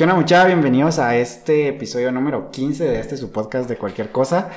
[0.00, 0.46] ¿Qué onda muchachos?
[0.46, 4.48] Bienvenidos a este episodio número 15 de este su podcast de cualquier cosa.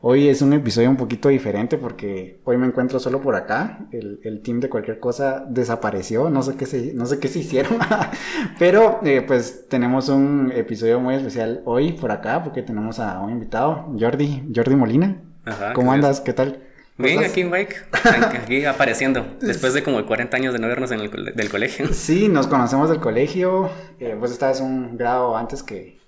[0.00, 3.88] Hoy es un episodio un poquito diferente porque hoy me encuentro solo por acá.
[3.92, 7.40] El, el team de cualquier cosa desapareció, no sé qué se, no sé qué se
[7.40, 7.76] hicieron,
[8.58, 13.32] pero eh, pues tenemos un episodio muy especial hoy por acá porque tenemos a un
[13.32, 15.20] invitado, Jordi, Jordi Molina.
[15.44, 16.22] Ajá, ¿Cómo ¿qué andas?
[16.22, 16.65] ¿Qué tal?
[16.98, 17.32] Bien, ¿Estás?
[17.32, 17.86] aquí en Bike,
[18.42, 21.92] aquí apareciendo, después de como 40 años de no vernos en el cole- del colegio.
[21.92, 23.70] Sí, nos conocemos del colegio.
[24.00, 25.98] Eh, pues estabas un grado antes que,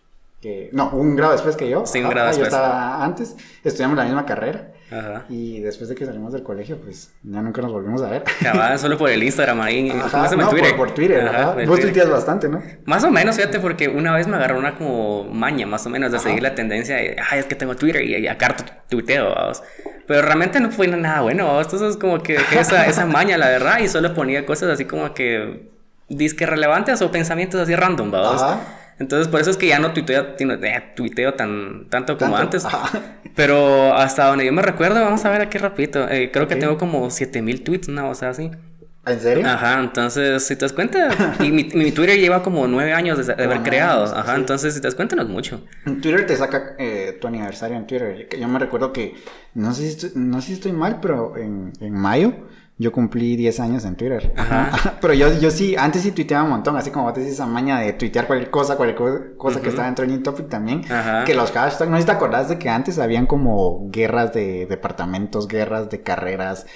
[0.41, 1.85] que- No, un grado después que yo.
[1.85, 2.55] Sí, un Ajá, grado Yo después.
[2.55, 3.37] estaba antes.
[3.65, 4.73] Estudiamos la misma carrera.
[4.91, 5.25] Ajá.
[5.29, 8.25] Y después de que salimos del colegio, pues ya nunca nos volvimos a ver.
[8.43, 9.91] Cabal, solo por el Instagram ahí.
[9.91, 10.71] Ajá, no, Twitter.
[10.71, 11.29] Por, por Twitter.
[11.29, 12.63] Ajá, por Vos tuiteas bastante, ¿no?
[12.85, 16.11] Más o menos, fíjate, porque una vez me agarró una como maña, más o menos,
[16.13, 19.35] de seguir la tendencia de, ay, es que tengo Twitter y, y acá tu- tuiteo,
[19.35, 19.63] vamos.
[20.07, 21.67] Pero realmente no fue nada bueno, vamos.
[21.67, 25.13] Entonces, como que dejé esa, esa maña, la verdad, y solo ponía cosas así como
[25.13, 25.69] que
[26.09, 28.43] disque relevantes o pensamientos así random, vamos.
[28.43, 28.61] Ajá.
[28.99, 32.65] Entonces, por eso es que ya no tuiteo, eh, tuiteo tan, tanto como Tanto, antes.
[32.65, 33.19] ajá.
[33.35, 36.09] Pero hasta donde yo me recuerdo, vamos a ver aquí rapidito.
[36.09, 38.51] eh, creo que tengo como 7000 tweets, una cosa así.
[39.07, 39.47] ¿En serio?
[39.47, 41.09] Ajá, entonces, si te das cuenta,
[41.41, 44.05] y mi, mi Twitter lleva como nueve años de, de haber creado.
[44.05, 44.41] Ajá, sí.
[44.41, 45.65] entonces, si te das cuenta, no es mucho.
[45.87, 48.29] En Twitter te saca eh, tu aniversario en Twitter.
[48.39, 49.15] Yo me recuerdo que,
[49.55, 52.35] no sé si estoy, no sé si estoy mal, pero en, en mayo
[52.81, 54.33] yo cumplí 10 años en Twitter.
[54.37, 54.99] Ajá.
[55.01, 57.81] Pero yo, yo sí, antes sí tuiteaba un montón, así como vos decís esa maña
[57.81, 60.85] de tuitear cualquier cosa, cualquier co- cosa que estaba en Trending Topic también.
[60.91, 61.25] Ajá.
[61.25, 64.67] Que los hashtags, no sé si te acordás de que antes habían como guerras de
[64.67, 66.67] departamentos, guerras de carreras,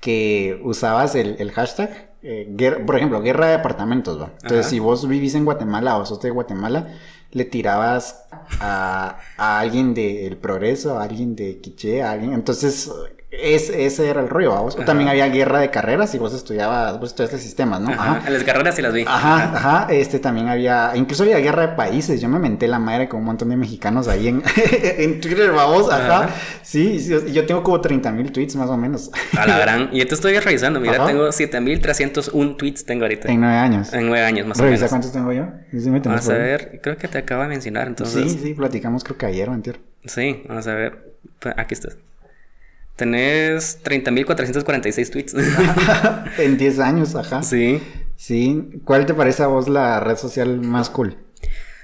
[0.00, 2.10] que usabas el, el hashtag.
[2.24, 4.30] eh, guer- por ejemplo, guerra de departamentos, ¿va?
[4.42, 4.68] Entonces, Ajá.
[4.70, 6.88] si vos vivís en Guatemala o sos de Guatemala,
[7.30, 8.24] le tirabas
[8.60, 12.32] a, a alguien del Progreso, a alguien de Quiché, a alguien.
[12.32, 12.90] Entonces,
[13.32, 14.84] es, ese era el rollo, Ajá.
[14.84, 17.90] también había guerra de carreras y vos estudiabas, vos estudiaste sistemas, ¿no?
[17.90, 19.04] Ajá, las carreras sí las vi.
[19.06, 23.08] Ajá, ajá, este también había, incluso había guerra de países, yo me menté la madre
[23.08, 24.42] con un montón de mexicanos ahí en,
[24.82, 26.28] en Twitter, vamos, ajá,
[26.62, 29.88] sí, sí, yo tengo como 30 mil tweets más o menos, A la gran.
[29.92, 33.32] Y yo te estoy revisando, mira, tengo 7301 tweets tengo ahorita.
[33.32, 33.92] en nueve años.
[33.94, 34.82] En nueve años, más o menos.
[34.90, 35.46] cuántos tengo yo.
[35.70, 38.30] Sí, me Vamos a ver, creo que te acabo de mencionar, entonces.
[38.30, 39.80] Sí, sí, platicamos creo que ayer o antier.
[40.04, 41.14] Sí, vamos a ver.
[41.38, 41.96] Pues, Aquí estás.
[42.96, 45.34] Tenés 30.446 tweets.
[46.38, 47.42] en 10 años, ajá.
[47.42, 47.80] sí.
[48.16, 51.16] Sí, ¿cuál te parece a vos la red social más cool?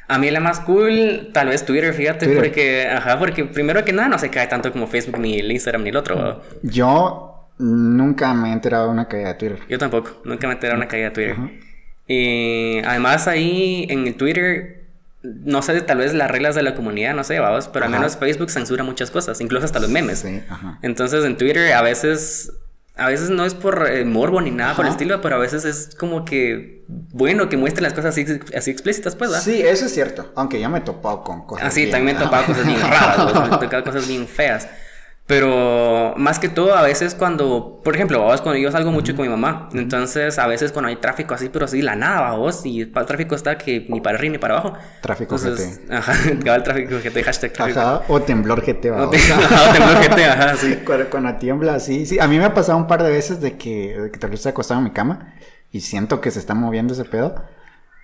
[0.07, 2.45] A mí la más cool, tal vez Twitter, fíjate, Twitter.
[2.45, 5.83] porque, ajá, porque primero que nada no se cae tanto como Facebook, ni el Instagram,
[5.83, 6.41] ni el otro.
[6.63, 9.59] Yo nunca me he enterado de una caída de Twitter.
[9.69, 11.37] Yo tampoco, nunca me enteré de una caída de Twitter.
[12.07, 14.88] Y además ahí en el Twitter,
[15.23, 18.17] no sé, tal vez las reglas de la comunidad, no sé, vamos, pero al menos
[18.17, 20.21] Facebook censura muchas cosas, incluso hasta los memes.
[20.21, 20.79] Sí, ajá.
[20.83, 22.53] Entonces en Twitter a veces,
[22.97, 25.65] a veces no es por eh, morbo ni nada por el estilo, pero a veces
[25.65, 28.25] es como que bueno que muestren las cosas así,
[28.57, 29.33] así explícitas, pues.
[29.43, 32.23] Sí, eso es cierto, aunque yo me he topado con cosas bien- Ah, también me
[32.23, 34.69] he topado cosas bien raras, me he tocado cosas bien feas.
[35.29, 39.27] Pero más que todo, a veces cuando, por ejemplo, vos, cuando yo salgo mucho con
[39.27, 42.65] mi mamá, entonces a veces cuando hay tráfico así, pero así, la nada, ¿va, vos,
[42.65, 44.79] y el tráfico está que ni para arriba ni para abajo.
[45.03, 47.79] Tráfico Entonces, ajá, acaba el tráfico GT, hashtag tráfico.
[47.79, 49.11] Ajá, o temblor GT, No vamos.
[49.11, 50.79] te- ajá, temblor GT, ajá, sí.
[50.87, 52.19] Cuando, cuando tiembla, sí, sí.
[52.19, 54.47] A mí me ha pasado un par de veces de que, de que tal vez
[54.47, 55.35] acostado en mi cama
[55.71, 57.35] y siento que se está moviendo ese pedo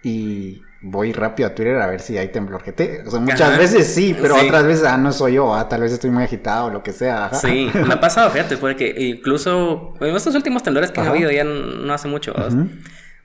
[0.05, 3.05] y voy rápido a Twitter a ver si hay temblor GT.
[3.07, 3.59] O sea, muchas Ajá.
[3.59, 4.47] veces sí, pero Sí.
[4.47, 6.93] otras veces, ah, no soy yo, ah, tal vez estoy muy agitado o lo que
[6.93, 7.27] sea.
[7.27, 7.37] ajá.
[7.37, 11.09] Sí, me ha pasado, fíjate, porque incluso en estos últimos temblores que Ajá.
[11.11, 12.35] han habido ya no hace mucho.
[12.35, 12.53] ¿vos?
[12.53, 12.69] Ujú.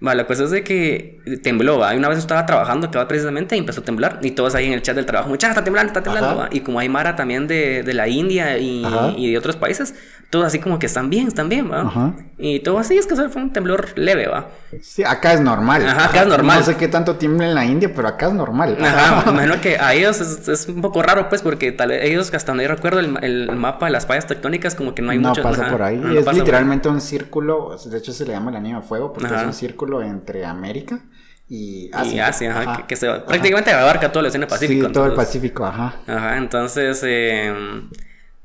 [0.07, 1.93] Va, la cosa es de que tembló, ¿va?
[1.93, 4.19] Y una vez estaba trabajando, que va precisamente, y empezó a temblar.
[4.21, 6.37] Y todos ahí en el chat del trabajo, muchachos, está temblando, está temblando.
[6.37, 6.47] ¿va?
[6.53, 8.85] Y como hay Mara también de, de la India y,
[9.17, 9.93] y de otros países,
[10.29, 11.81] todos así como que están bien, están bien, ¿va?
[11.81, 12.13] Ajá.
[12.37, 14.47] Y todo así, es que fue un temblor leve, ¿va?
[14.81, 15.85] Sí, acá es normal.
[15.87, 16.59] Ajá, acá es normal.
[16.59, 18.77] No sé qué tanto tiembla en la India, pero acá es normal.
[18.79, 22.03] Ajá, me imagino que a ellos es, es un poco raro, pues, porque tal vez
[22.05, 25.11] ellos, hasta donde yo recuerdo, el, el mapa de las fallas tectónicas, como que no
[25.11, 25.41] hay no mucho.
[25.41, 25.97] pasa ajá, por ahí.
[25.97, 26.61] no es pasa por ahí.
[26.61, 27.75] literalmente un círculo.
[27.83, 29.41] De hecho, se le llama el anillo de fuego porque Ajá.
[29.41, 31.01] es un círculo entre América
[31.47, 32.13] y Asia.
[32.13, 34.87] Y Asia, ajá, que, que se prácticamente abarca todo el océano Pacífico.
[34.87, 35.95] Sí, todo el Pacífico, ajá.
[36.07, 37.53] Ajá, entonces eh,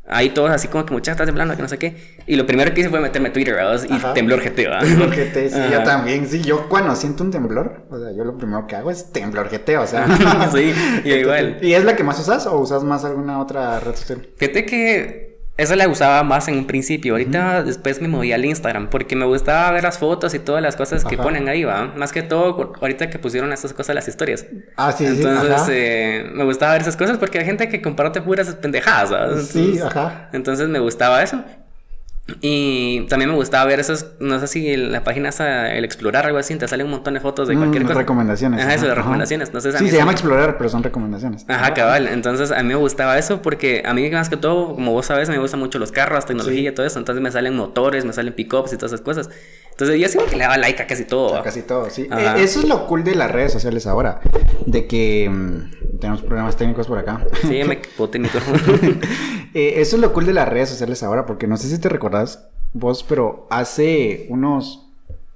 [0.06, 1.96] ahí todos así como que muchachos está temblando, que no sé qué.
[2.26, 3.80] Y lo primero que hice fue meterme a Twitter, ¿verdad?
[3.88, 4.14] Y Ajá.
[4.14, 4.80] temblor GT, ¿verdad?
[4.84, 5.84] Temblor GT, sí, yo Ajá.
[5.84, 9.12] también, sí, yo cuando siento un temblor, o sea, yo lo primero que hago es
[9.12, 10.06] temblor GT, o sea.
[10.52, 10.72] sí,
[11.04, 11.58] y igual.
[11.60, 14.26] ¿Y es la que más usas o usas más alguna otra red social?
[14.36, 17.12] Fíjate que esa la usaba más en un principio.
[17.14, 20.74] Ahorita después me moví al Instagram porque me gustaba ver las fotos y todas las
[20.76, 21.22] cosas que Ajá.
[21.22, 21.92] ponen ahí, ¿va?
[21.96, 24.46] Más que todo ahorita que pusieron estas cosas las historias.
[24.76, 25.66] Ah, sí, sí, Entonces ajá.
[25.70, 29.28] eh, me gustaba ver esas cosas porque hay gente que comparte puras pendejadas, ¿va?
[29.42, 30.28] Sí, Entonces- ajá.
[30.32, 31.44] Entonces me gustaba eso.
[32.40, 36.38] Y también me gustaba ver esos, no sé si la página esa, el explorar algo
[36.38, 37.98] así, te salen un montón de fotos de cualquier Mm, cosa.
[37.98, 39.48] recomendaciones, Ajá, eso de recomendaciones.
[39.48, 41.44] Entonces, a Sí, mí se llama explorar, pero son recomendaciones.
[41.48, 42.08] Ajá, cabal.
[42.08, 45.28] Entonces a mí me gustaba eso porque a mí más que todo, como vos sabes,
[45.28, 46.98] me gustan mucho los carros, tecnología y todo eso.
[46.98, 49.28] Entonces me salen motores, me salen pickups y todas esas cosas.
[49.74, 51.32] Entonces yo siempre que le daba like a casi todo.
[51.32, 51.42] ¿va?
[51.42, 52.06] casi todo, sí.
[52.08, 52.38] Ajá.
[52.38, 54.20] Eh, eso es lo cool de las redes sociales ahora.
[54.66, 57.26] De que mm, tenemos problemas técnicos por acá.
[57.42, 57.64] Sí, me
[58.12, 58.58] mi micrófono.
[59.56, 61.88] Eh, eso es lo cool de las redes sociales ahora, porque no sé si te
[61.88, 64.88] recordás vos, pero hace unos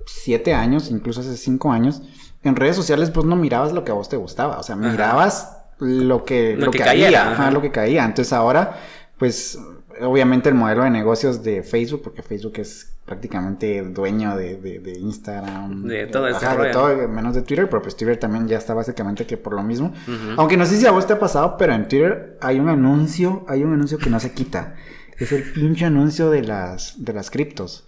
[0.07, 2.03] siete años, incluso hace cinco años,
[2.43, 5.57] en redes sociales vos no mirabas lo que a vos te gustaba, o sea, mirabas
[5.79, 7.53] lo que, Lo lo que había, ajá.
[7.53, 8.05] lo que caía.
[8.05, 8.81] Entonces ahora,
[9.19, 9.57] pues,
[10.03, 14.99] obviamente el modelo de negocios de Facebook, porque Facebook es prácticamente dueño de, de- de
[14.99, 15.85] Instagram.
[15.85, 18.75] De todo ese Ajá, de todo, menos de Twitter, pero pues Twitter también ya está
[18.75, 19.93] básicamente que por lo mismo.
[20.37, 23.45] Aunque no sé si a vos te ha pasado, pero en Twitter hay un anuncio,
[23.49, 24.75] hay un anuncio que no se quita.
[25.19, 27.85] Es el pinche anuncio de las, de las criptos.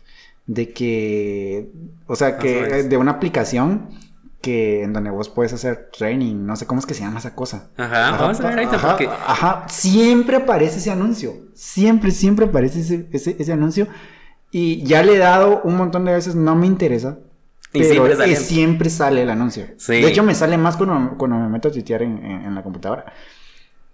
[0.47, 1.71] De que,
[2.07, 2.89] o sea, que menos.
[2.89, 3.89] de una aplicación
[4.41, 7.35] que en donde vos puedes hacer training, no sé cómo es que se llama esa
[7.35, 7.71] cosa.
[7.77, 11.35] Ajá, vamos a ver ahorita ajá, porque- ajá, siempre aparece ese anuncio.
[11.55, 13.87] Siempre, siempre aparece ese, ese, ese anuncio.
[14.51, 17.19] Y ya le he dado un montón de veces, no me interesa.
[17.73, 18.37] Y Pero siempre sale.
[18.37, 19.67] siempre sale el anuncio.
[19.77, 19.93] Sí.
[20.01, 22.63] De hecho, me sale más cuando, cuando me meto a tuitear en, en- en la
[22.63, 23.05] computadora.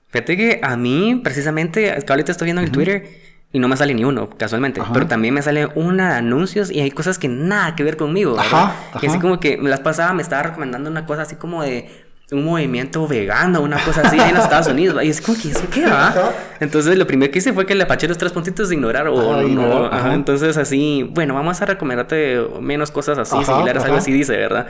[0.08, 3.04] Fíjate que a mí, precisamente, ahorita estoy viendo el Twitter
[3.52, 4.80] y no me sale ni uno, casualmente.
[4.80, 4.92] Ajá.
[4.92, 8.32] Pero también me sale una de anuncios y hay cosas que nada que ver conmigo.
[8.36, 8.46] ¿verdad?
[8.52, 9.20] Ajá, Que así ajá.
[9.20, 11.88] como que me las pasaba, me estaba recomendando una cosa así como de
[12.32, 15.02] un movimiento vegano, una cosa así en los Estados Unidos.
[15.04, 16.08] Y es como que, ¿eso qué va?
[16.08, 16.32] Ajá.
[16.58, 19.32] Entonces, lo primero que hice fue que le apaché los tres puntitos de ignorar o
[19.32, 19.48] Ajá, no.
[19.48, 19.96] ignorar, ajá.
[20.06, 20.14] ajá.
[20.14, 24.02] Entonces, así, bueno, vamos a recomendarte menos cosas así, Ajá, similares, algo ajá.
[24.02, 24.66] así dice, ¿verdad?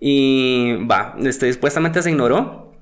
[0.00, 2.73] Y va, este, supuestamente se ignoró.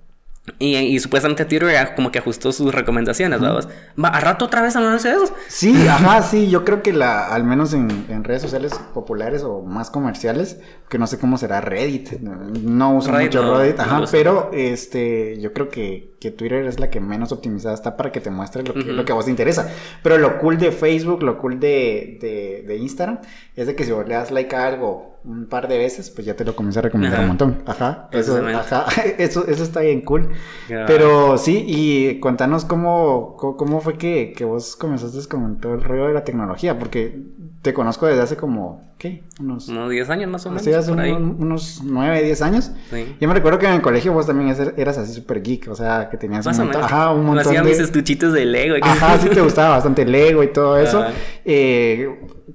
[0.58, 3.68] Y, y supuestamente Twitter ya como que ajustó sus recomendaciones, ¿verdad?
[4.02, 5.32] Va, a rato otra vez hablando de eso.
[5.46, 9.62] Sí, ajá, sí, yo creo que la, al menos en, en redes sociales populares o
[9.62, 10.58] más comerciales,
[10.88, 15.40] que no sé cómo será Reddit, no, uso Reddit mucho no, Reddit, ajá, pero este,
[15.40, 18.64] yo creo que, que Twitter es la que menos optimizada está para que te muestre
[18.64, 19.70] lo que, lo que a vos te interesa.
[20.02, 23.20] Pero lo cool de Facebook, lo cool de, de, de Instagram,
[23.54, 26.26] es de que si vos le das like a algo un par de veces, pues
[26.26, 27.22] ya te lo comienza a recomendar Ajá.
[27.22, 27.62] un montón.
[27.66, 28.86] Ajá, eso, ajá,
[29.19, 30.30] eso, eso está bien cool.
[30.69, 35.82] Pero sí, y contanos cómo, cómo, cómo fue que, que vos comenzaste con todo el
[35.82, 37.22] rollo de la tecnología, porque
[37.62, 39.22] te conozco desde hace como, ¿qué?
[39.38, 40.64] Unos, Unos 10 años más o menos.
[40.64, 41.12] sí, hace por ahí.
[41.12, 42.72] un- unos 9, 10 años.
[42.90, 43.16] Sí.
[43.20, 46.08] Yo me recuerdo que en el colegio vos también eras- así súper geek, o sea,
[46.10, 47.68] que tenías Más un montón, ajá, un montón hacía de...
[47.70, 48.76] mis estuchitos de Lego.
[48.76, 51.04] y Ajá, sí te gustaba bastante Lego y todo eso.
[51.44, 52.08] Eh,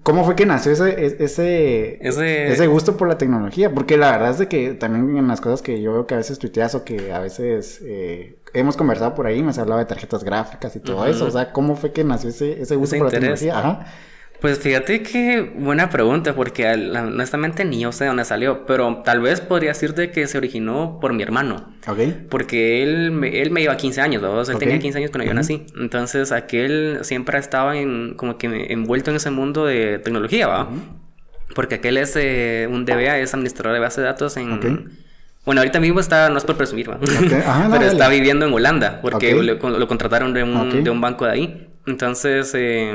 [0.03, 3.73] ¿Cómo fue que nació ese, ese, Ese- ese gusto por la tecnología?
[3.73, 6.17] Porque la verdad es de que también en las cosas que yo veo que a
[6.17, 9.85] veces tuiteas o que a veces eh, hemos conversado por ahí, me has hablado de
[9.85, 11.25] tarjetas gráficas y todo eso.
[11.25, 13.57] O sea, ¿cómo fue que nació ese, ese gusto Ese por la tecnología?
[13.59, 13.85] Ajá.
[14.39, 19.41] Pues fíjate que buena pregunta, porque honestamente ni yo sé dónde salió, pero tal vez
[19.41, 21.73] podría decirte que se originó por mi hermano.
[21.87, 21.99] Ok.
[22.29, 24.31] Porque él, me- él me lleva 15 años, ¿no?
[24.33, 25.65] O sea, él tenía 15 años cuando yo nací.
[25.79, 30.69] Entonces, aquel siempre estaba en, como que envuelto en ese mundo de tecnología, ¿va?
[31.55, 34.51] Porque aquel es eh, un DBA, es administrador de base de datos en...
[34.53, 34.65] Ok.
[35.45, 36.99] Bueno, ahorita mismo está, no es por presumir, ¿va?
[37.47, 41.01] Ajá, no, pero está viviendo en Holanda, porque lo, lo contrataron de un, de un
[41.01, 41.67] banco de ahí.
[41.87, 42.93] Entonces, eh,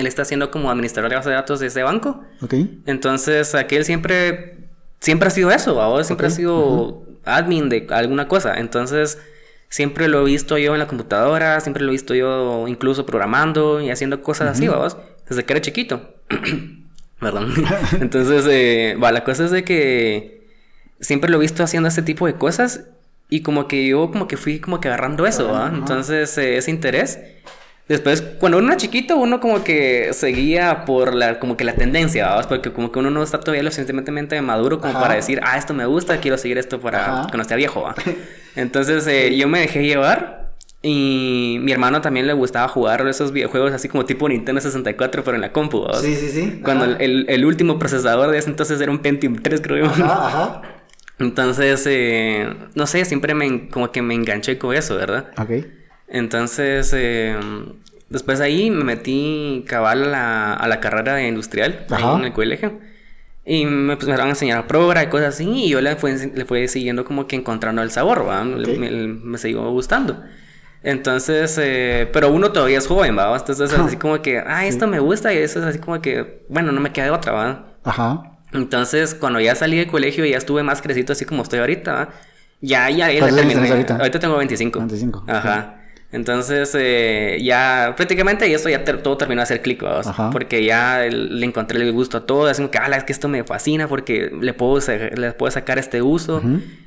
[0.00, 2.22] él está haciendo como administrador de base de datos de ese banco.
[2.40, 2.54] Ok.
[2.86, 4.58] Entonces, aquel siempre,
[5.00, 8.58] siempre ha sido eso, ahora siempre ha sido admin de alguna cosa.
[8.58, 9.18] Entonces,
[9.68, 13.80] siempre lo he visto yo en la computadora, siempre lo he visto yo incluso programando
[13.80, 14.96] y haciendo cosas así, vamos,
[15.28, 16.14] desde que era chiquito.
[17.20, 17.52] Perdón.
[18.00, 20.46] Entonces, eh, va, la cosa es de que
[21.00, 22.84] siempre lo he visto haciendo este tipo de cosas
[23.28, 25.70] y como que yo como que fui como que agarrando eso, ¿va?
[25.72, 27.18] Entonces, eh, ese interés.
[27.88, 32.36] Después, cuando uno era chiquito, uno como que seguía por la, como que la tendencia.
[32.46, 35.00] Porque como que uno no está todavía lo suficientemente maduro como Ajá.
[35.00, 37.22] para decir, ah, esto me gusta, quiero seguir esto para Ajá.
[37.22, 37.94] cuando esté viejo, ¿va?
[38.56, 40.52] Entonces, eh, yo me dejé llevar
[40.82, 45.34] y mi hermano también le gustaba jugar esos videojuegos así como tipo Nintendo 64, pero
[45.36, 45.86] en la compu.
[46.00, 46.60] Sí, sí, sí.
[46.62, 46.96] Cuando Ajá.
[46.98, 49.86] el, el- el último procesador de ese entonces era un Pentium 3, creo yo.
[49.86, 50.62] Ajá, ajá.
[51.18, 55.30] Entonces, eh, no sé, siempre me, como que me enganché con eso, ¿verdad?
[55.38, 55.50] Ok.
[56.08, 57.36] Entonces, eh,
[58.08, 62.24] después de ahí me metí cabal a la, a la carrera de industrial ahí en
[62.24, 62.80] el colegio.
[63.44, 65.48] Y me, van a enseñar progra y cosas así.
[65.64, 68.44] Y yo le fui, le fui siguiendo como que encontrando el sabor, ¿va?
[68.44, 68.78] Le- Ok.
[68.78, 70.22] Me, me siguió gustando.
[70.82, 73.34] Entonces, eh, pero uno todavía es joven, ¿va?
[73.36, 75.32] Entonces, así como que, ah, esto me gusta.
[75.32, 77.72] Y eso es así como que, bueno, no me queda de otra, ¿va?
[77.84, 78.22] Ajá.
[78.52, 81.92] Entonces, cuando ya salí del colegio y ya estuve más crecido así como estoy ahorita,
[81.92, 82.08] ¿va?
[82.60, 83.70] ya, ya, ya ¿Cuántos años terminé.
[83.72, 83.96] ahorita?
[83.96, 84.78] Ahorita tengo 25.
[84.78, 85.77] 25, Ajá.
[86.10, 89.84] Entonces, eh, ya prácticamente eso ya todo terminó de hacer clic,
[90.32, 93.44] porque ya le encontré el gusto a todo, así que, ah, es que esto me
[93.44, 94.80] fascina porque le puedo,
[95.16, 96.40] le puedo sacar este uso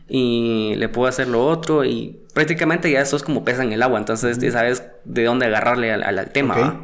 [0.07, 3.83] y le puedo hacer lo otro y prácticamente ya eso es como pesa en el
[3.83, 6.83] agua, entonces ya sabes de dónde agarrarle al, tema.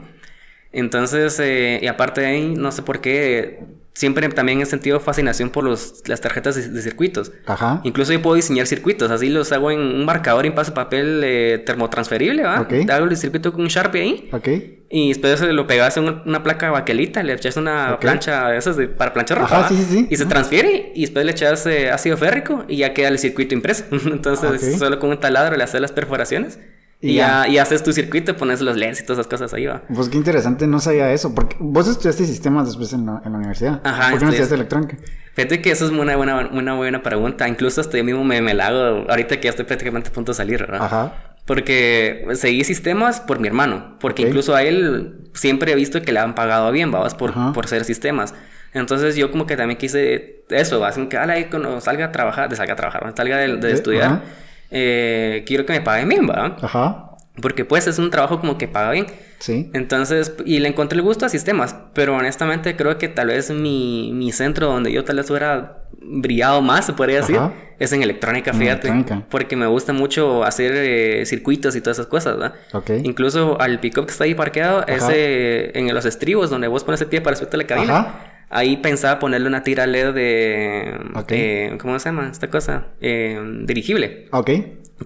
[0.72, 3.64] Entonces, eh, y aparte de ahí, no sé por qué,
[3.98, 7.32] siempre también he sentido fascinación por los, las tarjetas de, circuitos.
[7.48, 7.82] Ajá.
[7.84, 11.64] Incluso yo puedo diseñar circuitos, así los hago en un marcador y paso papel eh,
[11.66, 12.62] termotransferible, ¿va?
[12.62, 12.86] Okay.
[12.88, 14.30] Hago el circuito con un Sharpie ahí.
[14.32, 14.48] Ok.
[14.92, 18.88] Y después lo pegas en una, placa baquelita, le echas una plancha de esas de,
[18.88, 19.62] para planchar ropa.
[19.62, 20.08] Ajá, sí, sí, sí.
[20.12, 23.56] Y se transfiere y después le echas eh, ácido férrico y ya queda el circuito
[23.56, 23.84] impreso.
[23.92, 26.60] Entonces, solo con un taladro le haces las perforaciones.
[27.00, 29.84] Y, ya, y haces tu circuito, pones los leds y todas esas cosas ahí, va.
[29.94, 31.36] Pues qué interesante, no sabía eso.
[31.36, 33.82] Porque vos estudiaste sistemas después en la, en la universidad.
[33.84, 34.10] Ajá.
[34.10, 34.98] ¿Por qué no estudiaste electrónica?
[35.34, 37.48] Fíjate que eso es una buena, una buena pregunta.
[37.48, 40.32] Incluso hasta yo mismo me, me la hago ahorita que ya estoy prácticamente a punto
[40.32, 40.84] de salir, ¿verdad?
[40.84, 41.14] Ajá.
[41.46, 43.98] Porque seguí sistemas por mi hermano.
[44.00, 47.08] Porque incluso a él siempre he visto que le han pagado bien, ¿va?
[47.10, 48.34] Por, por ser sistemas.
[48.74, 50.88] Entonces yo como que también quise eso, ¿va?
[50.90, 54.24] Así que, ahí cuando salga a trabajar, de salga a trabajar, salga de, de estudiar
[54.72, 56.56] eh, quiero que me paguen bien, ¿va?
[56.62, 57.04] Ajá.
[57.42, 59.08] Porque pues es un trabajo como que paga bien.
[59.40, 59.70] Sí.
[59.74, 64.12] Entonces, y le encontré el gusto a sistemas, pero honestamente creo que tal vez mi,
[64.14, 67.40] mi centro donde yo tal vez hubiera brillado más, se podría decir,
[67.80, 68.92] es en electrónica, fíjate.
[69.30, 72.56] Porque me gusta mucho hacer eh, circuitos y todas esas cosas, ¿verdad?
[72.74, 73.02] Okay.
[73.04, 77.08] Incluso al pick-up que está ahí parqueado, ese en los estribos donde vos pones el
[77.08, 78.27] pie para subirte la cabina.
[78.50, 81.78] Ahí pensaba ponerle una tira LED de...
[81.80, 82.88] ¿Cómo se llama esta cosa?
[83.02, 84.28] Eh, dirigible.
[84.32, 84.52] Ok.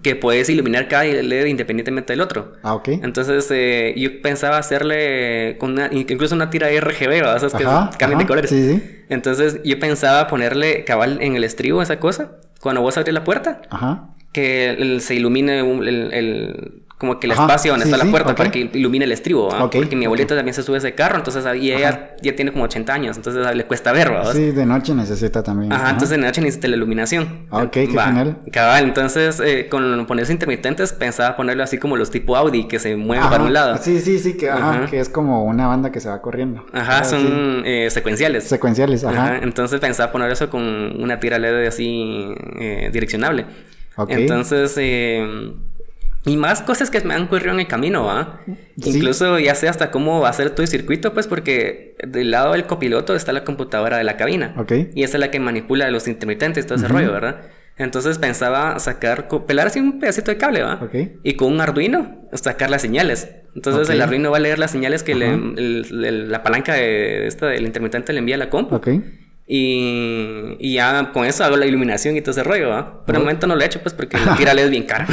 [0.03, 2.53] Que puedes iluminar cada LED independientemente del otro.
[2.63, 2.89] Ah, ok.
[2.89, 7.37] Entonces eh, yo pensaba hacerle con una, incluso una tira RGB, ¿verdad?
[7.37, 7.65] Esas que
[7.97, 8.49] cambian de colores.
[8.49, 8.83] Sí, sí.
[9.09, 12.37] Entonces yo pensaba ponerle cabal en el estribo esa cosa.
[12.61, 13.61] Cuando vos abrís la puerta.
[13.69, 14.09] Ajá.
[14.31, 19.05] Que se ilumine el como que el espacio donde está la puerta para que ilumine
[19.05, 22.51] el estribo, porque mi abuelita también se sube ese carro, entonces y ella ya tiene
[22.51, 24.33] como 80 años, entonces le cuesta ver, ¿verdad?
[24.33, 25.73] Sí, de noche necesita también.
[25.73, 27.47] Ajá, entonces de noche necesita la iluminación.
[27.49, 28.37] Ok, qué genial.
[28.51, 32.95] Cabal, entonces eh, con ponerlos intermitentes pensaba ponerlo así como los tipo Audi que se
[32.95, 33.77] mueven para un lado.
[33.81, 34.51] Sí, sí, sí, que,
[34.91, 36.63] que es como una banda que se va corriendo.
[36.71, 38.43] Ajá, son eh, secuenciales.
[38.43, 39.39] Secuenciales, ajá.
[39.41, 40.61] Entonces pensaba poner eso con
[41.01, 43.47] una tira LED así eh, direccionable.
[44.07, 45.53] Entonces, eh,
[46.25, 48.41] y más cosas que me han ocurrido en el camino, ¿ah?
[48.77, 53.15] Incluso ya sé hasta cómo hacer todo el circuito, pues porque del lado del copiloto
[53.15, 54.53] está la computadora de la cabina.
[54.57, 54.71] Ok.
[54.93, 57.41] Y esa es la que manipula los intermitentes, todo ese rollo, ¿verdad?
[57.77, 60.75] Entonces pensaba sacar, pelar así un pedacito de cable, ¿va?
[60.83, 60.93] Ok.
[61.23, 63.29] Y con un Arduino sacar las señales.
[63.55, 68.13] Entonces el Arduino va a leer las señales que la palanca de esta del intermitente
[68.13, 68.75] le envía a la compu.
[68.75, 68.89] Ok.
[69.53, 73.03] Y, y, ya con eso hago la iluminación y todo ese rollo, ¿va?
[73.05, 75.05] Pero de momento no lo he hecho, pues, porque la tira es bien cara.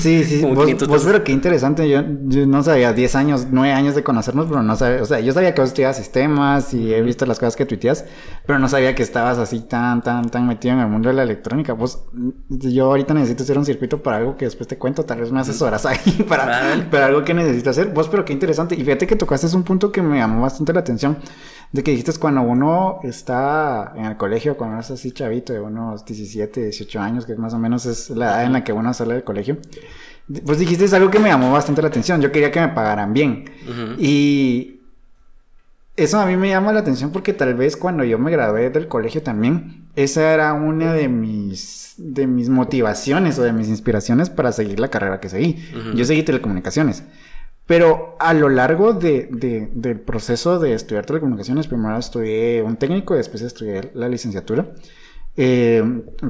[0.00, 1.86] sí, sí, vos, vos pero qué interesante.
[1.86, 5.20] Yo, yo, no sabía, 10 años, 9 años de conocernos, pero no sabía, o sea,
[5.20, 8.06] yo sabía que vos estudiabas sistemas y he visto las cosas que tuiteas,
[8.46, 11.24] pero no sabía que estabas así tan, tan, tan metido en el mundo de la
[11.24, 11.76] electrónica.
[11.76, 11.98] Pues,
[12.48, 15.40] yo ahorita necesito hacer un circuito para algo que después te cuento, tal vez me
[15.40, 17.88] asesoras ahí para, para algo que necesito hacer.
[17.88, 18.74] Vos, pero qué interesante.
[18.74, 21.18] Y fíjate que tocaste un punto que me llamó bastante la atención
[21.72, 26.04] de que dijiste cuando uno está en el colegio, cuando es así chavito de unos
[26.04, 29.14] 17, 18 años, que más o menos es la edad en la que uno sale
[29.14, 29.56] del colegio,
[30.44, 32.20] pues dijiste es algo que me llamó bastante la atención.
[32.20, 33.46] Yo quería que me pagaran bien.
[33.98, 34.80] Y
[35.96, 38.88] eso a mí me llama la atención porque tal vez cuando yo me gradué del
[38.88, 44.52] colegio también, esa era una de mis, de mis motivaciones o de mis inspiraciones para
[44.52, 45.56] seguir la carrera que seguí.
[45.94, 47.02] Yo seguí telecomunicaciones.
[47.72, 49.28] Pero a lo largo de,
[49.72, 54.66] del proceso de estudiar telecomunicaciones, primero estudié un técnico y después estudié la licenciatura.
[55.38, 55.82] Eh,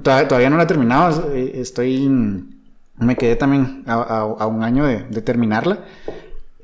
[0.05, 5.81] todavía, no la he terminado, eh, estoy, me quedé también a, un año de, terminarla,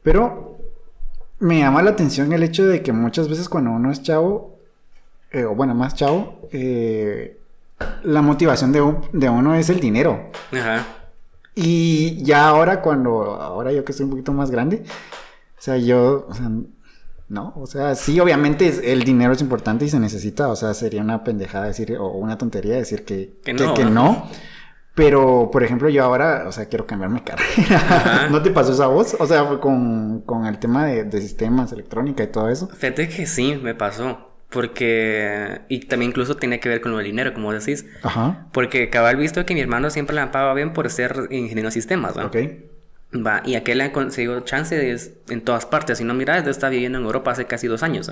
[0.04, 0.58] pero
[1.40, 4.60] me llama la atención el hecho de que muchas veces cuando uno es chavo,
[5.32, 6.48] eh, o bueno, más chavo,
[8.04, 10.30] la motivación de, de uno es el dinero.
[10.52, 10.97] Ajá.
[11.60, 16.24] Y ya ahora cuando, ahora yo que estoy un poquito más grande, o sea, yo,
[16.28, 16.48] o sea,
[17.28, 21.02] no, o sea, sí, obviamente el dinero es importante y se necesita, o sea, sería
[21.02, 24.28] una pendejada decir, o una tontería decir que, que, no.
[24.94, 28.28] Pero, por ejemplo, yo ahora, o sea, quiero cambiarme carrera.
[28.30, 29.16] ¿No te pasó esa voz?
[29.18, 32.68] O sea, con, con el tema de, de, sistemas, electrónica y todo eso.
[32.68, 34.27] Fíjate que sí, me pasó.
[34.50, 37.84] Porque, y también incluso tiene que ver con lo del dinero, como decís.
[38.02, 38.46] Ajá.
[38.52, 42.16] Porque cabal visto que mi hermano siempre la pagaba bien por ser ingeniero de sistemas,
[42.16, 42.26] ¿va?
[42.26, 42.36] Ok.
[43.14, 45.98] Va, y aquel ha conseguido chances en todas partes.
[45.98, 48.10] Si no, mira, está viviendo en Europa hace casi dos años,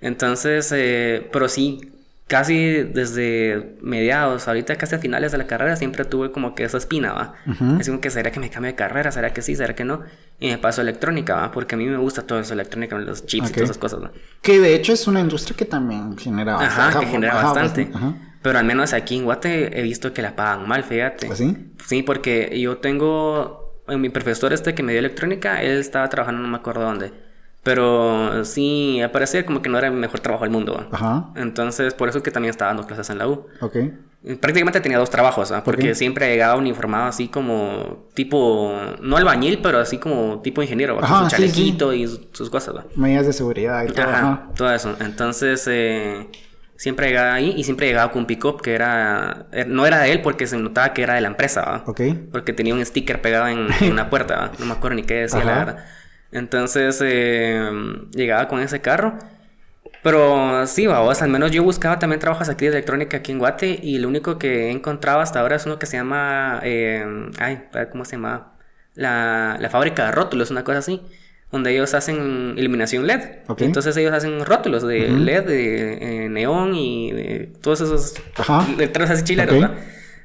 [0.00, 1.92] Entonces, eh, pero sí,
[2.28, 6.76] casi desde mediados, ahorita casi a finales de la carrera, siempre tuve como que esa
[6.76, 7.34] espina, ¿va?
[7.80, 9.10] Es como que, ¿será que me cambie de carrera?
[9.10, 9.56] ¿Será que sí?
[9.56, 10.02] ¿Será que no?
[10.38, 11.50] Y me paso a electrónica, ¿va?
[11.50, 14.12] Porque a mí me gusta todo eso, electrónica, los chips y todas esas cosas, ¿va?
[14.42, 16.80] Que de hecho es una industria que también genera bastante.
[16.80, 17.90] Ajá, que genera bastante.
[18.42, 21.28] Pero al menos aquí en Guate he visto que la pagan mal, fíjate.
[21.28, 23.82] ¿Ah, sí, porque yo tengo...
[23.88, 27.10] Mi profesor este que me dio electrónica, él estaba trabajando, no me acuerdo dónde
[27.68, 30.86] pero sí, parecía como que no era el mejor trabajo del mundo.
[30.90, 31.28] Ajá.
[31.36, 33.44] Entonces, por eso que también estaba dando clases en la U.
[33.60, 33.76] Ok.
[34.40, 35.62] Prácticamente tenía dos trabajos, ¿ah?
[35.62, 41.06] porque siempre llegaba uniformado así como tipo, no albañil, pero así como tipo ingeniero, con
[41.06, 42.74] su chalequito y sus cosas.
[42.74, 42.86] ¿va?
[42.94, 44.06] Medidas de seguridad y todo.
[44.06, 44.96] Ajá, todo eso.
[45.00, 46.26] Entonces, eh,
[46.76, 50.12] siempre llegaba ahí y siempre llegaba con un pick-up que era, eh, no era de
[50.12, 51.84] él porque se notaba que era de la empresa, ¿va?
[51.86, 52.00] Ok.
[52.32, 55.58] Porque tenía un sticker pegado en, una puerta, no me acuerdo ni qué decía, la
[55.58, 55.84] verdad.
[56.32, 57.70] Entonces eh,
[58.12, 59.18] llegaba con ese carro.
[60.02, 63.80] Pero sí, vamos, al menos yo buscaba también trabajos aquí de electrónica aquí en Guate
[63.82, 67.04] y lo único que he encontrado hasta ahora es uno que se llama, eh,
[67.38, 68.52] ay, ¿cómo se llama?
[68.94, 71.02] La, la fábrica de rótulos, una cosa así,
[71.50, 73.20] donde ellos hacen iluminación LED.
[73.58, 78.14] Entonces ellos hacen rótulos de LED, de eh, neón y de todos esos
[78.78, 79.58] letreros así chileros,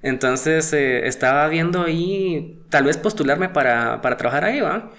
[0.04, 4.92] Entonces estaba viendo ahí, tal vez postularme para, para trabajar ahí, ¿va?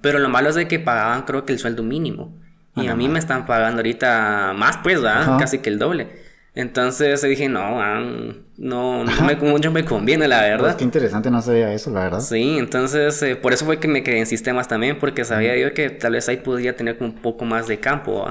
[0.00, 2.36] Pero lo malo es de que pagaban creo que el sueldo mínimo.
[2.76, 5.38] Y a mí me están pagando ahorita más, pues, ¿verdad?
[5.38, 6.28] Casi que el doble.
[6.54, 7.80] Entonces dije, no,
[8.56, 10.64] no, no me, mucho me conviene, la verdad.
[10.64, 12.20] Pues qué interesante, no sabía eso, la verdad.
[12.20, 15.72] Sí, entonces eh, por eso fue que me quedé en sistemas también, porque sabía yo
[15.72, 18.26] que tal vez ahí podía tener un poco más de campo.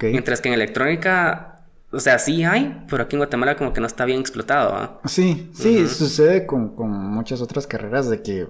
[0.00, 3.88] Mientras que en electrónica, o sea, sí hay, pero aquí en Guatemala como que no
[3.88, 5.00] está bien explotado.
[5.04, 8.46] Sí, sí, sucede con, con muchas otras carreras de que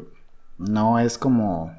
[0.58, 1.74] no es como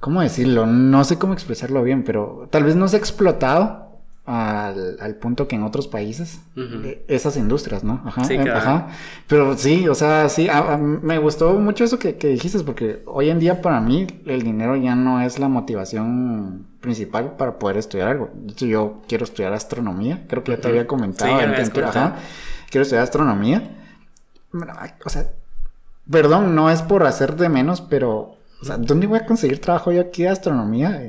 [0.00, 0.66] ¿Cómo decirlo?
[0.66, 3.86] No sé cómo expresarlo bien, pero tal vez no se ha explotado
[4.26, 8.02] al, al punto que en otros países eh, esas industrias, ¿no?
[8.04, 8.88] Ajá, sí, eh, ajá.
[9.28, 10.48] Pero sí, o sea, sí,
[10.78, 14.74] me gustó mucho eso que, que, dijiste, porque hoy en día para mí el dinero
[14.76, 18.30] ya no es la motivación principal para poder estudiar algo.
[18.56, 21.38] Yo quiero estudiar astronomía, creo que ya te había comentado.
[21.38, 22.16] Sí, ajá,
[22.68, 23.76] quiero estudiar astronomía.
[24.50, 24.74] Bueno,
[25.04, 25.30] o sea,
[26.10, 29.92] perdón, no es por hacer de menos, pero o sea, ¿dónde voy a conseguir trabajo
[29.92, 31.00] yo aquí de astronomía?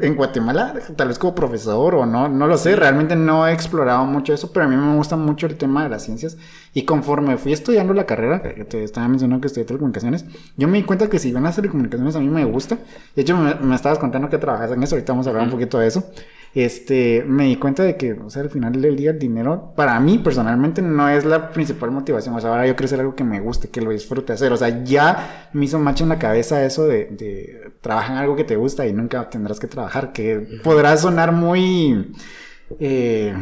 [0.00, 2.76] En, Guatemala, tal vez como profesor o no, no lo sé.
[2.76, 5.88] Realmente no he explorado mucho eso, pero a mí me gusta mucho el tema de
[5.88, 6.36] las ciencias.
[6.72, 10.24] Y conforme fui estudiando la carrera, que te estaba mencionando que estudié telecomunicaciones,
[10.56, 12.78] yo me di cuenta que si bien las telecomunicaciones a mí me gusta.
[13.16, 15.80] De hecho, me, estabas contando que trabajas en eso, ahorita vamos a hablar un poquito
[15.80, 16.12] de eso
[16.54, 19.98] este, me di cuenta de que, o sea, al final del día el dinero, para
[19.98, 22.34] mí personalmente, no es la principal motivación.
[22.34, 24.52] O sea, ahora yo quiero hacer algo que me guste, que lo disfrute hacer.
[24.52, 28.36] O sea, ya me hizo macho en la cabeza eso de, de trabajar en algo
[28.36, 32.12] que te gusta y nunca tendrás que trabajar, que podrá sonar muy...
[32.78, 33.34] Eh,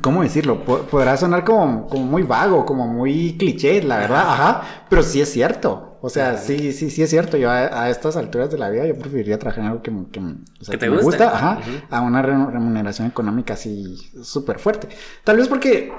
[0.00, 0.64] ¿Cómo decirlo?
[0.64, 5.30] Podrá sonar como, como muy vago, como muy cliché, la verdad, ajá, pero sí es
[5.30, 5.93] cierto.
[6.04, 7.38] O sea, sí, sí, sí es cierto.
[7.38, 10.64] Yo a, estas alturas de la vida yo preferiría trabajar en algo que, que, o
[10.64, 14.86] sea, te me gusta, ajá, a una remuneración económica así súper fuerte.
[15.24, 15.90] Tal vez porque,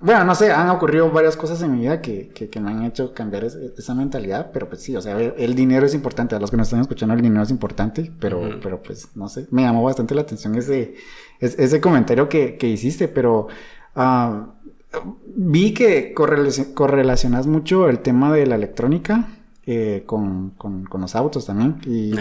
[0.00, 3.12] bueno, no sé, han ocurrido varias cosas en mi vida que, que, me han hecho
[3.12, 6.34] cambiar esa mentalidad, pero pues sí, o sea, el, dinero es importante.
[6.34, 9.46] A los que nos están escuchando, el dinero es importante, pero, pero pues no sé,
[9.50, 10.94] me llamó bastante la atención ese,
[11.38, 13.48] ese, comentario que, que hiciste, pero...
[13.94, 14.54] Uh,
[15.26, 19.28] vi que correlacionas mucho el tema de la electrónica
[19.66, 21.76] eh, con, con, los autos también.
[21.86, 22.12] Y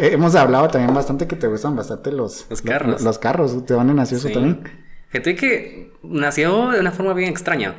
[0.00, 3.02] hemos hablado también bastante que te gustan bastante los, los carros.
[3.02, 3.66] Los, carros.
[3.66, 4.62] ¿De dónde nació eso también?
[5.08, 7.76] Fíjate que nació de una forma bien extraña.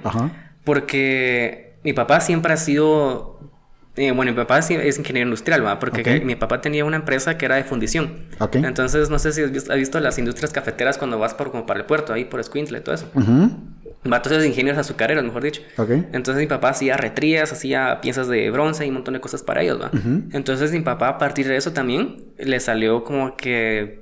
[0.64, 3.40] Porque mi papá siempre ha sido
[4.00, 5.78] eh, bueno, mi papá es ingeniero industrial, ¿va?
[5.78, 8.28] Porque mi papá tenía una empresa que era de fundición.
[8.54, 11.86] Entonces, no sé si has visto, las industrias cafeteras cuando vas por, como para el
[11.86, 13.08] puerto, ahí por Squintle y todo eso.
[14.12, 15.62] Va todos esos ingenieros azucareros, mejor dicho.
[16.14, 19.62] Entonces mi papá hacía retrías, hacía piezas de bronce y un montón de cosas para
[19.62, 19.92] ellos, ¿va?
[20.32, 24.02] Entonces mi papá a partir de eso también le salió como que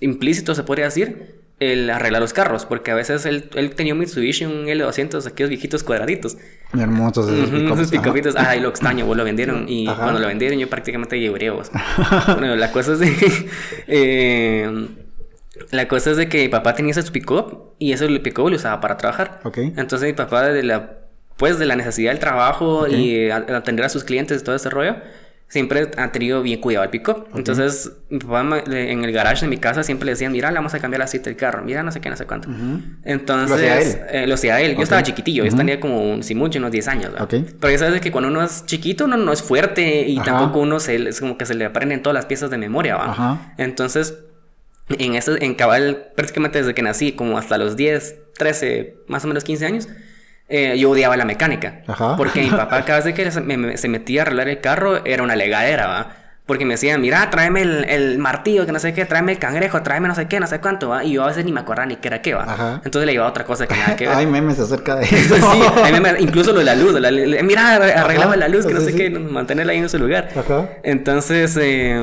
[0.00, 4.00] implícito, se podría decir, el arreglar los carros, porque a veces él, él tenía un
[4.00, 6.36] Mitsubishi, un L200, aquellos viejitos cuadraditos.
[6.72, 8.34] Hermosos esos picopitos.
[8.36, 9.66] Ah, y lo extraño, vos lo vendieron.
[9.68, 11.70] Y cuando lo vendieron yo prácticamente llevé vos.
[12.26, 13.48] bueno, la cosa es de...
[13.88, 14.88] eh,
[15.70, 18.80] la cosa es de que mi papá tenía ese pick-up y ese pick-up lo usaba
[18.80, 19.40] para trabajar.
[19.56, 20.98] Entonces mi papá de la,
[21.36, 24.96] pues de la necesidad del trabajo y atender a sus clientes y todo ese rollo,
[25.48, 27.26] siempre ha tenido bien cuidado el pick-up.
[27.34, 30.74] Entonces mi papá en el garage de mi casa siempre le decía, mira, le vamos
[30.74, 32.48] a cambiar la cita del carro, mira, no sé qué, no sé cuánto.
[33.04, 33.48] Entonces,
[34.26, 34.72] lo hacía él.
[34.72, 37.12] Eh, yo estaba chiquitillo, yo tenía como, si mucho, unos 10 años.
[37.60, 40.80] Pero ya sabes que cuando uno es chiquito, uno no es fuerte y tampoco uno
[40.80, 42.98] se, es como que se le aprenden todas las piezas de memoria.
[43.56, 44.18] Entonces
[44.90, 49.28] En, eso, en cabal, prácticamente desde que nací, como hasta los 10, 13, más o
[49.28, 49.88] menos 15 años,
[50.48, 51.82] eh, yo odiaba la mecánica.
[51.86, 52.16] Ajá.
[52.16, 55.22] Porque mi papá cada vez que se, me- se metía a arreglar el carro era
[55.22, 56.14] una legadera, ¿va?
[56.46, 59.82] Porque me decían, mira, tráeme el, el martillo, que no sé qué, tráeme el cangrejo,
[59.82, 61.04] tráeme no sé qué, no sé cuánto, ¿va?
[61.04, 62.44] Y yo a veces ni me acordaba ni qué era qué, ¿va?
[62.44, 62.80] Ajá.
[62.82, 64.16] Entonces le llevaba otra cosa que nada que ver.
[64.16, 65.34] Hay memes acerca de eso.
[65.36, 65.42] sí,
[65.84, 67.10] a mí me- incluso lo de la luz, la-
[67.42, 68.96] mira, arreglaba Ajá, la luz, que no sí, sé sí.
[68.96, 70.30] qué, mantenerla ahí en su lugar.
[70.82, 72.02] Entonces, eh,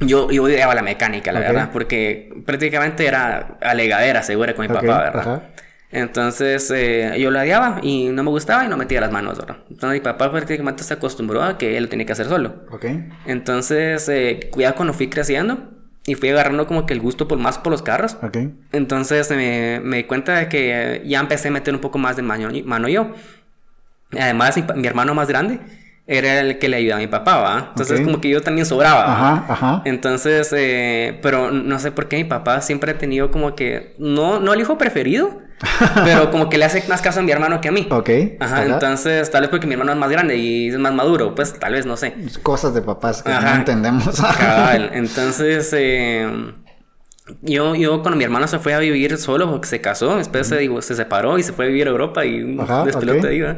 [0.00, 1.46] yo, yo odiaba la mecánica, la Ok.
[1.48, 5.20] verdad, porque prácticamente era alegadera segura con mi Ok, papá, ¿verdad?
[5.20, 5.42] ajá.
[5.90, 9.58] Entonces, eh, yo lo odiaba y no me gustaba y no metía las manos, ¿verdad?
[9.70, 12.64] Entonces, mi papá prácticamente se acostumbró a que él lo tenía que hacer solo.
[12.70, 12.84] Ok.
[13.24, 15.70] Entonces, eh, ya cuando fui creciendo
[16.06, 18.36] y fui agarrando como que el gusto por más por los carros, Ok.
[18.72, 22.16] entonces me, me di cuenta de que eh, ya empecé a meter un poco más
[22.16, 23.14] de mano, mano yo.
[24.12, 25.60] Además, mi, mi hermano más grande
[26.08, 27.66] era el que le ayudaba a mi papá, ¿va?
[27.70, 28.04] Entonces, Ok.
[28.04, 29.12] como que yo también sobraba.
[29.12, 29.82] Ajá, ajá.
[29.84, 34.38] Entonces, eh, pero no sé por qué mi papá siempre ha tenido como que, no,
[34.38, 35.40] no el hijo preferido,
[36.04, 37.88] pero como que le hace más caso a mi hermano que a mí.
[37.90, 38.10] Ok.
[38.38, 41.58] Ajá, entonces tal vez porque mi hermano es más grande y es más maduro, pues
[41.58, 42.14] tal vez, no sé.
[42.42, 43.50] Cosas de papás que Ajá.
[43.50, 44.20] no entendemos.
[44.38, 46.28] Cabal, entonces eh,
[47.42, 50.58] yo, yo cuando mi hermano se fue a vivir solo porque se casó, después se,
[50.58, 53.56] digo, se separó y se fue a vivir a Europa y un Ajá, despelote ok.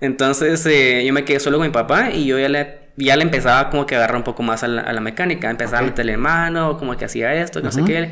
[0.00, 3.22] Entonces eh, yo me quedé solo con mi papá y yo ya le, ya le
[3.22, 5.82] empezaba como que a agarrar un poco más a la, a la mecánica, empezaba Ok.
[5.82, 8.10] a meterle mano, como que hacía esto, no sé qué.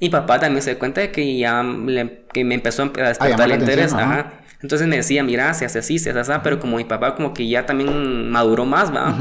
[0.00, 3.28] Y papá también se dio cuenta de que ya le- que me empezó a despertar
[3.30, 4.20] llamar el interés, atención, ajá.
[4.20, 4.32] ajá.
[4.62, 7.32] Entonces me decía, mira, se hace así, se hace así, pero como mi papá como
[7.34, 9.14] que ya también maduró más, ¿va?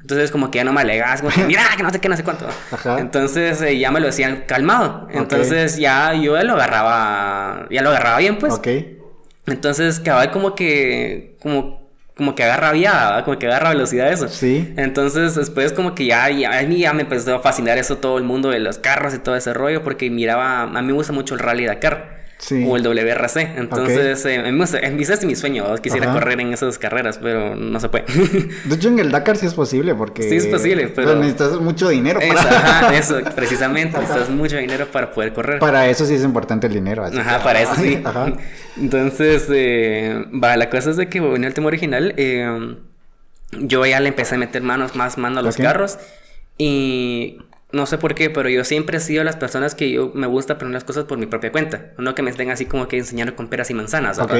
[0.00, 2.16] Entonces como que ya no me alegas, como que, mira, que no sé qué, no
[2.16, 2.46] sé cuánto.
[2.72, 2.98] Ajá.
[2.98, 5.06] Entonces eh, ya me lo decían calmado.
[5.12, 8.54] Entonces ya yo ya lo agarraba, ya lo agarraba bien, pues.
[8.54, 8.66] Ok.
[9.50, 14.28] Entonces cabal como que, como, como que agarra viada, como que agarra velocidad eso.
[14.28, 14.72] Sí.
[14.76, 18.18] Entonces después como que ya, ya, a mí ya me empezó a fascinar eso todo
[18.18, 21.12] el mundo de los carros y todo ese rollo porque miraba, a mí me gusta
[21.12, 22.20] mucho el Rally Dakar.
[22.40, 22.64] Sí.
[22.66, 23.52] O el WRC.
[23.58, 25.74] Entonces, eh, gusta- ese es mi sueño.
[25.82, 26.18] Quisiera Ajá.
[26.18, 28.06] correr en esas carreras, pero no se puede.
[28.64, 30.22] De hecho, en el Dakar sí es posible porque...
[30.22, 32.50] Sí es posible, pero- necesitas mucho dinero Eso, para...
[32.88, 33.98] ajá, eso, precisamente.
[33.98, 35.58] Necesitas mucho dinero para poder correr.
[35.58, 37.04] Para eso sí es importante el dinero.
[37.04, 38.00] así Ajá, que- para eso sí.
[38.02, 38.32] Ajá.
[38.80, 42.74] Entonces, eh, va, la cosa es de que en el tema original, eh,
[43.52, 45.98] yo ya le empecé a meter manos, más mano a los carros.
[46.56, 47.38] Y
[47.72, 50.54] no sé por qué, pero yo siempre he sido las personas que yo me gusta
[50.54, 51.92] aprender las cosas por mi propia cuenta.
[51.98, 54.32] No que me estén así como que enseñando con peras y manzanas, Ok.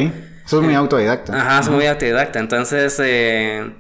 [0.47, 1.35] Sos muy autodidacta.
[1.37, 2.39] Ajá, soy muy autodidacta.
[2.41, 3.71] Entonces, eh,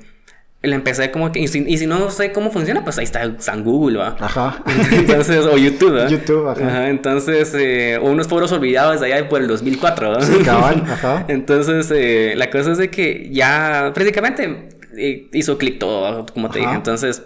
[0.62, 1.40] le empecé como que.
[1.40, 4.16] Y si, y si no sé cómo funciona, pues ahí está San Google, ¿va?
[4.20, 4.62] Ajá.
[4.92, 6.06] Entonces, o YouTube, ¿va?
[6.06, 6.88] YouTube, ajá.
[6.88, 10.20] entonces, eh, o unos foros olvidados allá por el 2004, ¿va?
[10.20, 11.24] Sí, cabal, ajá.
[11.28, 16.58] Entonces, eh, la cosa es de que ya prácticamente eh, hizo clic todo, como te
[16.58, 16.68] Ajá.
[16.68, 16.76] dije.
[16.76, 17.22] Entonces,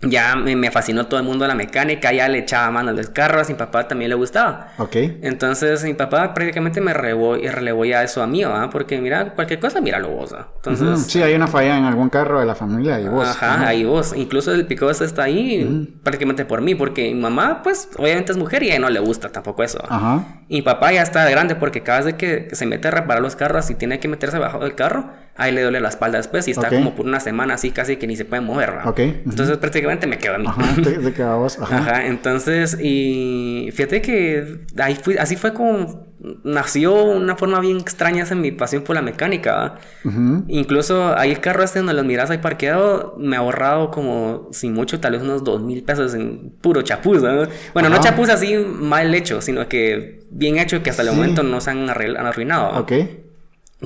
[0.00, 2.92] ya me, me fascinó todo el mundo de la mecánica, ya le echaba mano a
[2.92, 4.68] los carros, a mi papá también le gustaba.
[4.78, 4.94] Ok.
[5.22, 8.70] Entonces mi papá prácticamente me relevó, y relevó ya eso a mí, ¿va?
[8.70, 10.48] Porque mira, cualquier cosa, míralo vos, ¿va?
[10.56, 13.26] Entonces, Sí, hay una falla en algún carro de la familia y vos.
[13.28, 14.14] ajá, ahí vos.
[14.16, 18.62] Incluso el pico está ahí prácticamente por mí, porque mi mamá, pues, obviamente es mujer
[18.62, 19.82] y a ella no le gusta tampoco eso.
[19.88, 20.24] Ajá.
[20.48, 23.22] Y mi papá ya está grande porque cada vez que, que se mete a reparar
[23.22, 26.46] los carros y tiene que meterse bajo del carro, ahí le duele la espalda después
[26.48, 28.90] y está como por una semana así casi que ni se puede mover, ¿va?
[28.90, 29.30] Ok, ujú.
[29.30, 30.46] Entonces prácticamente me quedo a mí.
[30.46, 30.62] Ajá.
[30.82, 31.58] Te, te queda vos.
[31.58, 31.78] Ajá.
[31.78, 36.08] Ajá, entonces, y fíjate que ahí fui, así fue como
[36.42, 39.76] nació una forma bien extraña esa mi pasión por la mecánica.
[40.04, 40.44] Ujú.
[40.48, 44.74] Incluso ahí el carro este donde los miras ahí parqueado, me ha ahorrado como, sin
[44.74, 47.22] mucho, tal vez unos dos mil pesos en puro chapuz.
[47.22, 47.46] ¿no?
[47.72, 51.60] Bueno, no chapuz así mal hecho, sino que bien hecho que hasta el momento no
[51.60, 52.80] se han, han arruinado.
[52.80, 52.92] Ok.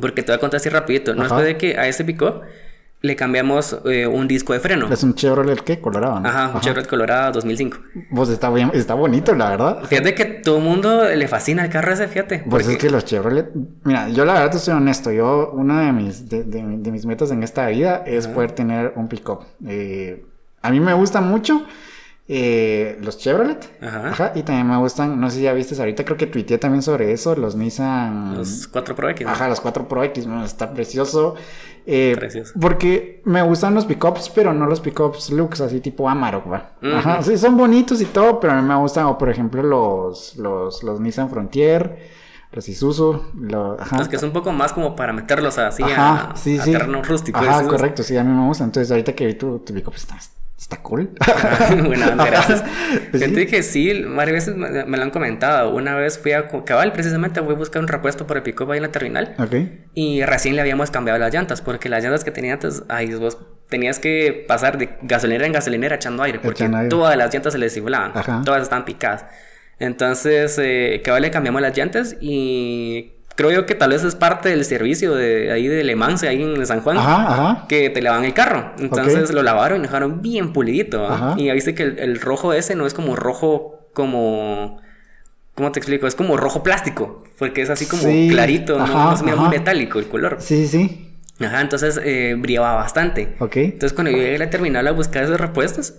[0.00, 1.14] Porque te voy a contar así rapidito.
[1.14, 1.36] No Ajá.
[1.36, 2.22] después de que a ese pick
[3.02, 4.88] le cambiamos eh, un disco de freno.
[4.92, 6.28] Es un Chevrolet que colorado, ¿no?
[6.28, 7.76] Ajá, un Chevrolet Colorado 2005.
[8.14, 9.82] Pues está bien, está bonito, la verdad.
[9.84, 12.44] Fíjate que todo el mundo le fascina el carro ese, fíjate.
[12.48, 13.50] Pues porque- es que los Chevrolet,
[13.82, 17.04] mira, yo la verdad te soy honesto, yo una de mis, de, de- de mis
[17.04, 19.40] metas en esta vida es poder tener un pick-up.
[19.66, 20.24] Eh,
[20.62, 21.66] a mí me gustan mucho
[22.28, 24.08] eh, los Chevrolet, Ajá.
[24.10, 26.82] ajá, y también me gustan, no sé si ya viste ahorita, creo que tuiteé también
[26.82, 29.26] sobre eso, los Nissan, Los 4 Pro X.
[29.26, 29.32] ¿no?
[29.32, 31.34] ajá, los 4 Pro X, bueno, está precioso.
[31.84, 32.52] Eh, Precioso.
[32.60, 36.70] Porque me gustan los pickups, pero no los pickups looks, así tipo Amarok, va.
[36.80, 40.36] Ajá, sí, son bonitos y todo, pero a mí me gustan, o por ejemplo, los,
[40.36, 41.98] los, los Nissan Frontier,
[42.52, 43.98] los Isuzu, los, ajá.
[43.98, 46.70] Los que es un poco más como para meterlos así Ajá, a, sí, a sí.
[46.70, 47.38] terreno rústico.
[47.40, 48.62] Ajá, correcto, sí, a mí me gusta.
[48.62, 50.16] Entonces, ahorita que vi tu, tu pickup, está,
[50.62, 51.10] está cool.
[51.86, 52.62] Buena onda, gracias.
[53.10, 53.28] Pues sí.
[53.28, 55.74] Fíjate que sí, varias veces me, me lo han comentado.
[55.74, 58.76] Una vez fui a cabal, precisamente fui a buscar un repuesto por el pick ahí
[58.78, 59.34] en la terminal.
[59.38, 59.54] ok.
[59.94, 63.38] Y recién le habíamos cambiado las llantas, porque las llantas que tenía antes, ay, vos,
[63.68, 66.88] tenías que pasar de gasolinera en gasolinera echando aire, porque Echando aire.
[66.90, 67.74] todas las llantas se les
[68.14, 68.42] Ajá.
[68.44, 69.24] todas estaban picadas.
[69.78, 74.48] Entonces, eh, cabal le cambiamos las llantas y creo yo que tal vez es parte
[74.50, 76.98] del servicio de ahí de Le Mans, ahí en San Juan.
[76.98, 77.66] Ajá, ajá.
[77.68, 78.72] Que te lavan el carro.
[78.78, 81.06] Entonces lo lavaron y dejaron bien pulidito.
[81.36, 84.80] Y ya viste que el, el rojo ese no es como rojo como.
[85.54, 86.06] ¿Cómo te explico?
[86.06, 87.24] Es como rojo plástico.
[87.38, 88.78] Porque es así como Sí, clarito.
[88.78, 90.36] no- ajá, no, se mira muy metálico el color.
[90.40, 91.44] Sí, sí, sí.
[91.44, 93.34] Ajá, entonces eh, brillaba bastante.
[93.38, 93.56] Ok.
[93.56, 95.94] Entonces cuando yo llegué a la terminal a buscar esos repuestos,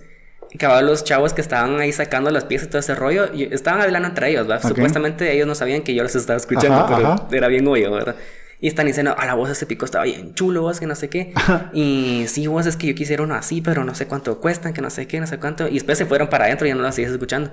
[0.56, 3.80] acababan los chavos que estaban ahí sacando las piezas y todo ese rollo, y estaban
[3.80, 4.68] hablando entre ellos, ¿verdad?
[4.68, 7.28] Supuestamente ellos no sabían que yo los estaba escuchando, Ajá, pero ajá.
[7.32, 8.16] era bien obvio, ¿verdad?
[8.60, 11.10] Y están diciendo, a la voz ese pico estaba bien chulo, vos, que no sé
[11.10, 11.34] qué.
[11.74, 14.80] Y sí, vos, es que yo quisiera uno así, pero no sé cuánto cuestan, que
[14.80, 15.68] no sé qué, no sé cuánto.
[15.68, 17.50] Y después se fueron para adentro y ya no lo sigues escuchando.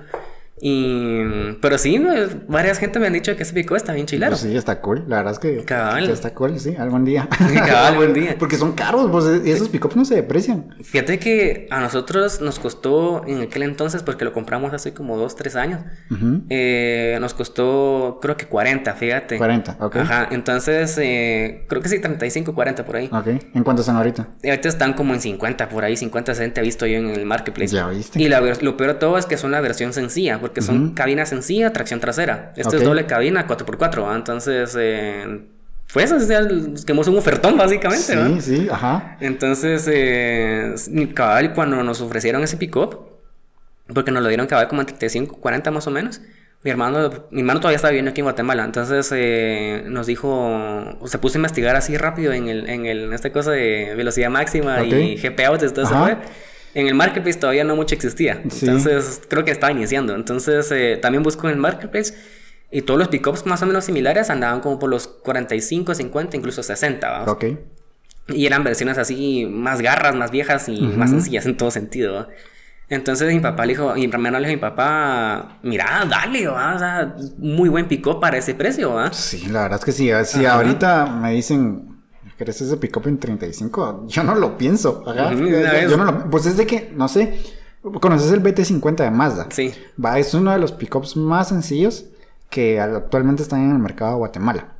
[0.64, 1.24] Y...
[1.60, 4.30] Pero sí, pues, varias gente me han dicho que ese pico está bien chilero.
[4.30, 5.04] Pues sí, está cool.
[5.08, 6.08] La verdad es que Cabal.
[6.08, 7.28] está cool, sí, algún día.
[7.54, 8.36] Cabal, algún día.
[8.38, 10.72] Porque son caros, pues y esos pickups no se deprecian.
[10.84, 15.34] Fíjate que a nosotros nos costó en aquel entonces, porque lo compramos hace como dos,
[15.34, 15.80] tres años,
[16.12, 16.42] Ujú.
[16.48, 19.38] eh, nos costó creo que 40, fíjate.
[19.38, 19.96] 40, ok.
[19.96, 23.10] Ajá, entonces eh, creo que sí, 35, 40 por ahí.
[23.12, 23.26] Ok.
[23.52, 24.28] ¿En cuánto están ahorita?
[24.44, 27.26] Y ahorita están como en 50, por ahí, 50, 60 he visto yo en el
[27.26, 27.74] marketplace.
[27.74, 28.22] Ya viste.
[28.22, 30.94] Y la lo peor de todo es que son la versión sencilla, porque son Ujú.
[30.94, 32.52] cabina sencilla, tracción trasera.
[32.56, 32.74] Esto Ok.
[32.76, 34.14] es doble cabina, 4x4, ¿va?
[34.16, 34.76] entonces...
[34.78, 35.46] Eh,
[35.92, 36.40] pues, o sea,
[36.74, 38.40] es que hemos un ofertón básicamente, ¿no?
[38.40, 39.18] Sí, sí, ajá.
[39.20, 40.74] Entonces, eh,
[41.14, 42.98] cabal, cuando nos ofrecieron ese pick-up,
[43.92, 46.22] porque nos lo dieron cabal como en 35, 40 más o menos,
[46.64, 51.18] mi hermano, mi hermano todavía estaba viviendo aquí en Guatemala, entonces eh, nos dijo, se
[51.18, 54.82] puso a investigar así rápido en, el, en, el, en esta cosa de velocidad máxima
[54.84, 55.22] y Ok.
[55.22, 56.16] GPA, de
[56.74, 58.66] En el marketplace todavía no mucho existía, Sí.
[58.66, 60.14] entonces creo que estaba iniciando.
[60.14, 62.14] Entonces eh, también busco en el marketplace
[62.70, 66.62] y todos los pickups más o menos similares andaban como por los 45, 50, incluso
[66.62, 67.10] 60.
[67.10, 67.24] ¿va?
[67.30, 67.44] Ok.
[68.28, 72.14] Y eran versiones así, más garras, más viejas y más sencillas en todo sentido.
[72.14, 72.28] ¿va?
[72.88, 76.74] Entonces mi papá le dijo, mi hermano le dijo a mi papá, mira, dale, ¿va?
[76.74, 79.12] o sea, muy buen pick para ese precio, ¿va?
[79.12, 80.10] Sí, la verdad es que sí.
[80.24, 80.56] Si Ajá.
[80.56, 81.91] ahorita me dicen,
[82.42, 84.06] ¿querés ese pick-up en 35?
[84.08, 85.04] Yo no lo pienso.
[85.06, 85.32] Ajá.
[85.32, 87.38] Yo- yo no lo- Pues es de que, no sé,
[88.00, 89.46] ¿conoces el BT50 de Mazda?
[89.50, 89.72] Sí.
[90.04, 92.06] Va, es uno de los pickups más sencillos
[92.50, 94.72] que actualmente están en el mercado de Guatemala.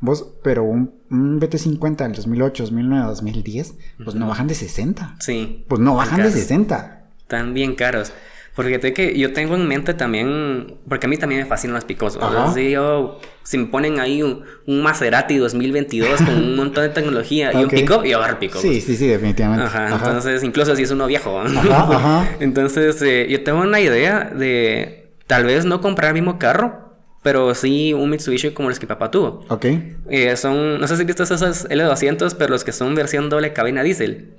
[0.00, 5.16] Vos, pero un, un BT50 del 2008, 2009, 2010, pues no bajan de 60.
[5.20, 5.64] Sí.
[5.68, 6.34] Pues no bajan de Caros.
[6.40, 7.04] 60.
[7.20, 8.12] Están bien caros.
[8.54, 11.84] Porque fíjate que yo tengo en mente también, porque a mí también me fascinan los
[11.84, 12.18] picos.
[12.20, 12.52] Ajá.
[12.52, 17.50] Si, yo, si me ponen ahí un, un Maserati 2022 con un montón de tecnología
[17.54, 18.38] y un pico, yo agarro.
[18.60, 19.64] Sí, sí, sí, definitivamente.
[19.64, 19.94] Ajá, Ajá.
[20.06, 21.40] entonces, incluso si es uno viejo.
[21.40, 22.28] ajá.
[22.40, 27.54] Entonces, eh, yo tengo una idea de tal vez no comprar el mismo carro, pero
[27.54, 29.46] sí un Mitsubishi como los que papá tuvo.
[29.48, 29.66] Ok.
[30.10, 33.82] Eh, son, no sé si viste esos L200, pero los que son versión doble cabina
[33.82, 34.34] diésel.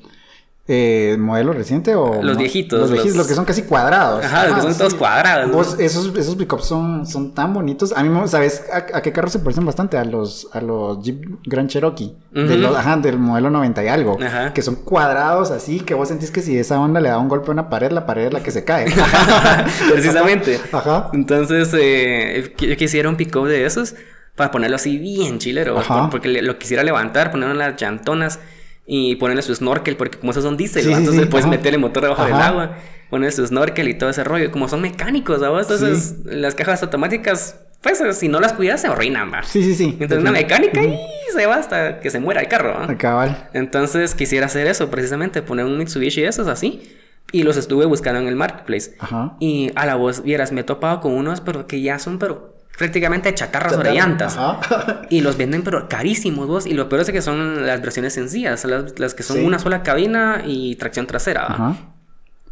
[0.66, 2.24] Eh, ¿Modelo reciente o...?
[2.24, 4.24] Los viejitos, Los viejitos, los- los que son casi cuadrados.
[4.24, 5.52] Ajá, los que son todos cuadrados.
[5.52, 7.92] Vos, esos, esos pickups son, son tan bonitos.
[7.94, 9.98] A mí, ¿sabes a, a qué carros se parecen bastante?
[9.98, 12.16] A los, a los Jeep Grand Cherokee.
[12.32, 12.54] de Ujú.
[12.56, 14.18] los- ajá, del modelo 90 y algo.
[14.24, 14.54] Ajá.
[14.54, 17.50] Que son cuadrados así, que vos sentís que si esa onda le da un golpe
[17.50, 18.86] a una pared, la pared es la que se cae.
[19.92, 20.60] Precisamente.
[20.72, 21.10] Ajá.
[21.14, 23.96] Entonces, eh, yo quisiera un pick-up de esos
[24.36, 25.76] para ponerlo así bien chilero.
[26.10, 28.40] Porque lo quisiera levantar, ponerlo en las llantonas
[28.86, 31.56] y ponerle su snorkel, porque como esos son diésel, entonces sí, puedes ajá.
[31.56, 32.78] meter el motor debajo del agua,
[33.10, 34.52] ponerle su snorkel y todo ese rollo.
[34.52, 35.60] Como son mecánicos, ¿va?
[35.60, 39.44] Entonces, las cajas automáticas, pues si no las cuidas, se arruinan, ¿va?
[39.44, 39.98] Sí, sí, sí.
[40.00, 41.00] Entonces, una mecánica y
[41.32, 42.98] se va hasta que se muera el carro, ¿va?
[42.98, 43.50] Cabal.
[43.54, 46.98] Entonces quisiera hacer eso, precisamente, poner un Mitsubishi de esos así.
[47.32, 48.96] Y los estuve buscando en el marketplace.
[49.00, 49.38] Ajá.
[49.40, 52.53] Y a la voz, vieras, me he topado con unos, pero que ya son, pero
[52.78, 54.36] prácticamente chatarras sobre llantas.
[54.38, 55.02] Ajá.
[55.10, 56.66] Y los venden, pero carísimos, vos.
[56.66, 59.44] Y lo peor es que son las versiones sencillas, las, las que son Sí.
[59.46, 61.46] una sola cabina y tracción trasera.
[61.48, 61.76] Ajá.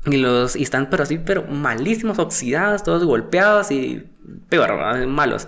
[0.06, 4.04] Y los y están, pero así, pero malísimos, oxidados, todos golpeados y
[4.50, 5.06] peor, ¿va?
[5.06, 5.48] malos.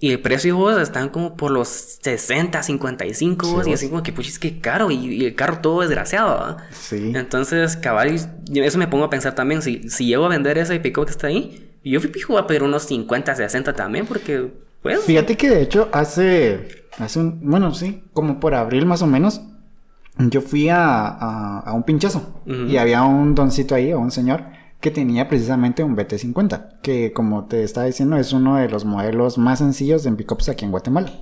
[0.00, 1.66] Y el precio, vos, están como por los
[2.02, 4.92] 60, 55, Sí, vos, y así como que, puchis, qué caro.
[4.92, 6.56] Y, y el carro todo desgraciado, ¿va?
[6.70, 7.10] Sí.
[7.16, 8.14] Entonces, cabal,
[8.48, 9.60] y eso me pongo a pensar también.
[9.60, 12.62] Si, si llego a vender ese pick que está ahí, yo fijo voy a pedir
[12.62, 15.00] unos 50, 60 también, porque, pues.
[15.00, 19.40] Fíjate que de hecho hace, hace un, bueno, sí, como por abril más o menos,
[20.18, 24.44] yo fui a, a, a un pinchazo y había un doncito ahí, o un señor,
[24.80, 29.38] que tenía precisamente un BT50, que como te estaba diciendo es uno de los modelos
[29.38, 31.12] más sencillos en pickups aquí en Guatemala.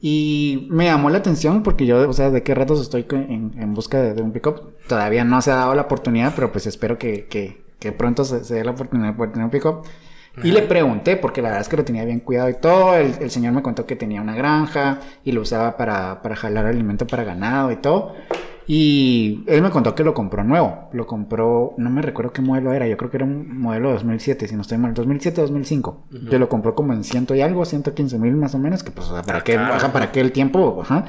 [0.00, 3.72] Y me llamó la atención porque yo, o sea, de qué ratos estoy en, en
[3.72, 4.76] busca de, de un pickup.
[4.86, 8.42] Todavía no se ha dado la oportunidad, pero pues espero que, que, que pronto se,
[8.44, 9.84] se dé la oportunidad de poder tener un pickup.
[10.42, 12.96] Y le pregunté, porque la verdad es que lo tenía bien cuidado y todo.
[12.96, 16.66] El, el señor me contó que tenía una granja y lo usaba para, para jalar
[16.66, 18.14] alimento para ganado y todo.
[18.66, 20.88] Y él me contó que lo compró nuevo.
[20.92, 22.88] Lo compró, no me recuerdo qué modelo era.
[22.88, 24.92] Yo creo que era un modelo 2007, si no estoy mal.
[24.94, 26.28] 2007-2005.
[26.30, 28.82] Que lo compró como en ciento y algo, 115 mil más o menos.
[28.82, 29.74] Que pues, o sea, para, Ah, qué, claro.
[29.74, 31.04] ajá, para aquel tiempo, ajá.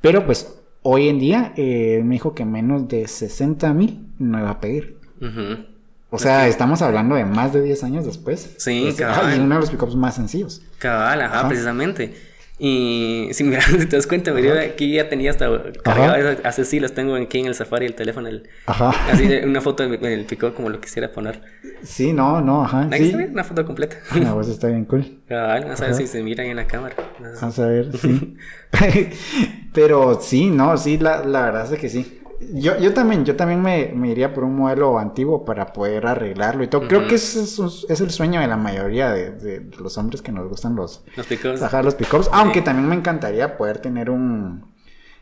[0.00, 4.50] Pero pues, hoy en día, eh, me dijo que menos de 60 mil no iba
[4.50, 4.98] a pedir.
[5.20, 5.64] Ujú.
[6.10, 8.54] O sea, estamos hablando de más de 10 años después.
[8.56, 9.36] Sí, cabal.
[9.36, 10.62] Y uno de los pickups más sencillos.
[10.78, 11.48] Cabal, ajá, Ajá.
[11.48, 12.14] precisamente.
[12.60, 15.48] Y si mira, si te das cuenta, mira, aquí ya tenía hasta
[15.84, 18.90] cargado, hace sí, los tengo aquí en el Safari, el teléfono, el, Ajá.
[19.12, 21.40] así una foto del del pico como lo quisiera poner.
[21.84, 22.88] Sí, no, no, ajá.
[22.96, 23.14] Sí.
[23.14, 23.98] una foto completa.
[24.20, 25.20] La voz está bien cool.
[25.28, 26.96] Cabal, no sabes si se mira ahí en la cámara.
[27.20, 27.40] No sé.
[27.40, 28.36] Vamos a ver, sí.
[29.72, 32.20] Pero sí, no, sí, la, la verdad es que sí.
[32.54, 36.62] Yo, yo también, yo también me, me iría por un modelo antiguo para poder arreglarlo
[36.62, 36.86] y todo.
[36.86, 40.30] Creo que ese es, es el sueño de la mayoría de, de los hombres que
[40.30, 41.60] nos gustan los, Los picos.
[41.62, 42.30] ajá, los pickups.
[42.32, 44.66] Aunque también me encantaría poder tener un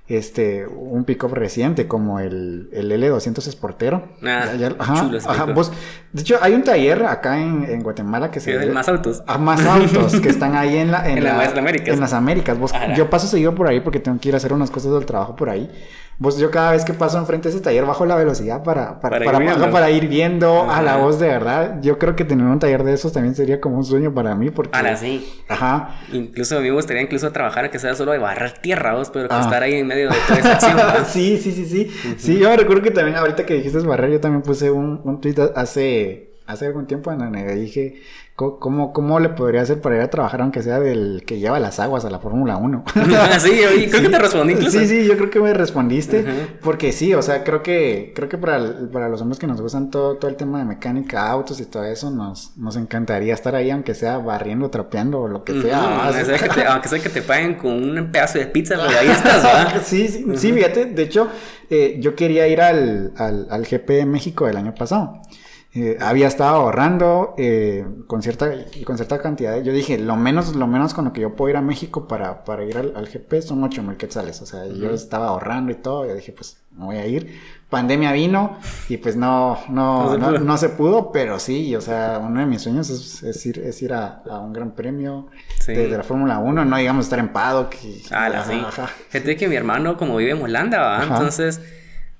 [0.08, 4.04] este un pickup reciente como el, el L200 Sportero.
[4.22, 5.54] Ah, Ya- ya- ajá, chulo ese ajá, pickup.
[5.56, 5.72] vos-
[6.12, 9.24] de hecho, hay un taller acá en, en Guatemala que se es el más autos.
[9.26, 11.94] a más autos que están ahí en, la, En las Américas.
[11.94, 12.56] En las Américas.
[12.58, 15.06] Vos- yo paso seguido por ahí porque tengo que ir a hacer unas cosas del
[15.06, 15.68] trabajo por ahí.
[16.18, 19.18] Vos, yo cada vez que paso enfrente de ese taller bajo la velocidad para, para,
[19.18, 19.58] Para ir para, viendo.
[19.60, 21.78] para- para ir viendo a la voz de verdad.
[21.82, 24.50] Yo creo que tener un taller de esos también sería como un sueño para mí
[24.50, 24.74] porque...
[24.76, 25.28] Ahora sí.
[25.48, 25.90] Ajá.
[26.12, 29.28] Incluso a mí me gustaría incluso trabajar que sea solo de barrer tierra, vos, pero
[29.28, 29.40] que Ah.
[29.42, 30.78] estar ahí en medio de toda esa acción.
[31.06, 31.90] sí, sí, sí, sí.
[32.16, 35.20] Sí, yo me recuerdo que también ahorita que dijiste barrer, yo también puse un, un
[35.20, 38.00] tweet hace, hace algún tiempo en donde dije
[38.36, 41.80] cómo, cómo le podría hacer para ir a trabajar aunque sea del que lleva las
[41.80, 42.84] aguas a la Fórmula 1.
[43.38, 44.78] sí, oye, creo que te respondí incluso.
[44.78, 46.24] Sí, sí, yo creo que me respondiste.
[46.62, 48.60] Porque sí, o sea, creo que, creo que para,
[48.92, 51.84] para los hombres que nos gustan todo, todo el tema de mecánica, autos y todo
[51.84, 55.78] eso, nos, nos encantaría estar ahí, aunque sea barriendo, trapeando o lo que sea.
[55.80, 56.06] Ujú, ¿va?
[56.08, 58.98] aunque sea que te- aunque sea que te paguen con un pedazo de pizza, pero
[58.98, 59.82] ahí estás, ¿verdad?
[59.84, 61.28] sí, sí, sí, fíjate, de hecho,
[61.70, 65.22] eh, yo quería ir al, al, al GP de México del año pasado.
[65.76, 68.50] Eh, había estado ahorrando eh, con cierta
[68.86, 69.60] con cierta cantidad.
[69.62, 72.44] yo dije, lo menos, lo menos con lo que yo puedo ir a México para,
[72.44, 74.40] para ir al, al GP son 8 mil quetzales.
[74.40, 76.06] O sea, yo estaba ahorrando y todo.
[76.06, 77.38] Yo dije, pues me voy a ir.
[77.68, 78.58] Pandemia vino
[78.88, 82.62] y pues no, No no, no, se pudo, pero sí, o sea, uno de mis
[82.62, 85.26] sueños es, es ir, es ir a, a un gran premio
[85.60, 85.72] Sí.
[85.74, 87.74] de, de la Fórmula 1, no digamos estar en paddock.
[87.82, 88.62] y- Ah, la sí.
[89.10, 91.60] Fíjate que mi hermano, como vive en Holanda, entonces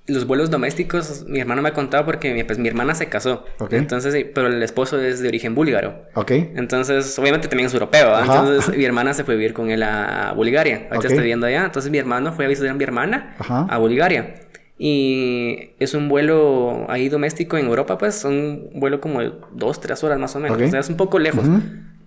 [0.09, 3.45] los vuelos domésticos, mi hermano me ha contado porque mi- pues, mi hermana se casó.
[3.59, 3.73] Ok.
[3.73, 6.05] Entonces, sí, pero el esposo es de origen búlgaro.
[6.15, 6.31] Ok.
[6.33, 8.15] Entonces, obviamente también es europeo.
[8.15, 8.23] Ajá.
[8.41, 10.83] Entonces, mi hermana se fue a vivir con él a Bulgaria.
[10.91, 11.05] Ahorita Ok.
[11.07, 11.65] está viviendo allá.
[11.65, 13.67] Entonces, mi hermano fue a visitar a mi hermana Ajá.
[13.69, 14.35] a Bulgaria.
[14.79, 20.05] Y es un vuelo ahí doméstico en Europa, pues, un vuelo como de dos, tres
[20.05, 20.59] horas más o menos.
[20.59, 20.65] Ok.
[20.67, 21.47] O sea, es un poco lejos.
[21.49, 21.61] Ujú.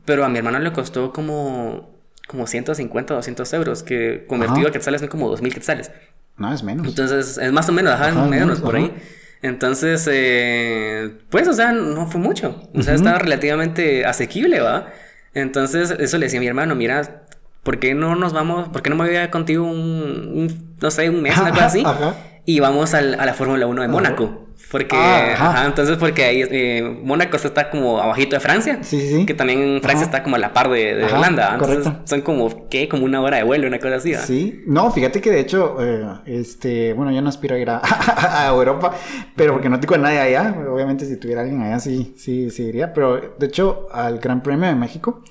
[0.06, 1.90] Pero a mi hermano le costó como,
[2.28, 4.70] como 150, 200 euros, que convertido Ajá.
[4.70, 5.92] a quetzales son como 2000 quetzales.
[6.40, 6.88] No, es menos.
[6.88, 8.86] Entonces, es más o menos, ajá, Ajá, menos menos, por ajá.
[8.86, 8.94] ahí.
[9.42, 12.62] Entonces, eh, pues, o sea, no fue mucho.
[12.76, 14.88] O sea, estaba relativamente asequible, ¿va?
[15.34, 17.24] Entonces, eso le decía a mi hermano, mira,
[17.64, 20.92] ¿por qué no nos vamos, por qué no me voy a contigo un, un, no
[20.92, 21.84] sé, un mes, una cosa así?
[21.86, 22.16] Ajá.
[22.46, 24.49] Y vamos al- a la Fórmula 1 de Mónaco.
[24.72, 25.50] Porque, Ah, ajá.
[25.52, 28.80] ajá, entonces, porque ahí, eh, Mónaco está como abajito de Francia.
[28.84, 29.26] Sí, sí.
[29.26, 30.18] Que también Francia Ajá.
[30.18, 31.54] está como a la par de, Holanda.
[31.54, 32.02] Entonces, correcto.
[32.08, 32.88] son como, ¿qué?
[32.88, 34.14] Como una hora de vuelo, una cosa así.
[34.14, 37.82] Sí, no, fíjate que de hecho, eh, este, bueno, yo no aspiro a ir a,
[38.46, 38.94] a Europa,
[39.36, 42.64] pero porque no tengo a nadie allá, obviamente si tuviera alguien allá sí, sí, sí
[42.66, 45.24] iría, pero de hecho al Gran Premio de México,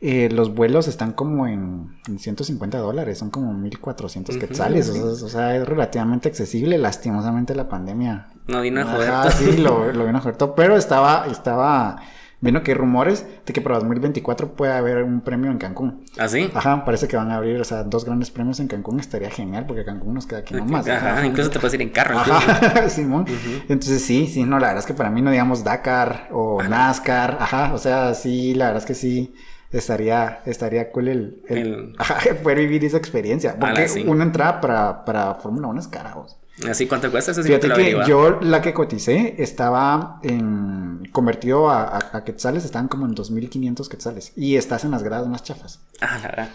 [0.00, 4.98] eh, los vuelos están como en, en 150 dólares, son como 1400 Ujú, quetzales, sí.
[4.98, 8.26] o, sea, o sea, es relativamente accesible, lastimosamente la pandemia.
[8.46, 9.10] No vino a joder.
[9.10, 11.96] Ajá, sí, lo, lo vino a joder todo, pero estaba, estaba
[12.40, 16.04] viendo que hay rumores de que para 2024 puede haber un premio en Cancún.
[16.18, 16.50] ¿Así?
[16.54, 19.64] Ajá, parece que van a abrir, o sea, dos grandes premios en Cancún, estaría genial,
[19.66, 20.86] porque Cancún nos queda aquí nomás.
[20.86, 22.18] Ajá, incluso te puedes ir en carro.
[22.18, 23.24] Ajá, Simón.
[23.68, 27.38] Entonces sí, sí, no, la verdad es que para mí no digamos Dakar o NASCAR,
[27.40, 29.34] ajá, o sea, sí, la verdad es que sí
[29.72, 33.56] estaría, estaría cool el, el- El- ajá, poder vivir esa experiencia.
[33.58, 34.04] Porque Ala, sí.
[34.06, 36.36] una entrada para, para Fórmula 1 es cara, vos.
[36.70, 37.32] Así, ¿cuánto cuesta?
[37.32, 42.64] Eso sí Fíjate que yo la que coticé estaba en convertido a, a- a quetzales,
[42.64, 45.80] estaban como en 2500 quetzales y estás en las gradas más chafas.
[46.00, 46.48] Ah, la verdad.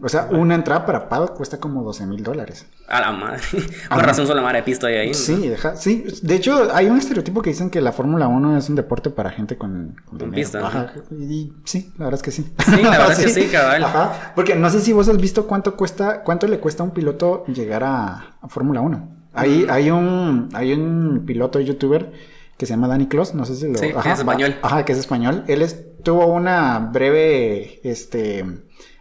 [0.00, 2.66] O sea, una entrada para paddock cuesta como 12 mil dólares.
[2.88, 3.40] A la madre.
[3.90, 5.08] Por razón solo madre de pisto ahí.
[5.08, 5.14] ¿no?
[5.14, 6.04] Sí, deja- sí.
[6.22, 9.30] De hecho, hay un estereotipo que dicen que la Fórmula 1 es un deporte para
[9.30, 11.16] gente con, con pista, ¿no?
[11.18, 12.54] Y sí, la verdad es que sí.
[12.64, 13.82] Sí, la verdad es que sí, cabal.
[13.84, 14.32] Ajá.
[14.36, 17.44] Porque no sé si vos has visto cuánto cuesta, cuánto le cuesta a un piloto
[17.46, 19.16] llegar a, a Fórmula 1.
[19.36, 22.12] Hay, hay un, hay un piloto youtuber
[22.56, 23.78] que se llama Danny Clos, no sé si lo...
[23.78, 24.56] Sí, que es español.
[24.62, 25.44] Ajá, que es español.
[25.46, 28.44] Él es- tuvo una breve, este,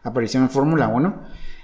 [0.04, 1.22] aparición en Fórmula 1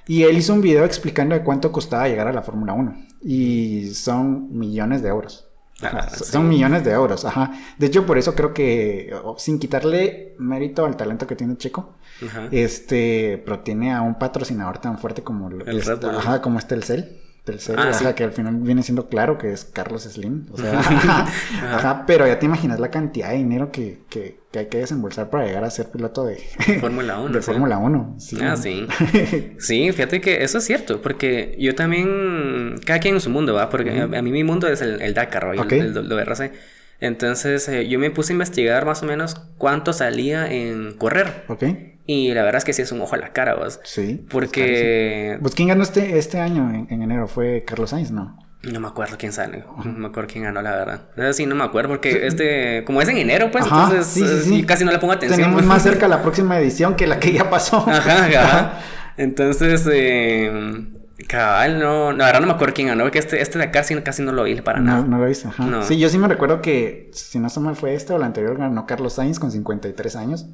[0.08, 2.96] Y él hizo un video explicando de cuánto costaba llegar a la Fórmula 1.
[3.24, 5.48] Y son millones de euros.
[5.84, 6.48] Ah, Son sí.
[6.48, 7.52] millones de euros, ajá.
[7.80, 12.50] De hecho, por eso creo que, sin quitarle mérito al talento que tiene Checo, Ajá.
[12.52, 16.82] este, pero tiene a un patrocinador tan fuerte como El este, ajá, como este el
[16.82, 17.18] Telcel.
[17.44, 18.14] Telcel, Ah, o sea, sí.
[18.16, 20.46] que al final viene siendo claro que es Carlos Slim.
[20.52, 24.66] O sea, ajá, pero ya te imaginas la cantidad de dinero que, que, que hay
[24.68, 26.38] que desembolsar para llegar a ser piloto de,
[26.80, 27.34] Fórmula 1.
[27.34, 27.42] de.
[27.42, 28.16] Fórmula 1.
[28.20, 28.38] Sí.
[28.42, 28.86] Ah, sí.
[29.58, 33.70] Sí, fíjate que eso es cierto, porque yo también, cada quien en su mundo, ¿va?
[33.70, 36.52] Porque a, a mí mi mundo es el, el Dakar, el- el.
[37.00, 41.46] Entonces eh, yo me puse a investigar más o menos cuánto salía en correr.
[41.48, 41.64] ok,
[42.06, 43.80] Y la verdad es que sí es un ojo a la cara, ¿vos?
[43.84, 44.26] sí.
[44.30, 48.38] Porque Pues quién ganó este, este año en, en enero fue Carlos Sainz, ¿no?
[48.64, 51.34] no me acuerdo quién sale, no me acuerdo quién ganó, la verdad.
[51.34, 54.26] Sí, no me acuerdo, porque este, como es en enero, pues, Ajá, entonces sí, sí,
[54.34, 54.62] eh, sí.
[54.62, 55.38] yo casi no le pongo atención.
[55.38, 55.68] Tenemos pues.
[55.68, 57.78] más cerca la próxima edición que la que ya pasó.
[57.90, 58.80] Ajá, ajá.
[59.18, 60.88] Entonces, eh,
[61.28, 63.96] cabal, no, la verdad no me acuerdo quién ganó, porque este, este de acá sí,
[64.02, 65.08] casi no lo vi para No, nada.
[65.08, 65.66] no lo viste, ajá.
[65.66, 65.84] No.
[65.84, 68.58] Sí, yo sí me recuerdo que, si no se mal fue este o el anterior,
[68.58, 70.46] ganó Carlos Sainz con 53 años.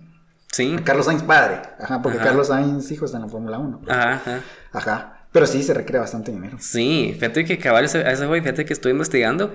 [0.58, 0.76] Sí.
[0.84, 2.28] Carlos Sainz padre, ajá, porque Ajá.
[2.28, 3.82] Carlos Sainz hijo está en la Fórmula 1.
[3.88, 4.39] Ajá, ajá.
[4.74, 5.14] Ajá.
[5.32, 6.58] Pero sí, se requiere bastante dinero.
[6.60, 9.53] Sí, fíjate que cabal, a ese güey, fíjate que estoy investigando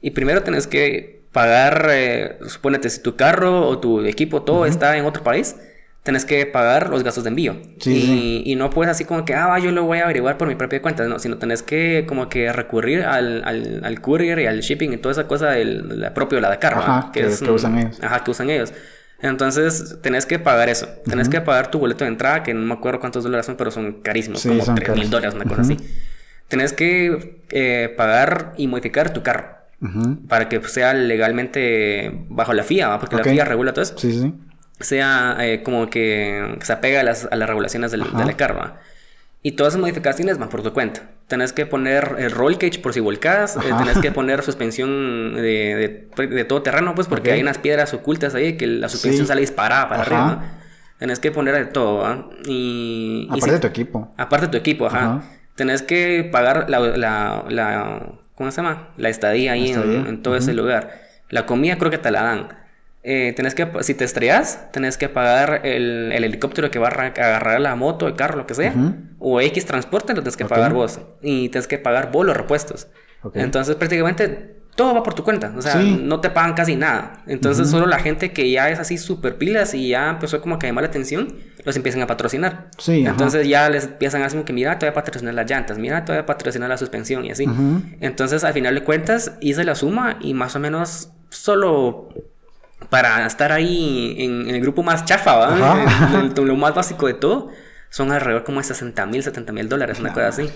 [0.00, 4.96] y primero tenés que pagar, eh, suponete, si tu carro o tu equipo, todo está
[4.98, 5.56] en otro país,
[6.02, 7.56] tenés que pagar los gastos de envío.
[7.80, 8.42] Sí, y, sí.
[8.44, 10.82] y no puedes así como que, ah, yo lo voy a averiguar por mi propia
[10.82, 14.92] cuenta, no, sino tenés que como que recurrir al, al, al courier y al shipping
[14.92, 16.98] y toda esa cosa del la propio de la Dakar, ¿va?
[16.98, 18.02] Ajá, que- que usan ellos.
[18.02, 18.74] Ajá, que usan ellos.
[19.22, 20.88] Entonces, tenés que pagar eso.
[21.04, 23.70] Tenés que pagar tu boleto de entrada, que no me acuerdo cuántos dólares son, pero
[23.70, 25.76] son carísimos, Sí, como son 3 mil dólares, una cosa así.
[26.48, 29.62] Tenés que eh, pagar y modificar tu carro
[30.28, 33.00] para que sea legalmente bajo la FIA, ¿va?
[33.00, 33.98] porque la FIA regula todo eso.
[33.98, 34.34] Sí, sí.
[34.78, 38.18] Sea eh, como que, se apega a las, a las regulaciones del, Ajá.
[38.18, 38.80] de la carva.
[39.44, 41.02] Y todas esas modificaciones van por tu cuenta.
[41.26, 43.56] Tenés que poner el roll cage por si volcás.
[43.56, 47.92] eh, tenés que poner suspensión de, de, de todo terreno, pues porque hay unas piedras
[47.94, 49.28] ocultas ahí que la suspensión Sí.
[49.28, 50.10] sale disparada para Ajá.
[50.16, 50.34] arriba.
[50.42, 50.58] ¿va?
[50.98, 51.98] Tenés que poner de todo.
[51.98, 52.28] ¿va?
[52.46, 54.14] Y, y Aparte si- de tu equipo.
[54.16, 54.98] Aparte de tu equipo, ajá.
[55.16, 55.22] Ajá.
[55.56, 58.90] Tenés que pagar la, la, la- ¿cómo se llama?
[58.96, 61.00] La estadía ahí En, todo ese lugar.
[61.30, 62.48] La comida creo que te la dan.
[63.04, 66.90] Eh, tenés que, si te estrellas, tenés que pagar el, el helicóptero que va a
[67.06, 68.74] agarrar la moto, el carro, lo que sea.
[69.18, 71.00] O X transporte, lo tienes que pagar vos.
[71.20, 72.88] Y tienes que pagar vos los repuestos.
[73.34, 75.52] Entonces prácticamente todo va por tu cuenta.
[75.56, 76.00] O sea, Sí.
[76.02, 77.22] no te pagan casi nada.
[77.26, 80.66] Entonces solo la gente que ya es así súper pilas y ya empezó como que
[80.66, 81.34] a llamar la atención,
[81.64, 82.68] los empiezan a patrocinar.
[82.78, 83.10] Sí, ajá.
[83.10, 86.04] Entonces ya les empiezan a decir que mira, te voy a patrocinar las llantas, mira,
[86.04, 87.46] te voy a patrocinar la suspensión y así.
[87.48, 87.82] Ujú.
[88.00, 92.08] Entonces al final de cuentas hice la suma y más o menos solo
[92.90, 95.54] para estar ahí en, en el grupo más chafa, ¿va?
[95.84, 96.20] Ajá.
[96.20, 97.48] En- en lo más básico de todo,
[97.90, 100.50] son alrededor como de 60 mil, 70 mil dólares, una cosa así.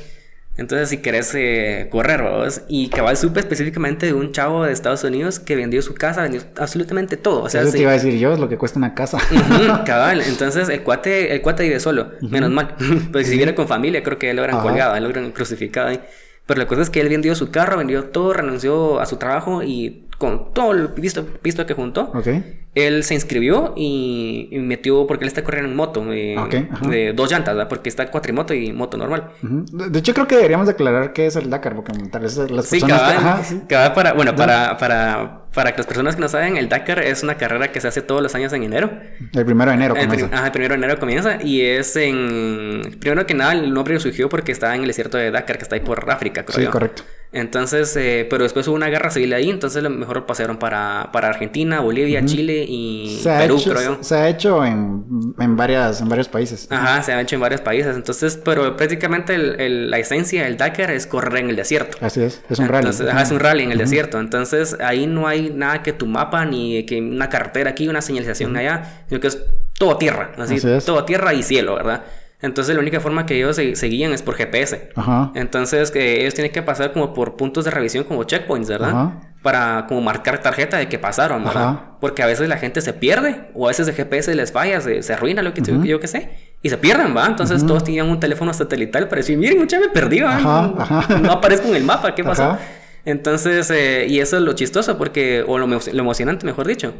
[0.58, 5.04] Entonces, si querés eh, correr, vos, y cabal supe específicamente de un chavo de Estados
[5.04, 7.42] Unidos que vendió su casa, vendió absolutamente todo.
[7.42, 9.18] O sea, Eso sí- te iba a decir yo, es lo que cuesta una casa.
[9.84, 12.74] Cabal, entonces el cuate, el cuate vive solo, menos mal.
[13.12, 16.00] Porque si viviera con familia, creo que lo hubieran colgado, lo hubieran crucificado ahí.
[16.46, 19.62] Pero la cosa es que él vendió su carro, vendió todo, renunció a su trabajo
[19.62, 22.28] y con todo el pisto, pisto que juntó, ok.
[22.74, 26.88] él se inscribió y, y metió, porque él está corriendo en moto, eh, Ok, ajá.
[26.88, 27.68] de dos llantas, ¿verdad?
[27.68, 29.30] Porque está cuatrimoto y moto normal.
[29.42, 29.64] Ujú.
[29.72, 32.66] De de hecho, creo que deberíamos declarar qué es el Dakar, porque tal vez las
[32.66, 33.02] Sí, personas...
[33.02, 33.60] que- cabal, Ajá, sí.
[33.68, 37.22] cabal para, bueno, para, para, para que las personas que no saben, el Dakar es
[37.22, 38.90] una carrera que se hace todos los años en enero.
[39.34, 40.34] El primero de enero El, comienza.
[40.34, 42.96] ajá, el primero de enero comienza y es en...
[43.00, 45.74] Primero que nada, el nombre surgió porque estaba en el desierto de Dakar, que está
[45.76, 46.70] ahí por África, creo Sí, yo.
[46.70, 47.02] correcto.
[47.32, 51.28] Entonces, eh, pero después hubo una guerra civil ahí, entonces lo mejor pasaron para, para
[51.28, 53.98] Argentina, Bolivia, Chile y Se Perú, hecho, creo yo.
[54.02, 56.66] se ha hecho en, en, varias, en varios países.
[56.70, 57.94] Ajá, se ha hecho en varios países.
[57.94, 61.98] Entonces, pero prácticamente el- el- la esencia del Dakar es correr en el desierto.
[62.00, 62.88] Así es, es un rally.
[63.08, 64.18] Ajá, es un rally en el desierto.
[64.18, 68.56] Entonces, ahí no hay nada que tu mapa, ni que una carretera aquí, una señalización
[68.56, 69.42] allá, sino que es
[69.78, 70.84] todo tierra, así, Así es.
[70.86, 72.02] todo tierra y cielo, ¿verdad?
[72.42, 74.90] Entonces, la única forma que ellos se, se guían es por GPS.
[74.94, 75.32] Ajá.
[75.34, 78.90] Entonces, que ellos tienen que pasar como por puntos de revisión, como checkpoints, ¿verdad?
[78.90, 79.20] Ajá.
[79.42, 81.68] Para como marcar tarjeta de que pasaron, ¿verdad?
[81.68, 81.96] Ajá.
[82.00, 85.02] Porque a veces la gente se pierde, o a veces el GPS les falla, se,
[85.02, 86.30] se arruina, lo que yo que sé,
[86.62, 87.26] y se pierden, ¿va?
[87.26, 90.36] Entonces todos tenían un teléfono satelital para decir, miren, mucha me perdí, ¿va?
[90.36, 91.18] Ajá.
[91.20, 92.58] No aparezco en el mapa, ¿qué pasó?
[93.06, 96.92] Entonces, eh, y eso es lo chistoso, porque, o lo, lo emocionante, mejor dicho.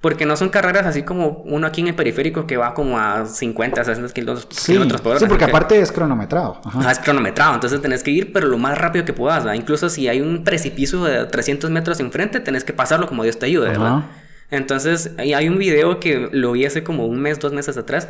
[0.00, 3.26] Porque no son carreras así como uno aquí en el periférico que va como a
[3.26, 5.18] 50, 60 kilómetros, Sí, kilómetros por hora.
[5.18, 6.60] sí, porque que- aparte es cronometrado.
[6.64, 6.92] Ajá.
[6.92, 9.44] Es cronometrado, entonces tenés que ir, pero lo más rápido que puedas.
[9.56, 13.46] Incluso si hay un precipicio de 300 metros enfrente, tenés que pasarlo como Dios te
[13.46, 13.86] ayude, ¿verdad?
[13.96, 14.06] Ajá.
[14.50, 18.08] Entonces, hay un video que lo vi hace como un mes, dos meses atrás,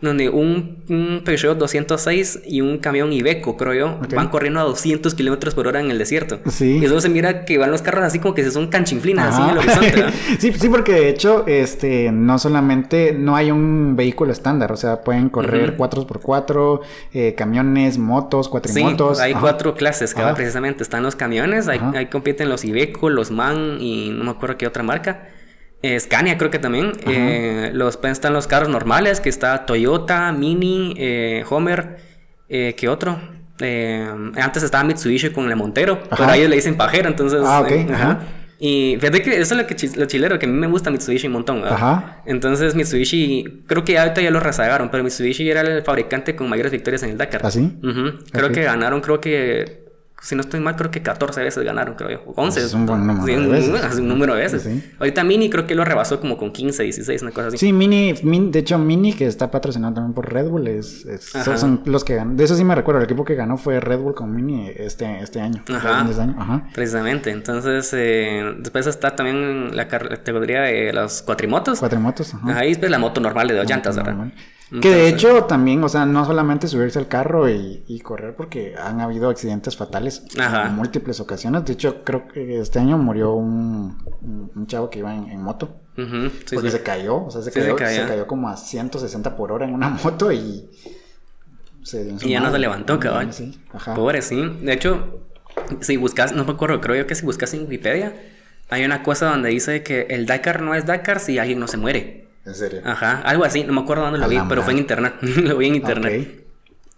[0.00, 5.14] donde un, un Peugeot 206 y un camión Iveco, creo yo, van corriendo a 200
[5.14, 6.40] kilómetros por hora en el desierto.
[6.50, 6.78] Sí.
[6.80, 9.42] Y eso se mira que van los carros así como que se son canchinflinas así
[9.42, 9.78] en el Ajá.
[9.78, 9.96] horizonte.
[10.02, 10.14] ¿verdad?
[10.38, 15.02] sí, sí, porque de hecho, este, no solamente, no hay un vehículo estándar, o sea,
[15.02, 15.84] pueden correr Ujú.
[15.84, 16.80] 4x4,
[17.12, 19.20] eh, camiones, motos, Sí, cuatrimotos.
[19.20, 19.40] hay Ajá.
[19.40, 20.36] cuatro clases que va Ajá.
[20.36, 20.82] precisamente.
[20.82, 21.92] Están los camiones, ahí, Ajá.
[21.98, 25.28] ahí compiten los Iveco, los MAN y no me acuerdo qué otra marca.
[25.82, 26.92] Eh, Scania creo que también.
[27.06, 31.98] Eh, los, pues, están los carros normales, que está Toyota, Mini, eh, Homer,
[32.48, 33.18] ¿qué otro?
[33.60, 36.32] Antes estaba Mitsubishi con el Montero, pero Ajá.
[36.32, 37.40] a ellos le dicen pajero, entonces...
[37.44, 38.20] Ah, ok, eh, ajá.
[38.62, 41.28] Y fíjate que eso es lo, que lo chilero, que a mí me gusta Mitsubishi
[41.28, 41.62] un montón.
[41.62, 41.76] ¿verdad?
[41.76, 42.22] Ajá.
[42.26, 46.70] Entonces Mitsubishi, creo que ahorita ya lo rezagaron, pero Mitsubishi era el fabricante con mayores
[46.70, 47.40] victorias en el Dakar.
[47.42, 47.78] ¿Ah, sí?
[47.82, 48.18] Ujú.
[48.30, 49.89] Creo que ganaron, creo que,
[50.20, 52.22] si no estoy mal, creo que 14 veces ganaron, creo yo.
[52.26, 52.54] o 11.
[52.60, 53.84] Pues es un buen número Sí, de un, veces.
[53.92, 54.62] es un número de veces.
[54.62, 54.92] Sí.
[54.98, 57.58] Ahorita Mini creo que lo rebasó como con 15, 16, una cosa así.
[57.58, 61.06] Sí, Mini, Min- de hecho Mini que está patrocinado también por Red Bull, es,
[61.56, 62.36] son, los que ganan.
[62.36, 65.20] De eso sí me recuerdo, el equipo que ganó fue Red Bull con Mini este,
[65.22, 65.62] este año.
[65.72, 66.06] Ajá.
[66.08, 66.68] Este año, Ajá.
[66.74, 67.30] Precisamente.
[67.30, 71.78] Entonces, eh, después está también la categoría de los cuatrimotos.
[71.80, 72.58] Cuatrimotos, ajá.
[72.58, 74.12] Ahí es la moto normal de dos llantas, ¿verdad?
[74.12, 74.34] Normal.
[74.80, 78.76] Que de hecho también, o sea, no solamente subirse al carro y, y correr porque
[78.76, 80.68] han habido accidentes fatales Ajá.
[80.68, 81.64] en múltiples ocasiones.
[81.64, 83.96] De hecho, creo que este año murió un,
[84.66, 85.80] chavo que iba en, en moto.
[85.96, 86.76] Sí, porque sí.
[86.76, 89.66] se cayó, o sea, se Sí, se cayó, se cayó como a 160 por hora
[89.66, 90.70] en una moto y
[91.82, 92.98] se dio en su Y ya no se levantó.
[93.32, 93.94] Sí, ajá.
[93.94, 94.40] Pobre, sí.
[94.60, 95.26] De hecho,
[95.80, 98.14] si buscas, no me acuerdo, creo yo que si buscas en Wikipedia,
[98.68, 101.76] hay una cosa donde dice que el Dakar no es Dakar si alguien no se
[101.76, 102.19] muere.
[102.46, 102.80] En serio.
[102.84, 105.14] Ajá, algo así, no me acuerdo dónde lo vi, pero fue en internet.
[105.22, 106.44] lo vi en internet.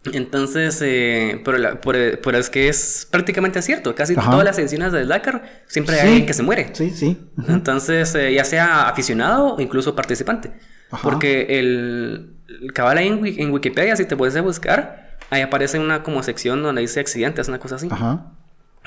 [0.07, 0.13] Ok.
[0.15, 3.95] Entonces, eh, pero, la- pero- pero es que es prácticamente cierto.
[3.95, 4.31] Casi Ajá.
[4.33, 6.71] todas las ediciones del Dakar siempre hay alguien que se muere.
[6.73, 7.19] Sí, sí.
[7.49, 10.53] Entonces, eh, ya sea aficionado o incluso participante.
[10.91, 11.03] Ajá.
[11.03, 16.03] Porque el, el cabal ahí en, en Wikipedia, si te puedes buscar, ahí aparece una
[16.03, 17.87] como sección donde dice accidentes, una cosa así.
[17.91, 18.33] Ajá.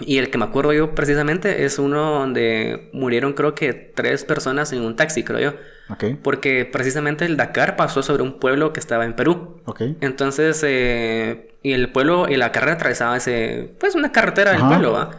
[0.01, 4.73] Y el que me acuerdo yo precisamente es uno donde murieron creo que tres personas
[4.73, 5.57] en un taxi, creo yo.
[5.89, 6.17] Ok.
[6.21, 9.61] Porque precisamente el Dakar pasó sobre un pueblo que estaba en Perú.
[9.65, 9.81] Ok.
[10.01, 14.91] Entonces, eh, y el pueblo y la carrera atravesaba ese, pues una carretera del pueblo,
[14.91, 15.11] ¿va?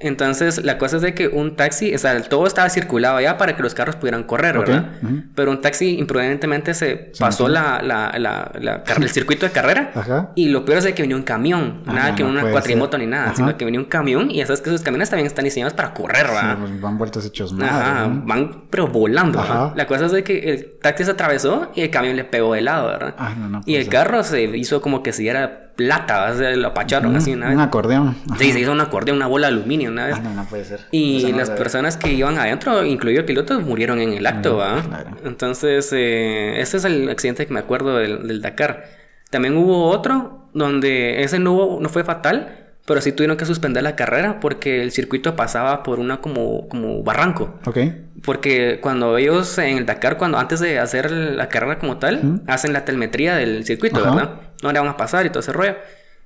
[0.00, 3.56] Entonces, la cosa es de que un taxi, o sea, todo estaba circulado allá para
[3.56, 4.90] que los carros pudieran correr, ¿verdad?
[5.02, 5.22] ujú.
[5.34, 8.52] Pero un taxi imprudentemente se pasó la, la, la,
[9.00, 10.30] el circuito de carrera Ajá.
[10.36, 12.92] y lo peor es de que venía un camión, Ah, nada que no una cuatrimoto
[12.96, 13.00] ser.
[13.00, 13.34] ni nada, Ajá.
[13.36, 15.92] sino que venía un camión y ya sabes que esos camiones también están diseñados para
[15.94, 16.58] correr, ¿verdad?
[16.58, 19.40] pues, van vueltos hechos madre, Ajá, van pero volando.
[19.40, 19.52] Ajá.
[19.54, 19.72] ¿verdad?
[19.76, 22.60] La cosa es de que el taxi se atravesó y el camión le pegó de
[22.62, 23.14] lado, ¿verdad?
[23.18, 23.92] Ah, no, no y el ser.
[23.92, 27.66] carro se hizo como que si era plata, lo apacharon así una Un vez.
[27.66, 28.08] acordeón.
[28.28, 28.38] Ajá.
[28.40, 30.16] Sí, se hizo un acordeón, una bola de aluminio una vez.
[30.18, 30.80] Ah, no, no puede ser.
[30.90, 34.82] Y no las personas que iban adentro, incluido el piloto, murieron en el acto, ¿va?
[34.82, 35.10] claro.
[35.24, 38.86] Entonces, eh, ese es el accidente que me acuerdo del, del Dakar.
[39.30, 43.84] También hubo otro donde ese no, hubo- no fue fatal, pero sí tuvieron que suspender
[43.84, 47.60] la carrera porque el circuito pasaba por una como, como barranco.
[47.66, 47.78] Ok.
[48.24, 52.72] Porque cuando ellos en el Dakar, cuando antes de hacer la carrera como tal, hacen
[52.72, 54.10] la telemetría del circuito, Ajá.
[54.10, 54.30] ¿verdad?
[54.62, 55.76] No le van a pasar y todo ese rollo.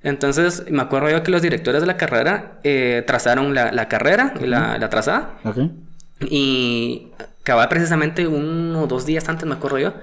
[0.01, 4.33] Entonces, me acuerdo yo que los directores de la carrera eh, trazaron la, la carrera,
[4.41, 5.57] la, la trazada, Ok.
[6.29, 7.11] y
[7.43, 9.93] cabal precisamente uno o dos días antes, me acuerdo yo,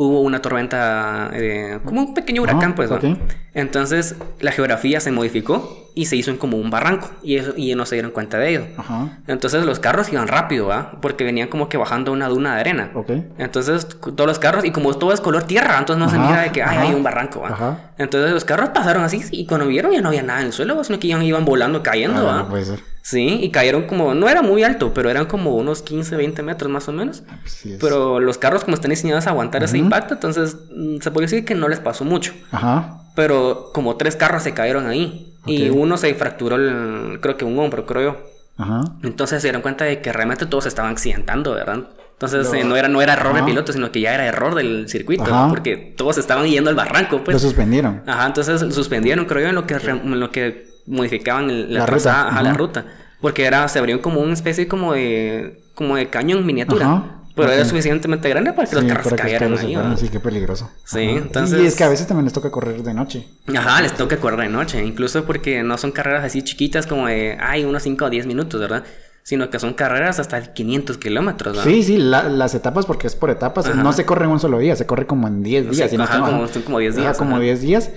[0.00, 2.90] hubo una tormenta, eh, como un pequeño huracán, Ajá, pues.
[3.52, 7.74] Entonces, la geografía se modificó y se hizo en como un barranco, y, eso, y
[7.74, 8.64] no se dieron cuenta de ello.
[8.76, 9.18] Ajá.
[9.26, 10.92] Entonces los carros iban rápido, ¿va?
[11.02, 12.90] Porque venían como que bajando una duna de arena.
[12.94, 13.10] Ok.
[13.38, 16.52] Entonces todos los carros, y como todo es color tierra, entonces no se mira de
[16.52, 17.48] que ay, hay un barranco, ¿va?
[17.48, 17.78] ajá.
[17.98, 20.84] Entonces los carros pasaron así, y cuando vieron ya no había nada en el suelo,
[20.84, 22.38] sino que iban, iban volando, cayendo, Ah, ¿va?
[22.44, 22.78] no puede ser.
[23.10, 26.70] Sí, y cayeron como, no era muy alto, pero eran como unos 15, 20 metros
[26.70, 27.22] más o menos.
[27.28, 27.78] Ah, pues es.
[27.80, 31.44] Pero los carros como están diseñados a aguantar ese impacto, entonces mm, se puede decir
[31.46, 32.34] que no les pasó mucho.
[32.50, 33.00] Ajá.
[33.16, 35.34] Pero como tres carros se cayeron ahí.
[35.46, 38.16] Y uno se fracturó, el- creo que un hombro, creo yo.
[38.58, 38.82] Ajá.
[39.02, 41.84] Entonces se dieron cuenta de que realmente todos se estaban accidentando, ¿verdad?
[42.12, 43.46] Entonces Lo- eh, no, era, no era error de Ajá.
[43.46, 45.24] piloto, sino que ya era error del circuito.
[45.26, 45.48] ¿no?
[45.48, 47.40] porque todos estaban yendo al barranco, Lo pues.
[47.40, 48.02] suspendieron.
[48.06, 51.86] Ajá, entonces suspendieron, creo yo, en lo que, en lo que modificaban el- la, La
[51.86, 52.84] trazada, ruta, ajá, la ruta.
[53.20, 57.14] Porque era, se abrió como una especie como de, como de cañón miniatura.
[57.34, 59.96] Pero era suficientemente grande para que los Sí, los cayeran carros se ahí.
[59.96, 60.72] Sí, qué peligroso.
[60.84, 61.18] Sí, Ajá.
[61.18, 63.28] entonces- Y es que a veces también les toca correr de noche.
[63.56, 67.38] Ajá, les toca correr de noche, incluso porque no son carreras así chiquitas como de,
[67.40, 68.82] ay, unos 5 o 10 minutos, ¿verdad?
[69.22, 71.70] Sino que son carreras hasta 500 kilómetros, ¿verdad?
[71.70, 73.74] Sí, sí, la- las etapas, porque es por etapas, Ajá.
[73.84, 75.90] no se corre en un solo día, se corre como en 10 Sí, días.
[75.90, 76.30] si no ajá, mal.
[76.32, 77.44] como- son como 10 Ajá, días, como ajá.
[77.44, 77.90] 10 días.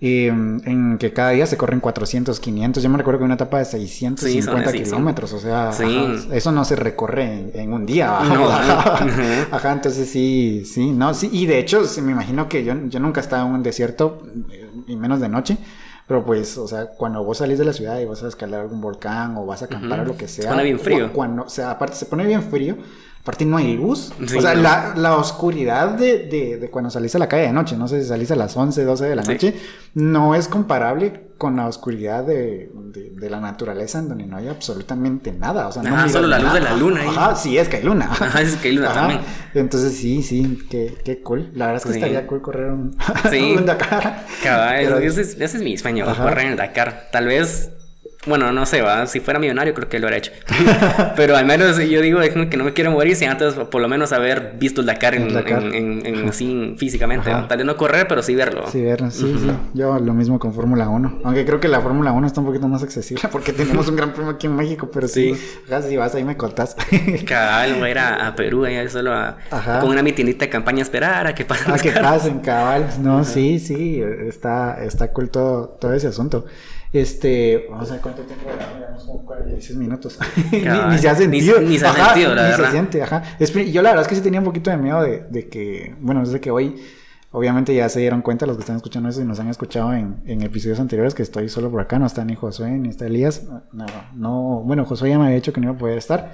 [0.00, 2.82] Eh, en que cada día se corren 400, 500.
[2.82, 5.84] Yo me recuerdo que una etapa de 650 Sí, así, kilómetros, o sea, Sí.
[5.84, 8.06] ajá, eso no se recorre en, en un día.
[8.28, 9.04] No, ajá.
[9.04, 9.56] no.
[9.56, 13.00] Ajá, entonces sí, sí, no, sí, y de hecho, sí, me imagino que yo, yo
[13.00, 15.56] nunca he estado en un desierto, eh, y menos de noche.
[16.08, 18.80] Pero pues, o sea, cuando vos salís de la ciudad y vas a escalar algún
[18.80, 20.52] volcán o vas a acampar o lo que Se sea.
[20.52, 21.12] pone bien frío.
[21.12, 22.76] Cuando, o sea, aparte se pone bien frío,
[23.26, 24.12] aparte no hay luz.
[24.28, 24.62] Sí, o sea, no.
[24.62, 28.00] la, la oscuridad de, de, de cuando salís a la calle de noche, no sé
[28.00, 29.32] si salís a las 11, 12 de la Sí.
[29.32, 29.54] noche,
[29.94, 35.32] no es comparable con la oscuridad de, de, la naturaleza en donde no hay absolutamente
[35.32, 35.66] nada.
[35.66, 37.08] O sea, no Ajá, solo la luz de la luna ahí.
[37.08, 38.06] Ajá, sí, es que hay luna.
[38.10, 39.00] Ajá, es que hay luna Ajá.
[39.00, 39.20] también.
[39.54, 41.50] Entonces sí, sí, qué, qué cool.
[41.54, 41.98] La verdad es que Sí.
[41.98, 42.96] estaría cool correr un,
[43.58, 44.24] un Dakar.
[44.42, 47.08] Cabal, Pero- ese, es, ese es mi sueño, correr en el Dakar.
[47.12, 47.70] Tal vez,
[48.26, 49.06] bueno, no sé, ¿va?
[49.06, 50.32] si fuera millonario creo que lo hubiera hecho.
[51.16, 54.12] Pero al menos yo digo que no me quiero morir sin antes por lo menos
[54.12, 55.62] haber visto el Dakar en, El Dakar.
[55.62, 57.30] en- en- en- así físicamente.
[57.30, 58.64] Tal vez no correr, pero sí verlo.
[58.70, 59.50] Sí, ver, sí, sí.
[59.74, 61.20] Yo lo mismo con Fórmula 1.
[61.24, 64.12] Aunque creo que la Fórmula 1 está un poquito más accesible porque tenemos un gran
[64.12, 65.34] premio aquí en México, pero sí,
[65.66, 66.76] ajá, si vas ahí me contás.
[67.26, 69.80] Cabal, voy a ir a, a Perú, allá solo a, Ajá.
[69.80, 72.10] con una mitindita de campaña a esperar a que pasen los que carros.
[72.10, 72.86] pasen, cabal.
[73.00, 76.46] No, sí, sí, está, está cool todo, todo ese asunto.
[77.00, 80.18] Este, vamos a ver cuánto tiempo llevamos, como 46 minutos.
[80.52, 80.90] ni, Cabal.
[80.92, 81.60] ni se ha Ni- sentido.
[81.60, 82.64] ni se ha Ajá, sentido, la ni verdad.
[82.66, 83.22] se siente, ajá.
[83.38, 86.20] Yo la verdad es que sí tenía un poquito de miedo de, de que, bueno,
[86.20, 86.76] desde que hoy,
[87.32, 90.22] obviamente ya se dieron cuenta los que están escuchando eso y nos han escuchado en,
[90.26, 93.44] en episodios anteriores que estoy solo por acá, no está ni Josué ni está Elías.
[93.72, 96.32] No, no, bueno, Josué ya me había dicho que no iba a poder estar.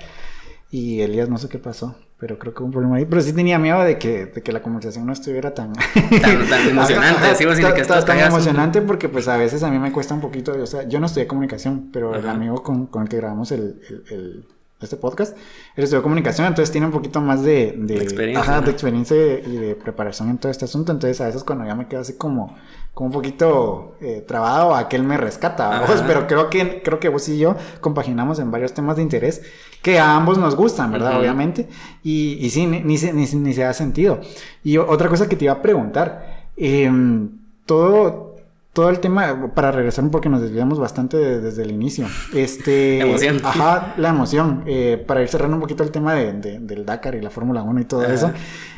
[0.75, 3.05] Y Elías no sé qué pasó, pero creo que hubo un problema ahí.
[3.05, 5.73] Pero sí tenía miedo de que, de que la conversación no estuviera tan...
[6.23, 9.37] Tan- tan emocionante, Ajá, sí, vos tan- decís que tan- tan emocionante porque pues a
[9.37, 12.27] veces a mí me cuesta un poquito, o sea, yo no estudié comunicación, pero el
[12.27, 14.45] amigo con, con el que grabamos el, el- el-
[14.81, 15.37] este podcast,
[15.77, 18.67] él estudió comunicación, entonces tiene un poquito más de, de, De experiencia, ajá, ¿no?
[18.67, 21.87] de experiencia y de preparación en todo este asunto, entonces a veces cuando ya me
[21.87, 22.57] quedo así como,
[22.95, 27.39] como un poquito eh, trabado, aquel me rescata, pero creo que, creo que vos y
[27.39, 29.41] yo compaginamos en varios temas de interés
[29.81, 31.19] que a ambos nos gustan, ¿verdad?
[31.19, 31.69] Obviamente,
[32.03, 34.21] y, y sí, ni, ni, se- ni, se- ni se da sentido.
[34.63, 37.31] Y otra cosa que te iba a preguntar, em,
[37.67, 38.37] todo,
[38.75, 42.99] todo el tema, para regresar porque nos desviamos bastante de- desde el inicio, este...
[42.99, 43.41] La emoción.
[43.43, 47.15] Ajá, la emoción, eh, para ir cerrando un poquito el tema de, de- del Dakar
[47.15, 48.13] y la Fórmula 1 y todo Ajá.
[48.13, 48.31] eso,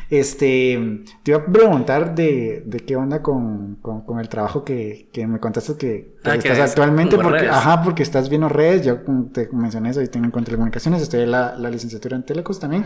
[0.09, 5.09] este, te iba a preguntar de, de qué onda con, con, con el trabajo que,
[5.11, 7.51] que me contaste que, Ah, que estás es actualmente, porque, redes.
[7.51, 8.97] ajá, porque estás viendo redes, yo
[9.31, 12.83] te mencioné eso y tengo en cuenta telecomunicaciones, estoy la, la licenciatura en Telecos también.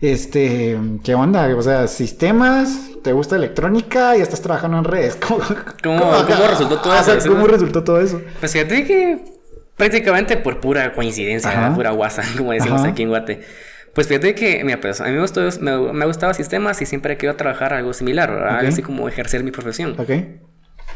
[0.00, 1.54] Este, ¿qué onda?
[1.56, 5.16] O sea, sistemas, ¿te gusta electrónica y estás trabajando en redes?
[5.28, 5.40] ¿Cómo,
[5.82, 7.28] ¿Cómo- cómo resultó todo Ajá, eso?
[7.28, 8.20] ¿Cómo resultó todo eso?
[8.40, 9.24] Pues fíjate que
[9.76, 12.90] prácticamente por pura coincidencia, pura guasa, como decimos Ajá.
[12.90, 13.42] aquí en Guate.
[13.94, 17.14] Pues fíjate que, mira, pues a mí me, gustó, me, me gustaba sistemas y siempre
[17.14, 18.64] he querido trabajar algo similar, ¿verdad?
[18.66, 19.94] Así como ejercer mi profesión.
[19.98, 20.10] ¿Ok?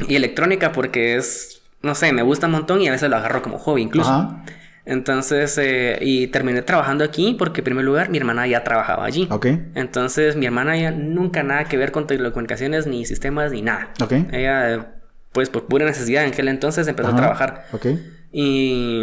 [0.07, 3.41] Y electrónica porque es, no sé, me gusta un montón y a veces lo agarro
[3.41, 4.09] como hobby incluso.
[4.09, 4.43] Ajá.
[4.87, 9.27] Entonces, eh, y terminé trabajando aquí porque en primer lugar mi hermana ya trabajaba allí.
[9.29, 9.47] Ok.
[9.75, 13.91] Entonces mi hermana ya nunca nada que ver con telecomunicaciones, ni sistemas, ni nada.
[14.01, 14.13] Ok.
[14.31, 14.93] Ella,
[15.33, 17.17] pues por pura necesidad en aquel entonces empezó Ajá.
[17.17, 17.65] a trabajar.
[17.73, 17.85] Ok.
[18.31, 19.01] Y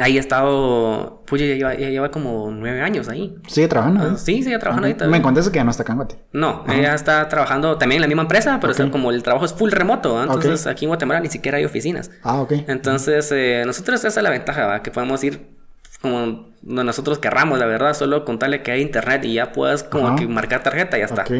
[0.00, 3.34] ahí he estado, pues ya lleva, ya lleva como nueve años ahí.
[3.46, 4.10] ¿Sigue trabajando?
[4.12, 5.00] Ah, sí, sigue trabajando Ok.
[5.02, 5.08] ahí.
[5.08, 6.18] Me contaste que ya no está acá en Guate.
[6.32, 8.78] No, ella está trabajando también en la misma empresa, pero Ok.
[8.80, 10.24] está como el trabajo es full remoto, ¿va?
[10.24, 12.10] entonces aquí en Guatemala ni siquiera hay oficinas.
[12.22, 12.52] Ah, ok.
[12.68, 14.82] Entonces, eh, nosotros esa es la ventaja, ¿va?
[14.82, 15.56] que podemos ir
[16.02, 20.16] como nosotros querramos, la verdad, solo contarle que hay internet y ya puedas como Ajá.
[20.16, 21.22] que marcar tarjeta y ya está.
[21.22, 21.32] Ok.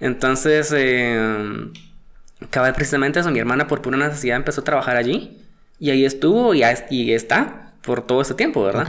[0.00, 1.70] Entonces, eh,
[2.50, 5.38] cabal precisamente eso, mi hermana por pura necesidad empezó a trabajar allí
[5.80, 8.84] y ahí estuvo y, y está por todo este tiempo, ¿verdad?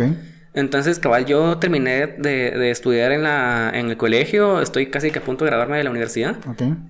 [0.53, 5.19] Entonces, cabal, yo terminé de, de estudiar en, la, en el colegio, estoy casi que
[5.19, 6.35] a punto de graduarme de la universidad.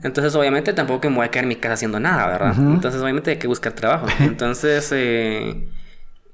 [0.03, 2.53] Entonces, obviamente, tampoco me voy a quedar en mi casa haciendo nada, ¿verdad?
[2.57, 4.07] Entonces, obviamente, hay que buscar trabajo.
[4.21, 5.67] Entonces, eh,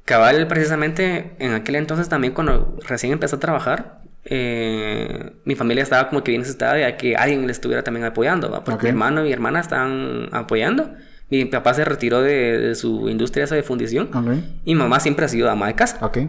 [0.06, 6.10] cabal, precisamente, en aquel entonces también, cuando recién empecé a trabajar, eh, mi familia estaba
[6.10, 8.64] como que bien necesitada de que alguien le estuviera también apoyando, ¿va?
[8.64, 10.94] Porque mi hermano y mi hermana estaban apoyando.
[11.30, 14.10] Mi papá se retiró de, de su industria esa de fundición.
[14.14, 14.44] Ok.
[14.66, 15.98] Y mi mamá siempre ha sido ama de casa.
[16.06, 16.20] Ok.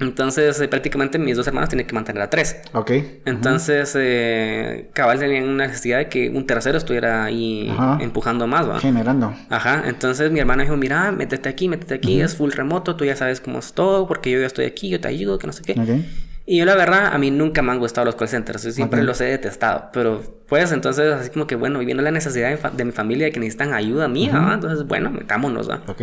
[0.00, 2.56] Entonces, eh, prácticamente mis dos hermanos tienen que mantener a tres.
[2.72, 2.90] Ok.
[3.26, 7.98] Entonces, eh, cabal tenían una necesidad de que un tercero estuviera ahí Ajá.
[8.00, 8.80] empujando más, ¿va?
[8.80, 9.32] Generando.
[9.50, 13.14] Ajá, entonces mi hermana dijo, mira, métete aquí, métete aquí, es full remoto, tú ya
[13.14, 15.62] sabes cómo es todo, porque yo ya estoy aquí, yo te ayudo, que no sé
[15.62, 15.72] qué.
[15.80, 16.04] Ok.
[16.46, 19.02] Y yo la verdad, a mí nunca me han gustado los call centers, yo siempre
[19.02, 22.92] los he detestado, pero pues entonces así como que bueno, viviendo la necesidad de, mi
[22.92, 25.82] familia de que necesitan ayuda mía, entonces bueno, metámonos, ¿va?
[25.86, 26.02] Ok.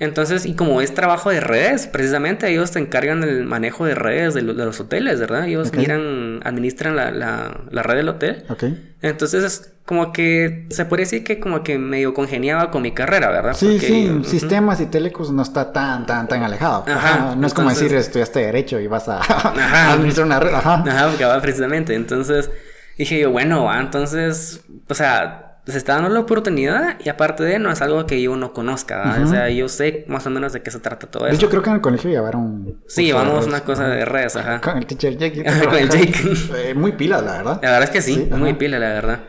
[0.00, 4.34] Entonces, y como es trabajo de redes, precisamente ellos te encargan el manejo de redes
[4.34, 5.46] de, lo- de los hoteles, ¿verdad?
[5.46, 8.44] Ellos miran, administran la, la, la red del hotel.
[8.48, 8.64] Ok.
[9.02, 13.30] Entonces, es como que se puede decir que como que medio congeniaba con mi carrera,
[13.30, 13.52] ¿verdad?
[13.54, 16.84] Sí, Porque, sí, sistemas y telecos no está tan, tan, tan alejado.
[16.88, 19.18] Ajá, No es como decir estudiaste Derecho y vas a
[19.92, 20.54] administrar una red.
[20.54, 20.82] Ajá.
[20.86, 21.94] Ajá, porque va precisamente.
[21.94, 22.50] Entonces
[22.98, 27.58] dije yo, bueno, va, entonces, o sea, se está dando la oportunidad y aparte de
[27.58, 30.62] no es algo que yo no conozca, o sea, yo sé más o menos de
[30.62, 31.36] qué se trata todo eso.
[31.36, 32.78] hecho, creo que en el colegio llevaron.
[32.86, 34.60] sí, llevamos una cosa de redes, ajá.
[34.60, 35.44] Con el teacher Jake.
[35.64, 36.14] Con el Jake.
[36.56, 37.60] Eh, muy pilas, la verdad.
[37.62, 39.20] La verdad es que sí, Sí, muy pila, la verdad.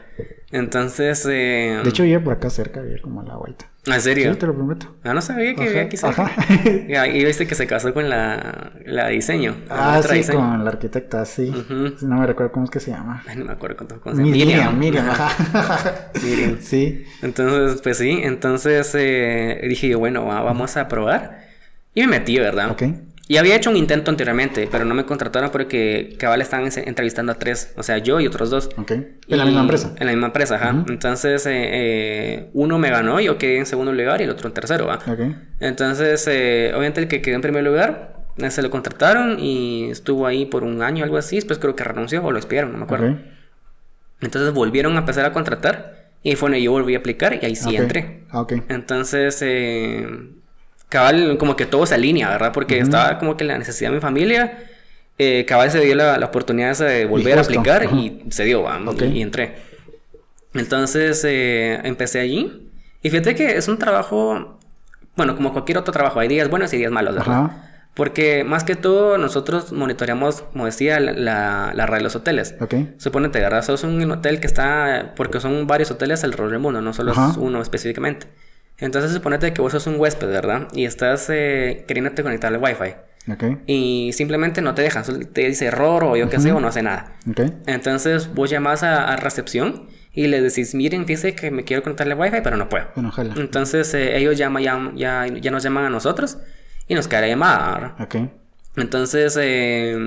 [0.55, 1.79] Entonces, eh...
[1.83, 3.65] De hecho, vive por acá cerca, vive como a la vuelta.
[3.87, 4.33] ¿en serio?
[4.33, 4.95] Sí, te lo prometo.
[5.03, 6.23] Ah, no sabía que vivía aquí cerca.
[6.23, 7.07] Ajá.
[7.13, 9.57] Y viste que se casó con la, la diseño.
[9.69, 10.39] Ah, sí, diseño.
[10.39, 11.53] con la arquitecta, sí.
[12.01, 13.21] No me recuerdo cómo es que se llama.
[13.27, 14.31] Ay, no me acuerdo cómo, cómo se llama.
[14.35, 16.09] Miriam, Miriam, ajá.
[16.23, 16.57] Miriam.
[16.61, 17.03] Sí.
[17.21, 21.45] Entonces, pues sí, entonces eh, dije yo, bueno, va- vamos a probar.
[21.93, 22.71] Y me metí, ¿verdad?
[22.71, 22.83] Ok.
[23.27, 27.31] Y había hecho un intento anteriormente, pero no me contrataron porque cabal estaban en- entrevistando
[27.31, 28.69] a tres, o sea, yo y otros dos.
[28.77, 28.91] Ok.
[28.91, 29.95] En la misma empresa.
[29.99, 30.73] En la misma empresa, ajá.
[30.73, 30.91] Ujú.
[30.91, 34.53] Entonces, eh, eh, uno me ganó, yo quedé en segundo lugar y el otro en
[34.53, 34.99] tercero, ¿va?
[35.07, 35.19] Ok.
[35.59, 40.27] Entonces, eh, obviamente el que quedó en primer lugar, eh, se lo contrataron y estuvo
[40.27, 42.83] ahí por un año, algo así, después creo que renunció o lo despidieron, no me
[42.83, 43.09] acuerdo.
[43.11, 43.17] Ok.
[44.21, 47.55] Entonces volvieron a empezar a contratar y fue donde yo volví a aplicar y ahí
[47.55, 47.81] sí Ok.
[47.81, 48.23] entré.
[48.29, 48.53] Ah, Ok.
[48.69, 50.07] Entonces, eh,
[50.89, 52.51] cabal, como que todo se alinea, ¿verdad?
[52.53, 54.59] Porque estaba como que la necesidad de mi familia.
[55.17, 57.95] eh, cabal se dio la, la oportunidad de volver a aplicar ajá.
[57.95, 58.79] y se dio, ¿va?
[58.85, 59.03] Ok.
[59.03, 59.55] y, y entré.
[60.53, 62.71] Entonces, eh, empecé allí.
[63.01, 64.59] Y fíjate que es un trabajo,
[65.15, 67.39] bueno, como cualquier otro trabajo, hay días buenos y días malos, ¿verdad?
[67.45, 67.61] Ajá.
[67.93, 72.55] Porque más que todo nosotros monitoreamos, como decía, la, la, la red de los hoteles.
[72.59, 72.75] Ok.
[72.97, 73.63] Suponete, ¿verdad?
[73.63, 75.13] Sos un hotel que está...
[75.15, 78.27] Porque son varios hoteles alrededor del mundo, no solo es uno específicamente.
[78.77, 80.67] Entonces suponete que vos sos un huésped, ¿verdad?
[80.73, 83.31] Y estás eh, queriéndote conectar al Wi-Fi.
[83.31, 83.59] Ok.
[83.65, 85.03] Y simplemente no te dejan,
[85.33, 87.13] te dice error o yo qué sé, o no hace nada.
[87.29, 87.41] Ok.
[87.65, 92.05] Entonces vos llamás a, a recepción y les decís, miren, fíjense que me quiero conectar
[92.11, 92.85] al Wi-Fi, pero no puedo.
[92.95, 93.33] Bueno, ojalá.
[93.37, 96.37] Entonces eh, ellos llama, ya, ya, ya nos llaman a nosotros
[96.87, 97.95] y nos cae la llamada, ¿verdad?
[97.99, 98.15] Ok.
[98.77, 99.97] Entonces, eh,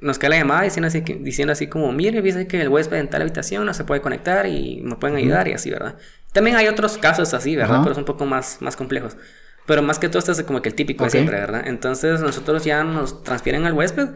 [0.00, 2.98] nos cae la llamada diciendo así, que- diciendo así como, mire, dice que el huésped
[2.98, 5.96] en tal habitación no se puede conectar y me pueden ayudar y así, ¿verdad?
[6.32, 7.80] También hay otros casos así, ¿verdad?
[7.82, 9.16] Pero es un poco más, más complejos.
[9.66, 11.12] Pero más que todo este es como que el típico de Ok.
[11.12, 11.62] siempre, ¿verdad?
[11.66, 14.08] Entonces nosotros ya nos transfieren al huésped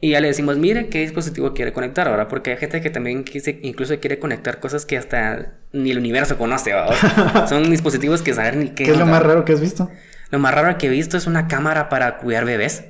[0.00, 2.28] y ya le decimos, mire, ¿qué dispositivo quiere conectar ahora?
[2.28, 6.36] Porque hay gente que también quise- incluso quiere conectar cosas que hasta ni el universo
[6.36, 7.48] conoce, ¿verdad?
[7.48, 8.84] Son dispositivos que saber ni qué.
[8.84, 9.90] ¿Qué es lo más raro que has visto?
[10.30, 12.84] Lo más raro que he visto es una cámara para cuidar bebés.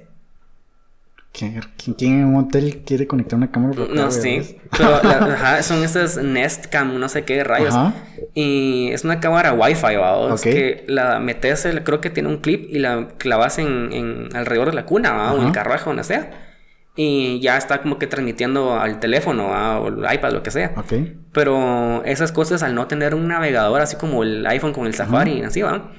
[1.37, 1.61] ¿Quién,
[1.99, 3.75] en un hotel quiere conectar una cámara?
[3.93, 4.55] No bebés?
[4.71, 7.75] pero la- ajá, son esas Nest Cam, no sé qué rayos.
[7.75, 7.93] Ajá.
[8.35, 10.17] Y es una cámara Wi-Fi, ¿va?
[10.33, 10.41] Ok.
[10.43, 14.69] que la metes, el- creo que tiene un clip y la clavas en, en alrededor
[14.69, 15.33] de la cuna, ¿va?
[15.33, 15.53] O en el Ajá.
[15.55, 16.31] carruaje, donde sea.
[16.97, 19.81] Y ya está como que transmitiendo al teléfono, ¿va?
[19.81, 20.73] O el iPad, lo que sea.
[20.77, 20.93] Ok.
[21.33, 25.43] Pero esas cosas al no tener un navegador así como el iPhone con el Safari,
[25.43, 25.91] así va.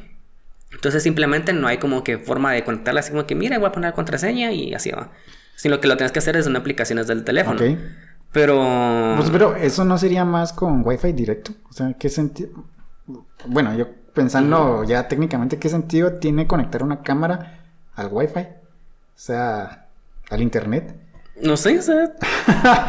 [0.75, 3.71] Entonces simplemente no hay como que forma de conectarla así como que mira, voy a
[3.71, 5.11] poner contraseña y así va.
[5.55, 7.59] Sino que lo tienes que hacer es en aplicaciones del teléfono.
[7.59, 7.77] Ok.
[8.31, 11.53] Pero Pues, pero eso no sería más con Wi-Fi directo.
[11.69, 12.49] O sea, ¿qué sentido?
[13.47, 17.63] Bueno, yo pensando ya técnicamente, ¿qué sentido tiene conectar una cámara
[17.95, 18.39] al Wi-Fi?
[18.39, 19.87] O sea,
[20.29, 20.95] al internet.
[21.41, 22.13] no sé, o sea,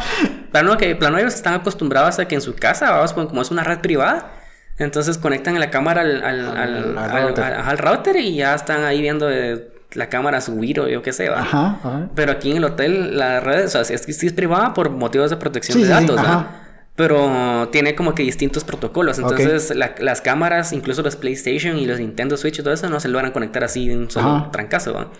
[0.51, 3.63] plano que plano ellos están acostumbrados a que en su casa, vamos, como es una
[3.63, 4.31] red privada,
[4.77, 6.57] entonces conectan la cámara al, al,
[6.97, 8.15] al, router.
[8.17, 11.41] y ya están ahí viendo eh, la cámara subir o yo qué sé, va.
[11.41, 12.09] Ajá, ajá.
[12.15, 15.29] Pero aquí en el hotel, la red, o sea, es sí es privada por motivos
[15.29, 16.63] de protección Sí, de sí, sí, datos, ajá.
[16.95, 19.19] Pero tiene como que distintos protocolos.
[19.19, 22.99] Entonces, la- las cámaras, incluso los PlayStation y los Nintendo Switch y todo eso, no
[22.99, 25.11] se logran conectar así de un solo trancazo, ¿va?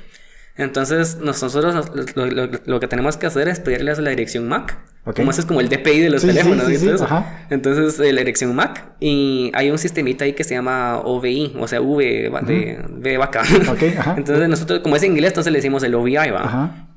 [0.57, 4.75] Entonces, nosotros nos- lo, lo- lo que tenemos que hacer es pedirles la dirección MAC.
[5.15, 6.65] Como ese es como el DPI de los Sí, teléfonos.
[6.65, 7.45] sí, ajá.
[7.49, 8.83] Entonces, eh, la dirección MAC.
[8.99, 12.29] Y hay un sistemita ahí que se llama OVI, o sea, V
[12.99, 13.41] de, vaca.
[13.41, 14.15] Ajá.
[14.17, 16.43] Entonces, nosotros, como es en inglés, entonces le decimos el OVI, ¿va?
[16.43, 16.87] Ajá.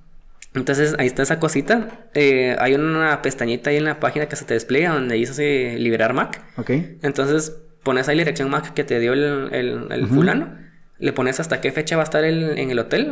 [0.55, 1.87] Entonces ahí está esa cosita.
[2.15, 6.13] Eh, hay una pestañita ahí en la página que se te despliega donde dice liberar
[6.13, 6.43] Mac.
[6.57, 6.71] Ok.
[7.03, 10.53] Entonces pones ahí la dirección Mac que te dio el, el- el fulano.
[11.01, 13.11] Le pones hasta qué fecha va a estar el- en el hotel.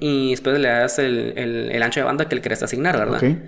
[0.00, 3.16] Y después le das el, el- el ancho de banda que le querés asignar, ¿verdad?
[3.22, 3.38] Ok.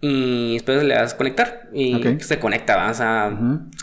[0.00, 1.68] Y después le das conectar.
[1.72, 2.90] Y se conecta, ¿va?
[2.90, 3.30] o sea,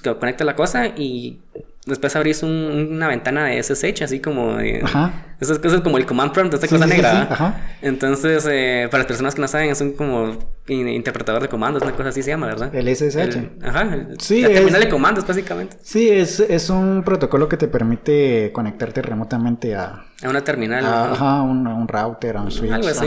[0.04, 1.40] se conecta la cosa y
[1.86, 4.82] después abrís un- una ventana de SSH, así como de...
[4.84, 5.12] Ajá.
[5.40, 7.12] Esas cosas como el command prompt, esta Sí, cosa sí, negra.
[7.12, 7.62] sí, ajá.
[7.82, 10.38] Entonces, eh, para las personas que no saben, son como
[10.70, 12.74] interpretador de comandos, una cosa así se llama, ¿verdad?
[12.74, 13.50] El SSH.
[13.62, 15.76] ajá, el, sí, la terminal de comandos, básicamente.
[15.82, 20.06] Sí, es, es un protocolo que te permite conectarte remotamente a...
[20.24, 20.86] A una terminal.
[20.86, 22.72] ajá, un, un, router, a un switch.
[22.72, 23.06] Algo así,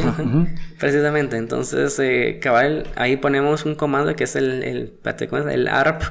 [0.78, 1.38] precisamente.
[1.38, 4.98] Entonces, eh, cabal, ahí ponemos un comando que es el, el,
[5.50, 6.02] el ARP.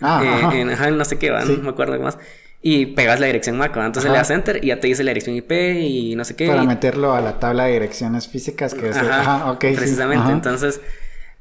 [0.00, 2.18] Ah, eh, En, ajá, no sé qué, no me acuerdo más.
[2.60, 5.36] Y pegas la dirección MAC, entonces le das enter y ya te dice la dirección
[5.36, 6.48] IP y no sé qué.
[6.48, 8.96] Para meterlo a la tabla de direcciones físicas que es...
[8.96, 9.60] Ajá, ok.
[9.76, 10.80] Precisamente, entonces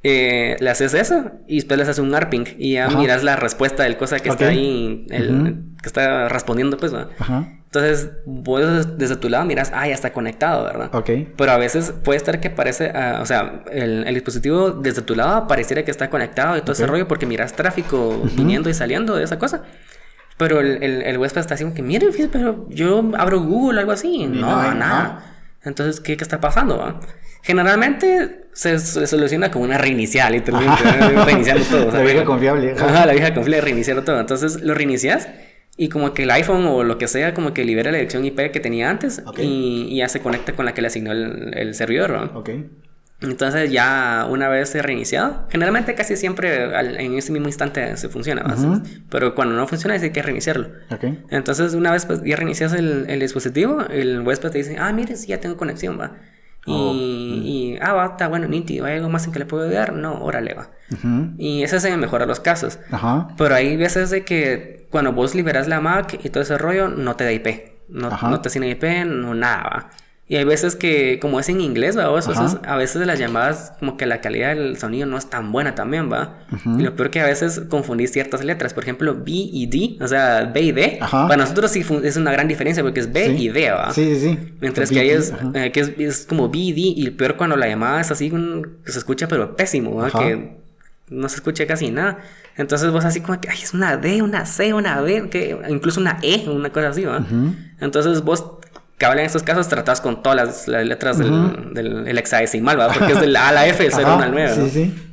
[0.03, 3.83] eh, le haces eso y después le haces un ARPing y ya miras la respuesta
[3.83, 7.56] del cosa que está ahí, el, que está respondiendo, pues, Ajá.
[7.67, 10.89] Entonces, vos desde tu lado miras, ah, ya está conectado, ¿verdad?
[10.95, 11.09] Ok.
[11.35, 15.47] Pero a veces puede estar que parece, ah, o sea, el, dispositivo desde tu lado
[15.47, 19.25] pareciera que está conectado y todo ese rollo porque miras tráfico viniendo y saliendo de
[19.25, 19.63] esa cosa.
[20.37, 23.91] Pero el, el, el huésped está haciendo que, miren, pero yo abro Google o algo
[23.91, 24.27] así.
[24.27, 25.25] No, nada.
[25.63, 27.01] Entonces, ¿qué, ¿qué, está pasando?
[27.41, 30.83] Generalmente se, soluciona con una reinicial, literalmente,
[31.25, 31.91] reiniciando todo.
[31.91, 32.75] La vieja confiable.
[32.79, 34.21] Ajá, la vieja confiable, reiniciarlo todo.
[34.21, 35.27] Entonces, lo reinicias
[35.77, 38.51] y como que el iPhone o lo que sea, como que libera la dirección IP
[38.51, 41.75] que tenía antes y, y, ya se conecta con la que le asignó el, el
[41.75, 42.39] servidor, ¿no?
[42.39, 42.49] Ok.
[43.19, 46.65] Entonces ya una vez reiniciado, generalmente casi siempre
[47.03, 48.43] en ese mismo instante se funciona,
[49.09, 50.69] pero cuando no funciona hay que reiniciarlo.
[51.29, 55.15] Entonces una vez pues, ya reinicias el, el, dispositivo, el huésped te dice, ah, mire,
[55.15, 56.17] sí, ya tengo conexión, va.
[56.67, 59.65] Y, oh, y, ah, va, está bueno, nítido, ¿hay algo más en que le puedo
[59.65, 59.93] ayudar?
[59.93, 60.69] No, órale, va.
[61.37, 62.77] Y ese se mejora los casos.
[63.37, 67.15] Pero hay veces de que cuando vos liberas la Mac y todo ese rollo, no
[67.15, 67.47] te da IP.
[67.87, 69.89] No, no te asigna IP, no nada, va.
[70.29, 72.03] Y hay veces que, como es en inglés, ¿va?
[72.03, 76.11] a veces las llamadas, como que la calidad del sonido no es tan buena también,
[76.11, 76.39] ¿va?
[76.65, 78.73] Y lo peor que a veces confundís ciertas letras.
[78.73, 80.99] Por ejemplo, B y D, o sea, B y D.
[80.99, 83.93] Para nosotros sí es una gran diferencia porque es B y D, ¿va?
[83.93, 84.39] Sí, sí, sí.
[84.59, 86.81] Mientras que ahí es, eh, que es, como B y D.
[86.81, 90.11] Y peor cuando la llamada es así, que se escucha, pero pésimo, ¿va?
[90.11, 90.57] Que
[91.09, 92.19] no se escucha casi nada.
[92.57, 96.01] Entonces vos así como que, ay, es una D, una C, una B, que incluso
[96.01, 97.25] una E, una cosa así, ¿va?
[97.79, 98.56] Entonces vos
[98.97, 102.95] cabal en estos casos tratas con todas las, letras del, del hexadecimal, ¿verdad?
[102.97, 105.03] Porque es de la A a la F, el 0 al 9, Sí, sí.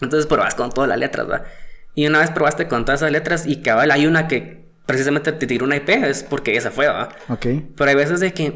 [0.00, 1.46] Entonces probas con todas las letras, ¿verdad?
[1.94, 5.46] Y una vez probaste con todas esas letras y cabal hay una que precisamente te
[5.46, 7.10] tiró una IP, es porque esa fue, ¿va?
[7.28, 7.46] Ok.
[7.76, 8.50] Pero hay veces de que,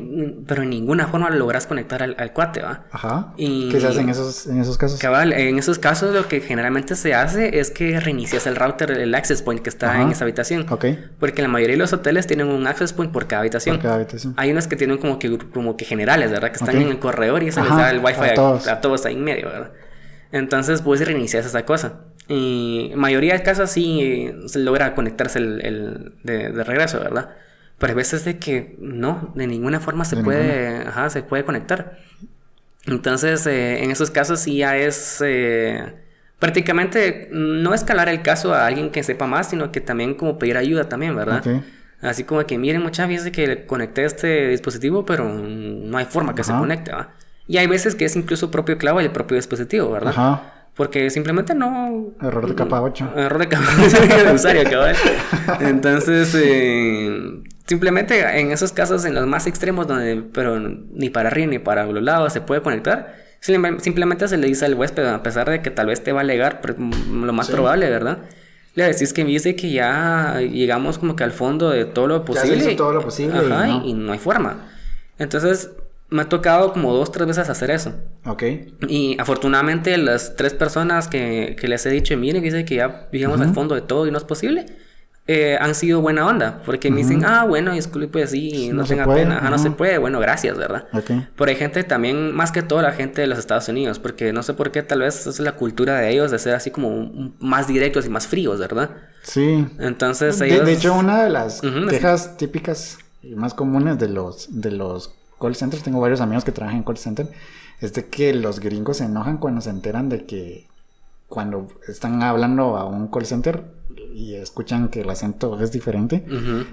[0.47, 2.87] pero en ninguna forma logras conectar al, al cuate, ¿va?
[2.91, 3.35] Ajá.
[3.37, 4.99] Y, ¿Qué se hace en esos, en esos casos?
[4.99, 9.14] Cabal, en esos casos lo que generalmente se hace es que reinicias el router, el
[9.14, 10.64] access point que está en esa habitación.
[10.70, 10.87] Ok.
[11.20, 13.76] Porque la mayoría de los hoteles tienen un access point por cada habitación.
[13.76, 14.33] Por cada habitación.
[14.39, 16.49] Hay unos que tienen como que, como que generales, ¿verdad?
[16.49, 18.68] Que están en el corredor y eso les da el wifi a todos.
[18.68, 19.72] a todos ahí en medio, ¿verdad?
[20.33, 22.01] Entonces, pues reinicias esa cosa.
[22.29, 27.31] Y mayoría de casos sí se logra conectarse el, de, regreso, ¿verdad?
[27.79, 31.99] Pero hay veces de que no, de ninguna forma se puede, ajá, se puede conectar.
[32.87, 35.93] Entonces, eh, en esos casos sí ya es eh,
[36.39, 40.57] prácticamente no escalar el caso a alguien que sepa más, sino que también como pedir
[40.57, 41.43] ayuda también, ¿verdad?
[42.01, 46.43] Así como que miren, muchas veces que conecté este dispositivo, pero no hay forma que
[46.45, 47.14] se conecte, ¿va?
[47.47, 50.12] Y hay veces que es incluso propio clavo y el propio dispositivo, ¿verdad?
[50.12, 50.62] Ajá.
[50.75, 52.12] Porque simplemente no...
[52.23, 53.12] Error de capa 8.
[53.16, 54.77] Error de capa 8
[55.61, 61.47] Entonces, eh, simplemente en esos casos, en los más extremos, donde pero ni para arriba
[61.49, 65.51] ni para los lados se puede conectar, simplemente se le dice al huésped, a pesar
[65.51, 68.18] de que tal vez te va a alegar, lo más probable, ¿verdad?
[68.75, 72.70] Le decís que viste que ya llegamos como que al fondo de todo lo posible.
[72.70, 73.39] Ya todo lo posible.
[73.39, 73.87] Ajá, y no.
[73.87, 74.68] y no hay forma.
[75.18, 75.70] Entonces,
[76.13, 77.95] me ha tocado como dos, tres veces hacer eso.
[78.27, 78.43] Ok.
[78.87, 83.41] Y afortunadamente las tres personas que, que les he dicho, miren, dice que ya llegamos
[83.41, 84.67] al fondo de todo y no es posible,
[85.27, 86.63] eh, han sido buena onda.
[86.67, 89.41] Porque me dicen, ah, bueno, disculpe, pues sí, no, tenga pena.
[89.43, 89.97] Ah, no se puede.
[89.99, 90.87] Bueno, gracias, ¿verdad?
[90.93, 91.27] Okay.
[91.35, 94.43] Pero hay gente también, más que todo la gente de los Estados Unidos, porque no
[94.43, 97.69] sé por qué, tal vez es la cultura de ellos de ser así como más
[97.69, 98.91] directos y más fríos, ¿verdad?
[99.23, 99.67] Sí.
[99.79, 100.67] Entonces ellos...
[100.67, 105.57] De, hecho, una de las quejas típicas y más comunes de los, de los call
[105.57, 107.28] centers, tengo varios amigos que trabajan en call center,
[107.80, 110.68] es de que los gringos se enojan cuando se enteran de que
[111.26, 113.64] cuando están hablando a un call center
[114.14, 116.24] y escuchan que el acento es diferente,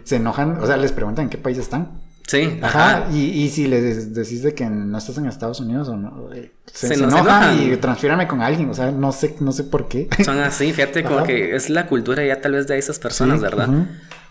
[0.04, 2.02] se enojan, o sea, les preguntan en qué país están.
[2.28, 2.60] Sí.
[2.62, 3.08] Ajá.
[3.12, 6.52] Y, y, si les decís de que no estás en Estados Unidos o no, eh,
[6.72, 10.08] se, enojan, y transfiérame con alguien, o sea, no sé, no sé por qué.
[10.24, 13.70] Son así, fíjate, como que es la cultura ya tal vez de esas personas, ¿verdad?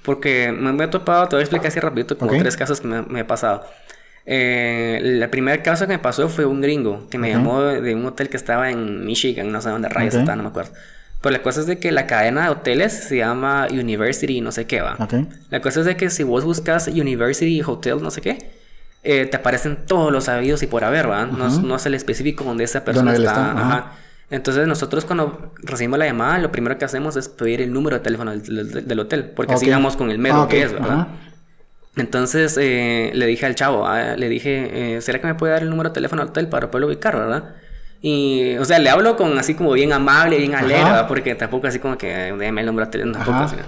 [0.05, 3.03] Porque me, he topado, te voy a explicar así rapidito, como tres casos que me,
[3.03, 3.65] me he pasado.
[4.31, 8.05] Eh, la primera caso que me pasó fue un gringo que me llamó de un
[8.05, 10.73] hotel que estaba en Michigan, no sé dónde rayos está, no me acuerdo.
[11.23, 14.67] Pero la cosa es de que la cadena de hoteles se llama University no sé
[14.67, 14.99] qué va.
[15.49, 18.51] La cosa es de que si vos buscas University Hotel no sé qué,
[19.03, 21.25] eh, te aparecen todos los sabidos y por haber, ¿va?
[21.25, 23.93] no, no, es el específico donde esa persona está.
[24.31, 28.03] Entonces nosotros cuando recibimos la llamada, lo primero que hacemos es pedir el número de
[28.03, 31.09] teléfono del, del, hotel, porque así vamos con el medio ah, que es, ¿verdad?
[31.97, 35.63] Entonces eh, le dije al chavo, ah, le dije, eh, ¿será que me puede dar
[35.63, 37.55] el número de teléfono del hotel para poderlo ubicar, verdad?
[38.01, 41.79] Y, o sea, le hablo con así como bien amable, bien alegre, porque tampoco así
[41.81, 43.63] como que déjame el número de teléfono, tampoco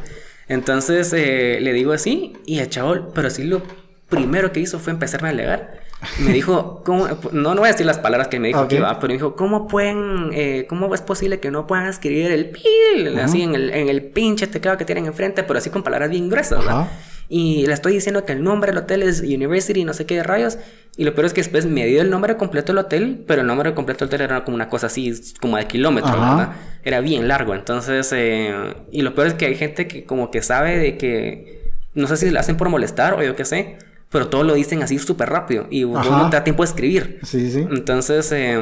[0.48, 3.62] Entonces eh, le digo así, y el chavo, pero sí lo
[4.08, 5.80] primero que hizo fue empezarme a alegar.
[6.20, 7.08] Me dijo, ¿cómo?
[7.32, 9.34] No, no voy a decir las palabras que me dijo que iba, pero me dijo,
[9.34, 13.70] ¿cómo pueden, eh, cómo es posible que no puedan escribir el pil, así en el,
[13.70, 16.88] en el pinche teclado que tienen enfrente, pero así con palabras bien gruesas, ¿verdad?
[17.32, 20.58] Y le estoy diciendo que el nombre del hotel es University, no sé qué rayos.
[20.96, 23.46] Y lo peor es que después me dio el nombre completo del hotel, pero el
[23.46, 26.54] nombre completo del hotel era como una cosa así, como de kilómetros, ¿verdad?
[26.82, 27.54] Era bien largo.
[27.54, 31.70] Entonces, eh, y lo peor es que hay gente que como que sabe de que,
[31.94, 33.78] no sé si lo hacen por molestar o yo qué sé,
[34.10, 37.20] pero todo lo dicen así súper rápido y no te da tiempo de escribir.
[37.22, 37.60] Sí, sí.
[37.70, 38.60] Entonces, eh,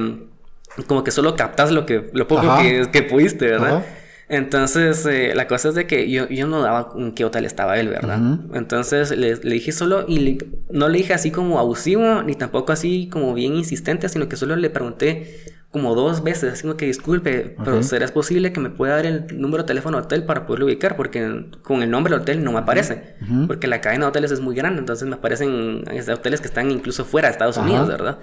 [0.87, 3.83] como que solo captas lo que, lo poco que, que, pudiste, ¿verdad?
[4.29, 7.79] Entonces, eh, la cosa es de que yo, yo no daba en qué hotel estaba
[7.79, 8.21] él, ¿verdad?
[8.53, 10.39] Entonces, le, le, dije solo, y
[10.71, 14.55] no le dije así como abusivo, ni tampoco así como bien insistente, sino que solo
[14.57, 18.97] le pregunté como dos veces, así como que disculpe, pero ¿será posible que me pueda
[18.97, 20.97] dar el número de teléfono de hotel para poderlo ubicar?
[20.97, 23.17] Porque con el nombre del hotel no me aparece,
[23.47, 27.05] porque la cadena de hoteles es muy grande, entonces me aparecen hoteles que están incluso
[27.05, 28.19] fuera de Estados Unidos, ¿verdad?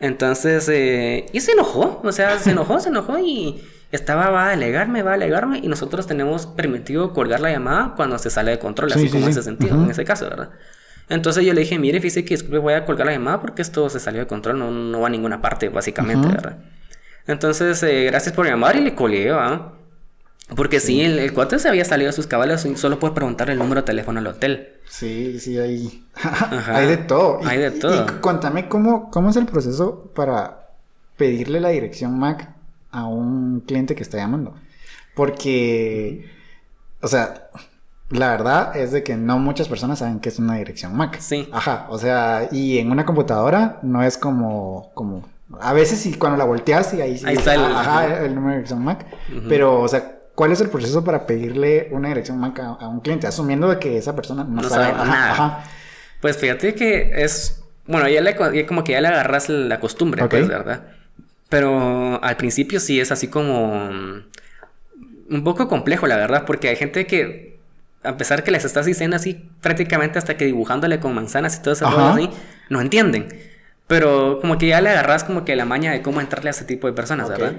[0.00, 4.52] Entonces, eh, y se enojó, o sea, se enojó, se enojó y estaba, va a
[4.52, 8.58] alegarme, va a alegarme, y nosotros tenemos permitido colgar la llamada cuando se sale de
[8.58, 10.50] control, así como en ese sentido, en ese caso, ¿verdad?
[11.08, 13.88] Entonces yo le dije, mire, fíjese que disculpe, voy a colgar la llamada porque esto
[13.90, 16.58] se salió de control, no, no va a ninguna parte, básicamente, ¿verdad?
[17.26, 19.72] Entonces, eh, gracias por llamar y le colgué, ¿verdad?
[20.56, 23.58] Porque sí, el, el, cuate se había salido a sus cabales solo por preguntar el
[23.58, 24.73] número de teléfono al hotel.
[24.88, 26.06] Sí, sí, hay,
[26.68, 27.40] hay de todo.
[27.44, 28.06] Hay de todo.
[28.06, 30.68] Y, cuéntame cómo, cómo es el proceso para
[31.16, 32.48] pedirle la dirección MAC
[32.90, 34.54] a un cliente que está llamando.
[35.14, 36.30] Porque,
[37.00, 37.48] o sea,
[38.10, 41.18] la verdad es de que no muchas personas saben que es una dirección MAC.
[41.20, 41.48] Sí.
[41.52, 45.28] Ajá, o sea, y en una computadora no es como, como,
[45.60, 48.84] a veces sí cuando la volteas y ahí, ahí está el, el número de dirección
[48.84, 49.06] MAC,
[49.48, 53.26] pero, o sea, ¿cuál es el proceso para pedirle una dirección MAC a, un cliente?
[53.26, 55.64] Asumiendo de que esa persona no, sabe, nada.
[56.20, 60.48] Pues fíjate que es, bueno, ya, le, como que ya le agarras la costumbre, pues,
[60.48, 60.84] ¿verdad?
[61.48, 63.90] Pero al principio sí es así como
[65.30, 67.58] un poco complejo, la verdad, porque hay gente que,
[68.02, 71.74] a pesar que les estás diciendo así, prácticamente hasta que dibujándole con manzanas y todo
[71.74, 72.30] eso así,
[72.70, 73.28] no entienden.
[73.86, 76.64] Pero como que ya le agarras como que la maña de cómo entrarle a ese
[76.64, 77.52] tipo de personas, ¿verdad?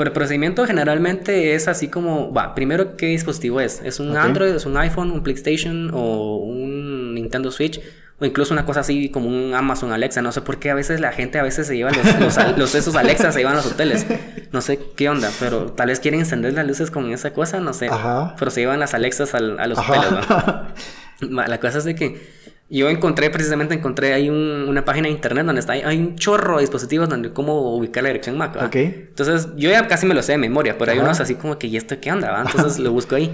[0.00, 3.82] Pero el procedimiento generalmente es así como, va, primero qué dispositivo es.
[3.84, 7.82] ¿Es un Android, es un iPhone, un PlayStation o un Nintendo Switch?
[8.18, 10.22] O incluso una cosa así como un Amazon Alexa.
[10.22, 12.96] No sé por qué a veces la gente a veces se lleva los, los, esos
[12.96, 14.06] Alexa, se llevan a los hoteles.
[14.52, 17.74] No sé qué onda, pero tal vez quieren encender las luces con esa cosa, no
[17.74, 17.90] sé.
[18.38, 21.44] Pero se llevan las Alexas a los hoteles, ¿no?
[21.46, 22.39] La cosa es de que
[22.70, 26.60] yo encontré, precisamente encontré ahí una página de internet donde está, hay un chorro de
[26.62, 28.56] dispositivos donde cómo ubicar la dirección Mac.
[28.74, 31.66] Entonces yo ya casi me lo sé de memoria, pero hay unos así como que,
[31.66, 32.44] ¿y esto qué onda?
[32.46, 33.30] Entonces lo busco ahí.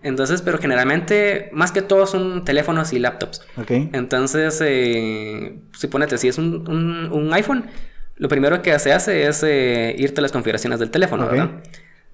[0.00, 3.44] Entonces, pero generalmente, más que todo son teléfonos y laptops.
[3.68, 6.68] Entonces, eh, suponete, si es un,
[7.12, 7.66] un, iPhone,
[8.14, 11.50] lo primero que se hace es eh, irte a las configuraciones del teléfono, ¿verdad?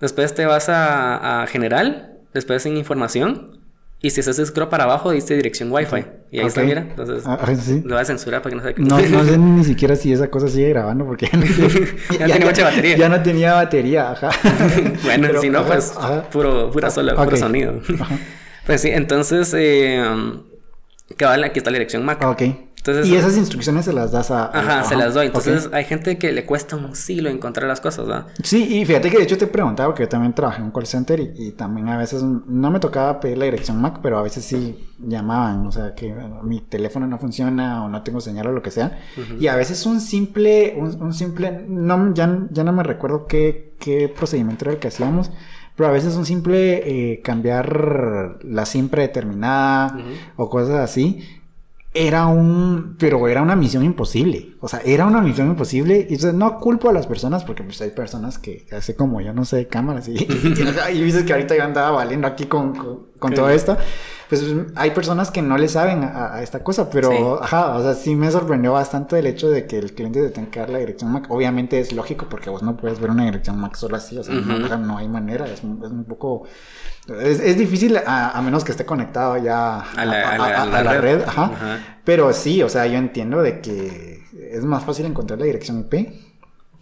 [0.01, 3.64] Después te vas a, a general, después en información,
[4.05, 6.05] y si haces scroll para abajo, dice dirección Wi-Fi.
[6.31, 6.83] Y ahí está, mira.
[6.83, 7.81] Entonces, ah, sí.
[7.85, 10.29] lo voy a censurar para que no se No, no sé ni siquiera si esa
[10.29, 11.47] cosa sigue grabando porque ya no,
[12.19, 12.97] ya, tenía mucha batería.
[12.99, 14.29] Ya no tenía batería, ajá.
[15.05, 15.95] bueno, si no, pues
[16.31, 17.81] puro, pura sola, puro sonido.
[18.67, 20.05] pues sí, entonces, eh,
[21.17, 22.23] cabal, aquí está la dirección Mac.
[22.27, 22.43] Ok
[22.87, 24.47] y esas instrucciones se las das a...
[24.47, 25.27] Ajá, se las doy.
[25.27, 28.27] Entonces hay gente que le cuesta un siglo encontrar las cosas, ¿verdad?
[28.43, 30.87] Sí, y fíjate que de hecho te preguntaba, porque yo también trabajé en un call
[30.87, 34.45] center y, también a veces no me tocaba pedir la dirección Mac, pero a veces
[34.45, 38.63] sí llamaban, o sea, que mi teléfono no funciona o no tengo señal o lo
[38.63, 38.99] que sea.
[39.39, 44.09] Y a veces un simple, un, simple, no, ya, ya no me recuerdo qué, qué
[44.09, 45.31] procedimiento era el que hacíamos.
[45.77, 49.99] Pero a veces un simple eh, cambiar la SIM predeterminada
[50.37, 51.21] o cosas así
[51.97, 54.57] era un, pero era una misión imposible.
[54.61, 55.99] O sea, era una misión imposible.
[56.11, 59.33] Y entonces no culpo a las personas porque pues hay personas que, hace como yo
[59.33, 62.75] no sé cámaras y, y, dices que ahorita yo andaba valiendo aquí con,
[63.19, 63.79] con, todo esto.
[64.29, 64.43] Pues
[64.75, 68.31] hay personas que no le saben a, esta cosa, pero ajá, o sea, sí me
[68.31, 71.31] sorprendió bastante el hecho de que el cliente te tenga que dar la dirección MAC.
[71.31, 74.35] Obviamente es lógico porque vos no puedes ver una dirección MAC solo así, o sea,
[74.35, 76.45] no, hay manera, es, es un poco
[77.09, 81.21] es, difícil a, menos que esté conectado ya a la, red.
[82.05, 86.24] Pero sí, o sea, yo entiendo de que es más fácil encontrar la dirección IP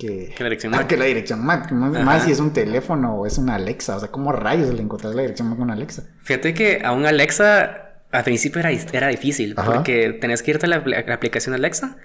[0.07, 0.87] que, Que la dirección ah, MAC.
[0.89, 1.73] que la dirección MAC.
[1.73, 3.97] Más, más si es un teléfono o es una Alexa.
[3.97, 6.05] O sea, ¿cómo rayos le encontrás la dirección MAC a una Alexa?
[6.23, 7.79] Fíjate que a un Alexa
[8.11, 9.73] al principio era, era difícil Ajá.
[9.73, 11.97] porque tenías que irte a la, la aplicación Alexa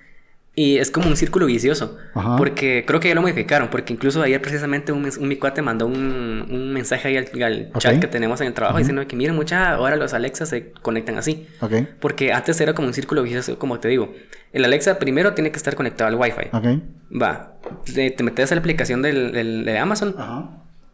[0.59, 1.97] y es como un círculo vicioso.
[2.15, 2.35] Ajá.
[2.35, 3.69] Porque creo que ya lo modificaron.
[3.69, 7.71] Porque incluso ayer precisamente un, un mi cuate mandó un, un mensaje ahí al, al
[7.77, 11.17] chat que tenemos en el trabajo diciendo que miren, mucha ahora los Alexa se conectan
[11.19, 11.45] así.
[11.61, 14.11] Ok, Porque antes era como un círculo vicioso, como te digo.
[14.51, 16.49] El Alexa primero tiene que estar conectado al Wi-Fi.
[16.51, 17.21] ok.
[17.21, 17.53] Va.
[17.93, 20.15] Te, te metes a la aplicación del, del- de Amazon.
[20.17, 20.49] Ajá.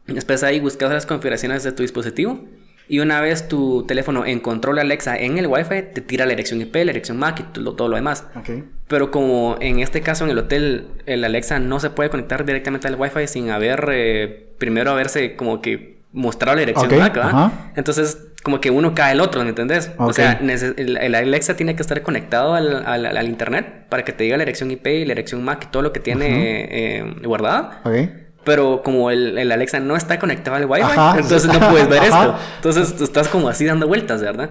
[0.07, 2.43] Después ahí buscas las configuraciones de tu dispositivo.
[2.87, 6.61] Y una vez tu teléfono encontró la Alexa en el Wi-Fi, te tira la dirección
[6.61, 8.25] IP, la dirección MAC y todo, lo demás.
[8.35, 8.49] Ok.
[8.87, 12.87] Pero como en este caso en el hotel, el Alexa no se puede conectar directamente
[12.87, 17.29] al Wi-Fi sin haber eh, primero haberse como que mostrado la dirección Ok, MAC, ¿verdad?
[17.29, 17.71] ajá.
[17.75, 19.89] Entonces, como que uno cae el otro, ¿me entendés?
[19.97, 20.13] O Ok.
[20.13, 24.25] sea, el, el Alexa tiene que estar conectado al, al- al internet para que te
[24.25, 26.67] diga la dirección IP y la dirección MAC y todo lo que tiene
[26.99, 27.71] eh, guardado.
[27.85, 27.95] Ok.
[28.43, 31.15] Pero como el, el Alexa no está conectado al Wi-Fi, Ajá.
[31.19, 32.07] entonces no puedes ver Ajá.
[32.07, 32.39] esto.
[32.57, 34.49] Entonces tú estás como así dando vueltas, ¿verdad?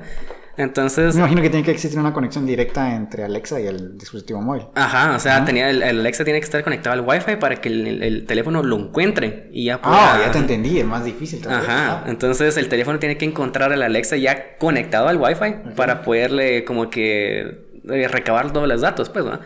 [0.58, 4.42] Entonces, Me imagino que tiene que existir una conexión directa entre Alexa y el dispositivo
[4.42, 4.66] móvil.
[4.74, 5.44] ajá, o sea, Ajá.
[5.46, 8.26] tenía el, el Alexa tiene que estar conectado al Wi-Fi para que el, el- el
[8.26, 10.14] teléfono lo encuentre y ya pueda.
[10.16, 11.42] Ah, ya te entendí, es más difícil.
[11.48, 16.64] Ajá, entonces el teléfono tiene que encontrar al Alexa ya conectado al Wi-Fi para poderle
[16.66, 17.40] como que
[17.90, 19.40] eh, recabar todos los datos, pues, ¿no?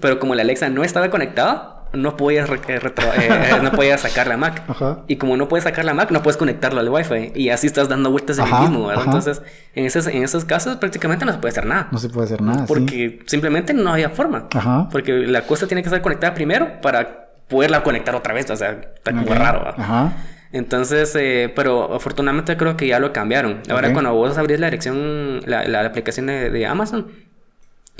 [0.00, 4.26] Pero como el Alexa no estaba conectado, no podías, eh, retro- eh, no podías sacar
[4.26, 4.62] la Mac.
[4.68, 5.00] Ajá.
[5.08, 7.32] Y como no puedes sacar la Mac, no puedes conectarlo al Wi-Fi.
[7.34, 9.02] Y así estás dando vueltas en el mismo, ¿verdad?
[9.02, 9.10] ajá.
[9.10, 9.42] Entonces,
[9.74, 11.88] en esos, en esos casos prácticamente no se puede hacer nada.
[11.92, 12.60] No se puede hacer nada.
[12.60, 12.64] sí.
[12.68, 14.48] porque simplemente no había forma.
[14.54, 14.88] Ajá.
[14.90, 18.50] Porque la cosa tiene que estar conectada primero para poderla conectar otra vez.
[18.50, 19.58] O sea, está como raro.
[19.64, 19.74] ¿verdad?
[19.78, 20.12] Ajá.
[20.52, 23.60] Entonces, eh, pero afortunadamente creo que ya lo cambiaron.
[23.70, 27.06] Ahora cuando vos abrís la dirección, la, la aplicación de, de Amazon,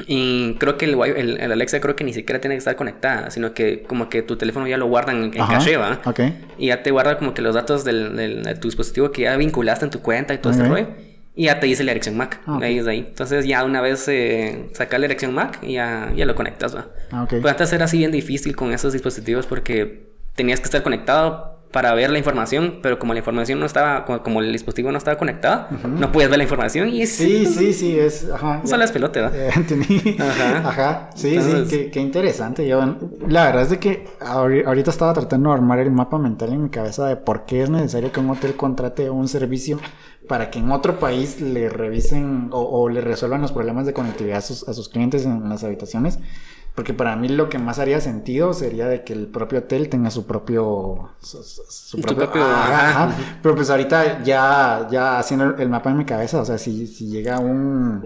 [0.07, 3.31] y creo que el, el, el Alexa creo que ni siquiera tiene que estar conectada,
[3.31, 6.01] sino que como que tu teléfono ya lo guarda en, en caché, ¿va?
[6.05, 6.21] Ok.
[6.59, 9.37] Y ya te guarda como que los datos del, del- de tu dispositivo que ya
[9.37, 10.69] vinculaste en tu cuenta y todo ese Ok.
[10.69, 10.89] rollo.
[11.35, 12.41] Y ya te dice la dirección MAC.
[12.47, 12.63] Ah, ok.
[12.63, 12.99] Ahí es ahí.
[13.09, 16.89] Entonces ya una vez eh, sacas la dirección MAC y ya, ya lo conectas, ¿va?
[17.11, 17.31] Ah, ok.
[17.31, 21.93] Pero antes era así bien difícil con esos dispositivos porque tenías que estar conectado para
[21.95, 25.67] ver la información, pero como la información no estaba, como, el dispositivo no estaba conectado,
[25.85, 28.29] no podías ver la información y Sí, sí, sí, es.
[28.31, 28.61] Ajá.
[28.63, 28.69] ya.
[28.69, 29.31] Solo es pelote, ¿va?
[29.35, 30.17] Eh, entendí.
[30.21, 30.69] Ajá.
[30.69, 31.11] Ajá.
[31.17, 32.69] Sí, Entonces- sí, qué, qué interesante.
[32.69, 32.81] Yo,
[33.27, 36.63] la verdad es de que ahori- ahorita estaba tratando de armar el mapa mental en
[36.65, 39.81] mi cabeza de por qué es necesario que un hotel contrate un servicio
[40.29, 44.39] para que en otro país le revisen o, o le resuelvan los problemas de conectividad
[44.39, 46.19] a sus, a sus clientes en las habitaciones.
[46.75, 50.11] Porque para mí lo que más haría sentido sería de que el propio hotel tenga
[50.11, 51.11] su propio...
[51.21, 52.17] Su, propio...
[52.31, 53.05] propio- Ajá, ajá.
[53.05, 53.17] ajá.
[53.43, 57.09] Pero pues ahorita ya, ya haciendo el- mapa en mi cabeza, o sea, si, si
[57.09, 58.05] llega un,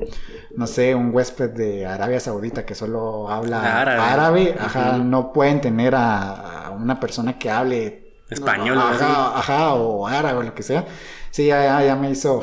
[0.56, 4.00] no sé, un huésped de Arabia Saudita que solo habla Árabe.
[4.00, 9.04] árabe, ajá, no pueden tener a, a una persona que hable Español, ajá, así.
[9.52, 10.84] ajá, o árabe o lo que sea.
[11.30, 12.42] Sí, ya, ya, ya me hizo,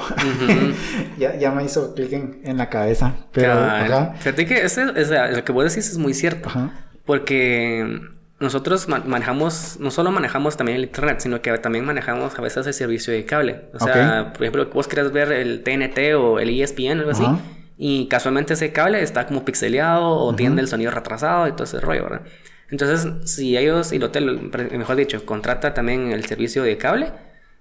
[1.17, 5.05] ya, ya me hizo clic en, en la cabeza, pero, ajá, Fíjate que ese, o
[5.05, 6.49] sea, lo que vos decís es muy cierto.
[6.49, 6.71] ajá,
[7.05, 7.99] Porque
[8.39, 12.67] nosotros ma- manejamos, no solo manejamos también el internet, sino que también manejamos a veces
[12.67, 13.61] el servicio de cable.
[13.73, 17.23] O sea, por ejemplo, vos querés ver el TNT o el ESPN o algo así,
[17.23, 17.39] Ajá.
[17.77, 21.79] y casualmente ese cable está como pixeleado o tiene el sonido retrasado y todo ese
[21.79, 22.21] rollo, ¿verdad?
[22.69, 27.11] Entonces, si ellos, y el hotel, mejor dicho, contrata también el servicio de cable,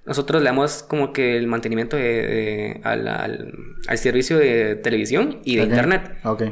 [0.06, 3.52] nosotros le damos como que el mantenimiento de, de- al, al-
[3.86, 6.18] al servicio de televisión y de internet.
[6.24, 6.42] Ok,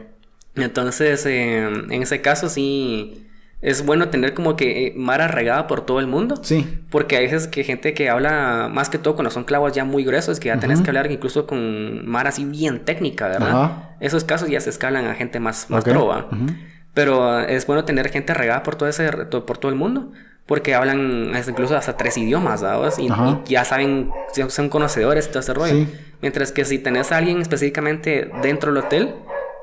[0.56, 3.26] Entonces, eh, en ese caso sí
[3.60, 6.36] es bueno tener como que eh, Mara regada por todo el mundo.
[6.42, 9.84] sí, Porque hay veces que gente que habla, más que todo cuando son clavos ya
[9.84, 10.84] muy gruesos, que ya tenés Ujú.
[10.84, 13.50] que hablar incluso con Mara así bien técnica, ¿verdad?
[13.50, 13.96] Ajá.
[14.00, 16.28] Esos casos ya se escalan a gente más, más ok, trova.
[16.94, 20.12] Pero es bueno tener gente regada por todo ese por todo el mundo.
[20.50, 22.98] Porque hablan incluso hasta tres idiomas, ¿sabes?
[22.98, 24.10] Y, y ya saben,
[24.48, 25.72] son- conocedores de todo ese rollo.
[25.74, 25.88] Sí.
[26.20, 29.14] Mientras que si tenés a alguien específicamente dentro del hotel,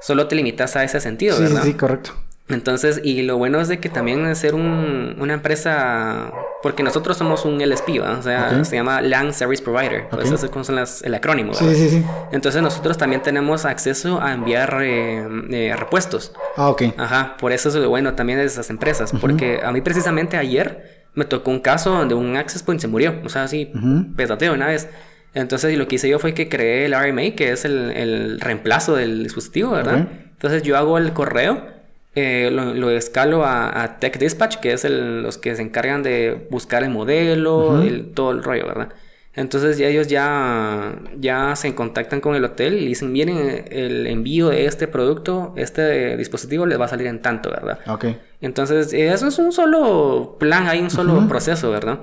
[0.02, 1.66] solo te limitas a ese sentido, sí, sí, ¿verdad?
[1.66, 2.12] sí, correcto,
[2.50, 6.32] Entonces, y lo bueno es de que también es ser un- una empresa,
[6.64, 8.18] porque nosotros somos un LSP, ¿va?
[8.18, 8.64] O sea, Ok.
[8.64, 10.36] se llama LAN Service Provider, pues Ok.
[10.42, 11.78] eso es las- el acrónimo, sí, ¿verdad?
[11.80, 16.32] sí, sí, Entonces nosotros también tenemos acceso a enviar eh, eh, repuestos.
[16.56, 19.82] ah, ok, Ajá, por eso es lo bueno también de esas empresas, porque a mí
[19.82, 23.72] precisamente ayer me tocó un caso donde un access point se murió, o sea, así,
[23.76, 24.14] Ujú.
[24.16, 24.88] petateo una vez.
[25.34, 28.96] Entonces lo que hice yo fue que creé el RMA, que es el, el reemplazo
[28.96, 30.02] del dispositivo, ¿verdad?
[30.04, 30.08] Ok.
[30.32, 31.76] Entonces yo hago el correo,
[32.20, 36.02] eh, lo, lo escalo a, a Tech Dispatch, que es el- los que se encargan
[36.02, 37.82] de buscar el modelo, Ujú.
[37.84, 38.90] el, todo el rollo, ¿verdad?
[39.36, 44.50] Entonces ya ellos ya, ya se contactan con el hotel y dicen, miren, el envío
[44.50, 47.78] de este producto, este dispositivo les va a salir en tanto, ¿verdad?
[47.88, 48.06] Ok.
[48.42, 52.00] Entonces, eso es un solo plan, hay un solo proceso, ¿verdad?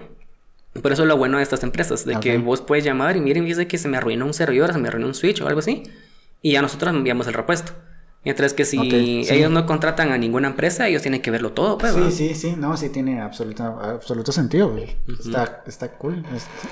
[0.80, 3.44] Por eso es lo bueno de estas empresas, de que vos puedes llamar y miren,
[3.44, 5.82] dice que se me arruinó un servidor, se me arruinó un switch o algo así,
[6.40, 7.72] y ya nosotros enviamos el repuesto.
[8.24, 11.92] Mientras que si ellos no contratan a ninguna empresa, ellos tienen que verlo todo, pues.
[11.92, 14.74] Sí, sí, sí, no, sí tiene absoluto, absoluto sentido,
[15.20, 16.24] está, está cool.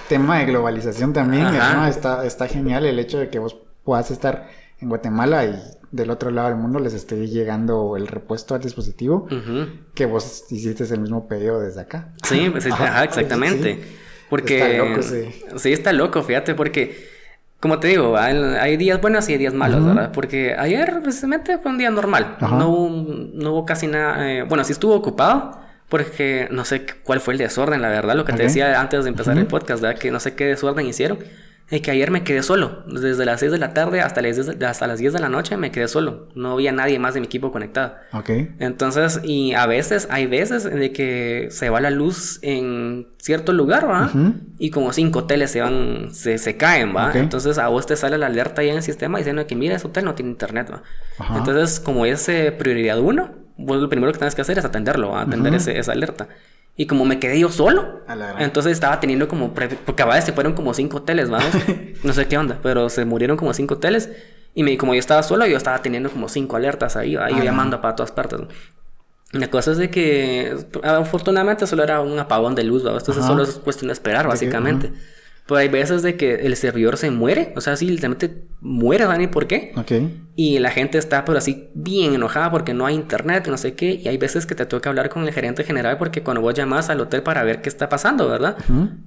[0.09, 1.87] tema de globalización también, ¿no?
[1.87, 4.49] está, está genial el hecho de que vos puedas estar
[4.81, 5.61] en Guatemala y
[5.91, 9.29] del otro lado del mundo les esté llegando el repuesto al dispositivo,
[9.95, 12.15] que vos hiciste el mismo pedido desde acá.
[12.25, 12.67] Sí, pues,
[13.05, 13.79] exactamente.
[14.31, 14.59] Porque...
[14.59, 15.43] Está loco, sí.
[15.59, 17.12] Sí, está loco, fíjate, porque
[17.63, 20.11] como te digo, hay, días buenos y hay días malos, ¿verdad?
[20.13, 22.37] Porque ayer precisamente fue un día normal.
[22.41, 22.89] No hubo,
[23.35, 24.29] no hubo casi nada.
[24.29, 25.61] Eh, bueno, sí estuvo ocupado.
[25.89, 28.17] Porque no sé cuál fue el desorden, la verdad.
[28.17, 29.97] Lo que te decía antes de empezar el podcast, ¿verdad?
[29.97, 31.19] Que no sé qué desorden hicieron.
[31.73, 32.85] Es que ayer me quedé solo.
[32.87, 35.31] Desde las 6 de la tarde hasta las, 10 de, hasta las 10 de la
[35.31, 36.29] noche me quedé solo.
[36.35, 37.95] No había nadie más de mi equipo conectado.
[38.13, 38.29] Ok.
[38.59, 43.89] Entonces, y a veces, hay veces de que se va la luz en cierto lugar,
[43.89, 44.13] ¿va?
[44.59, 47.11] Y como cinco hoteles se van, se, se caen, ¿va?
[47.15, 49.87] Entonces a vos te sale la alerta ahí en el sistema diciendo que mira, ese
[49.87, 50.83] hotel no tiene internet, ¿va?
[51.39, 55.17] Entonces, como es eh, prioridad uno, vos lo primero que tienes que hacer es atenderlo,
[55.17, 56.29] atender ese, esa alerta.
[56.75, 58.01] Y como me quedé yo solo,
[58.39, 61.51] entonces estaba teniendo como, porque a veces se fueron como cinco hoteles, vamos,
[62.03, 64.11] no sé qué onda, pero se murieron como cinco hoteles.
[64.55, 67.81] Y me, como yo estaba solo, yo estaba teniendo como cinco alertas ahí, ahí llamando
[67.81, 68.41] para todas partes.
[69.33, 73.53] La cosa es de que afortunadamente solo era un apagón de luz, entonces solo es
[73.53, 74.93] cuestión de esperar, básicamente.
[75.47, 79.27] Pero hay veces de que el servidor se muere, o sea, sí, literalmente muere, Dani,
[79.27, 79.73] ¿por qué?
[79.77, 79.93] Ok.
[80.37, 84.01] Y la gente está, pero así, bien enojada porque no hay internet, no sé qué.
[84.03, 86.91] Y hay veces que te toca hablar con el gerente general porque cuando vos llamas
[86.91, 88.57] al hotel para ver qué está pasando, ¿verdad?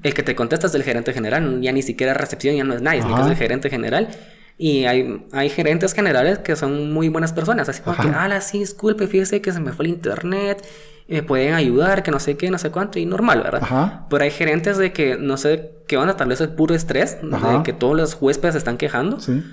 [0.03, 2.81] El que te contesta es el gerente general, ya ni siquiera recepción, ya no es
[2.81, 4.09] nadie, ni que es el gerente general.
[4.57, 8.59] Y hay, hay gerentes generales que son muy buenas personas, así como que, ala, sí,
[8.59, 10.65] disculpe, fíjese que se me fue el internet
[11.07, 13.61] me pueden ayudar, que no sé qué, no sé cuánto, y normal, ¿verdad?
[13.63, 14.07] Ajá.
[14.09, 17.63] Pero hay gerentes de que no sé qué onda, tal vez es puro estrés, de
[17.63, 19.19] que todos los huéspedes se están quejando.
[19.19, 19.43] Sí.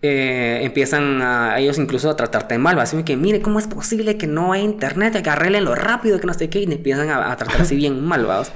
[0.00, 4.28] Eh, empiezan a, ellos incluso a tratarte mal, así que mire cómo es posible que
[4.28, 7.74] no hay internet, que lo rápido, que no sé qué, y empiezan a, tratar así
[7.76, 8.46] bien mal, ¿verdad?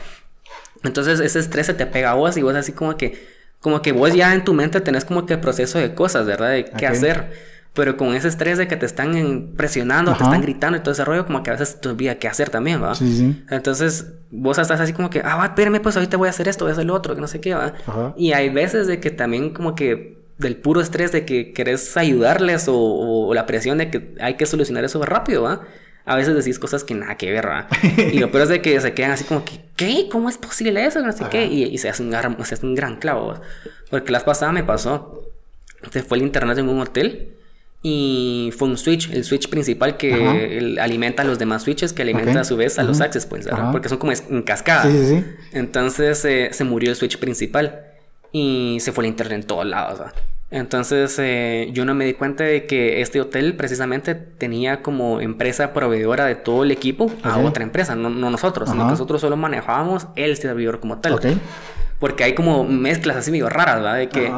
[0.85, 3.27] Entonces ese estrés se te pega a vos y vos así como que,
[3.61, 6.51] como que vos ya en tu mente tenés como que el proceso de cosas, ¿verdad?
[6.51, 7.52] De qué hacer.
[7.75, 11.07] Pero con ese estrés de que te están presionando, te están gritando y todo ese
[11.07, 12.95] rollo, como que a veces te olvida qué hacer también, ¿va?
[12.95, 13.45] Sí, sí.
[13.49, 16.67] Entonces, vos estás así como que, ah, va, espérame, pues ahorita voy a hacer esto,
[16.67, 17.73] voy a hacer lo otro, que no sé qué, ¿va?
[18.17, 22.67] Y hay veces de que también como que del puro estrés de que querés ayudarles
[22.69, 25.63] o, la presión de que hay que solucionar eso rápido, ¿va?
[26.05, 27.69] A veces decís cosas que nada que ver, ¿va?
[28.13, 30.09] y lo peor es de que se quedan así como que, ¿qué?
[30.11, 31.01] ¿Cómo es posible eso?
[31.01, 31.47] No sé qué.
[31.47, 33.41] Y, se, hace un gran, se hace un gran clavo,
[33.89, 35.23] Porque las pasadas me pasó.
[35.91, 37.37] Se fue el internet en un hotel
[37.85, 42.41] y fue un switch, el switch principal que alimenta a los demás switches, que alimenta
[42.41, 44.85] a su vez a los access points, Porque son como en cascada.
[44.85, 47.81] Sí, sí, Entonces eh, se murió el switch principal
[48.31, 50.01] y se fue el internet en todos lados.
[50.53, 55.73] Entonces eh, yo no me di cuenta de que este hotel precisamente tenía como empresa
[55.73, 60.07] proveedora de todo el equipo a otra empresa, no, nosotros, sino que nosotros solo manejábamos
[60.15, 61.19] el servidor como tal.
[61.99, 63.97] Porque hay como mezclas así medio raras, ¿verdad?
[63.97, 64.31] De que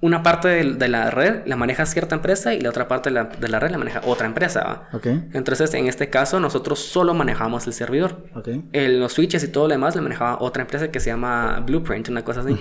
[0.00, 3.60] una parte de, la red la maneja cierta empresa y la otra parte de la,
[3.60, 4.88] red la maneja otra empresa.
[4.92, 5.28] Okay.
[5.34, 8.24] Entonces, en este caso, nosotros solo manejamos el servidor.
[8.34, 8.64] Okay.
[8.72, 12.24] los switches y todo lo demás lo manejaba otra empresa que se llama Blueprint, una
[12.24, 12.56] cosa así.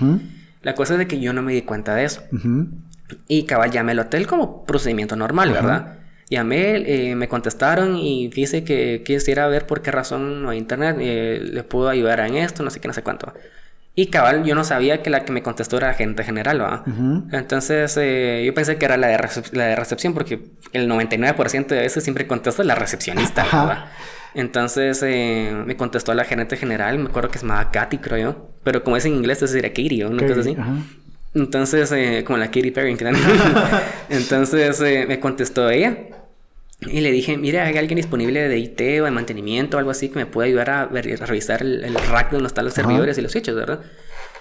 [0.62, 2.22] La cosa es de que yo no me di cuenta de eso.
[3.28, 5.96] Y cabal, llamé al hotel como procedimiento normal, ¿verdad?
[6.30, 10.98] Llamé, eh, me contestaron y dice que quisiera ver por qué razón no hay internet,
[11.00, 13.34] eh, le puedo ayudar en esto, no sé qué, no sé cuánto.
[13.96, 16.84] Y cabal, yo no sabía que la que me contestó era gente general, ¿va?
[17.32, 20.40] Entonces, eh, yo pensé que era la de, la de recepción, porque
[20.72, 23.92] el 99% de veces siempre contesta la recepcionista, ¿va?
[24.36, 28.50] Entonces, eh, me contestó la gerente general, me acuerdo que se llamaba Katy, creo yo.
[28.64, 30.12] Pero como es en inglés, entonces era Katie, ¿no?
[30.12, 30.56] Una cosa así.
[31.34, 32.96] Entonces, eh, como la Katy Perry,
[34.10, 35.98] Entonces, me contestó ella.
[36.82, 40.08] Y le dije, mire, hay alguien disponible de IT o de mantenimiento o algo así
[40.10, 43.56] que me pueda ayudar a, revisar el, rack donde están los servidores y los hechos,
[43.56, 43.82] ¿verdad?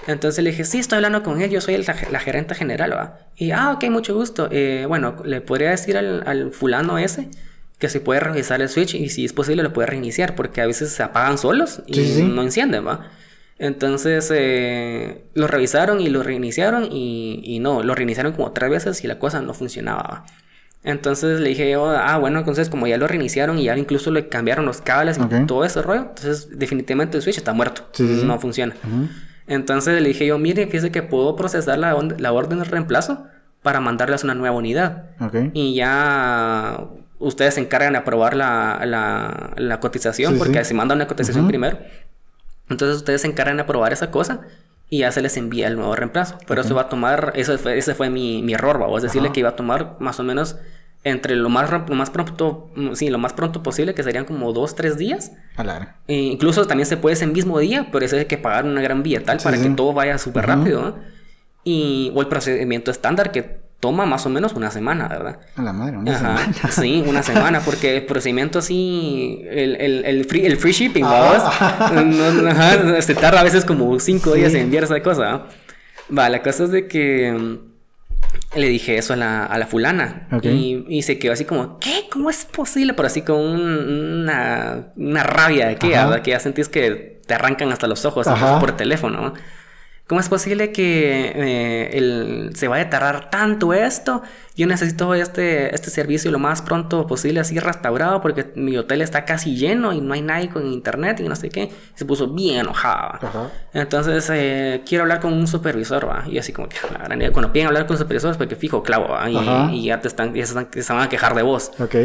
[0.07, 3.19] Entonces le dije, sí, estoy hablando con él, yo soy la gerente general, ¿va?
[3.37, 4.49] Y, ah, ok, mucho gusto.
[4.53, 7.29] Eh, bueno, le podría decir al, fulano ese
[7.79, 10.67] que se puede revisar el switch y si es posible lo puede reiniciar, porque a
[10.67, 13.11] veces se apagan solos y no encienden, ¿va?
[13.59, 19.03] Entonces eh, lo revisaron y lo reiniciaron y, y no, lo reiniciaron como tres veces
[19.03, 20.03] y la cosa no funcionaba.
[20.03, 20.27] ¿va?
[20.85, 24.65] Entonces le dije ah, bueno, entonces como ya lo reiniciaron y ya incluso le cambiaron
[24.65, 27.83] los cables y todo ese rollo, entonces definitivamente el Switch está muerto,
[28.25, 28.75] no funciona.
[29.47, 33.25] Entonces le dije yo, mire, fíjese que puedo procesar la, la orden de reemplazo
[33.63, 35.07] para mandarles una nueva unidad.
[35.53, 36.81] Y ya
[37.19, 41.79] ustedes se encargan de aprobar la, la, la cotización, porque si mandan una cotización primero,
[42.71, 44.43] entonces ustedes se encargan de aprobar esa cosa
[44.91, 46.39] y ya se les envía el nuevo reemplazo.
[46.47, 49.33] Pero eso va a tomar, eso fue, ese fue mi, mi error, vamos a decirle
[49.33, 50.57] que iba a tomar más o menos
[51.05, 54.75] entre lo más, lo más pronto, sí, lo más pronto posible, que serían como dos,
[54.75, 55.33] tres días.
[56.07, 59.03] E incluso también se puede ese mismo día, pero eso hay que pagar una gran
[59.03, 60.97] billetal para que todo vaya súper rápido.
[61.65, 65.39] Y, o el procedimiento estándar que toma más o menos una semana, ¿verdad?
[65.57, 66.53] A la madre, una semana.
[66.71, 71.91] Sí, una semana, porque el procedimiento así, el, el, el, free, el free shipping, ah.
[71.93, 75.45] No, se tarda a veces como cinco días en enviar esa cosa.
[76.17, 80.27] Va, la cosa es de que mm, le dije eso a la, a la fulana
[80.43, 82.07] y, y, se quedó así como, ¿qué?
[82.11, 82.95] ¿Cómo es posible?
[82.95, 85.95] Pero así con una, una rabia de que,
[86.25, 88.27] que ya sentís que te arrancan hasta los ojos
[88.59, 89.21] por teléfono.
[89.21, 89.35] ¿no?
[90.09, 94.23] ¿Cómo es posible que eh, se vaya a tardar tanto esto?
[94.57, 99.27] Yo necesito este, este servicio lo más pronto posible, así restaurado, porque mi hotel está
[99.27, 101.71] casi lleno y no hay nadie con internet y no sé qué.
[101.95, 103.19] se puso bien enojado.
[103.75, 106.25] Entonces, eh, quiero hablar con un supervisor, ¿va?
[106.27, 106.79] Y así como que,
[107.31, 109.15] cuando piden hablar con supervisores, porque fijo, clavo,
[109.71, 111.71] Y, ya te están, ya se, van a quejar de vos.
[111.79, 111.97] Ok.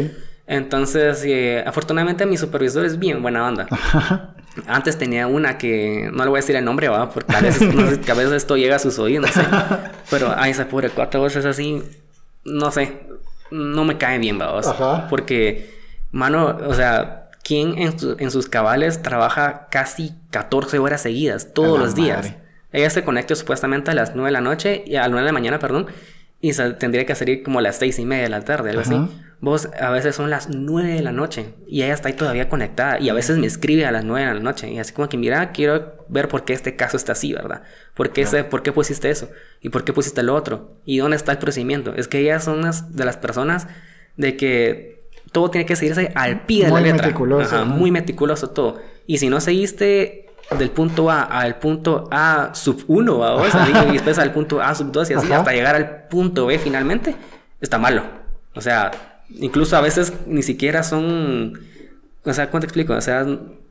[0.46, 3.66] Entonces, eh, afortunadamente mi supervisor es bien buena onda.
[4.66, 7.10] Antes tenía una que no le voy a decir el nombre, ¿va?
[7.10, 9.48] porque a veces, no sé, a veces esto llega a sus oídos, no sé.
[10.10, 11.82] Pero, ay, esa pobre cuatro veces así,
[12.44, 13.00] no sé,
[13.50, 15.08] no me cae bien, ¿va?
[15.08, 15.74] Porque,
[16.12, 21.94] mano, o sea, ¿quién en, en, sus cabales trabaja casi 14 horas seguidas, todos los
[21.94, 22.34] días?
[22.72, 25.26] Ella se conecta supuestamente a las 9 de la noche, y a las 9 de
[25.26, 25.86] la mañana, perdón,
[26.40, 28.94] y tendría que salir como a las 6 y media de la tarde, algo así.
[29.40, 32.98] Vos a veces son las 9 de la noche y ella está ahí todavía conectada
[32.98, 35.18] y a veces me escribe a las 9 de la noche y así como que
[35.18, 37.62] mira, quiero ver por qué este caso está así, ¿verdad?
[37.94, 39.28] ¿Por qué, ¿por qué pusiste eso?
[39.60, 40.76] ¿Y por qué pusiste lo otro?
[40.84, 41.94] ¿Y dónde está el procedimiento?
[41.94, 43.66] Es que ellas son unas de las personas
[44.16, 47.06] de que todo tiene que seguirse al pie de la letra.
[47.08, 48.80] Meticuloso, Muy meticuloso todo.
[49.06, 53.46] Y si no seguiste del punto A al punto A sub 1,
[53.88, 57.16] y después al punto A sub 2 y así hasta llegar al punto B finalmente,
[57.60, 58.02] está malo.
[58.54, 61.60] O sea, incluso a veces ni siquiera son,
[62.24, 62.94] o sea, ¿cómo te explico?
[62.94, 63.26] O sea,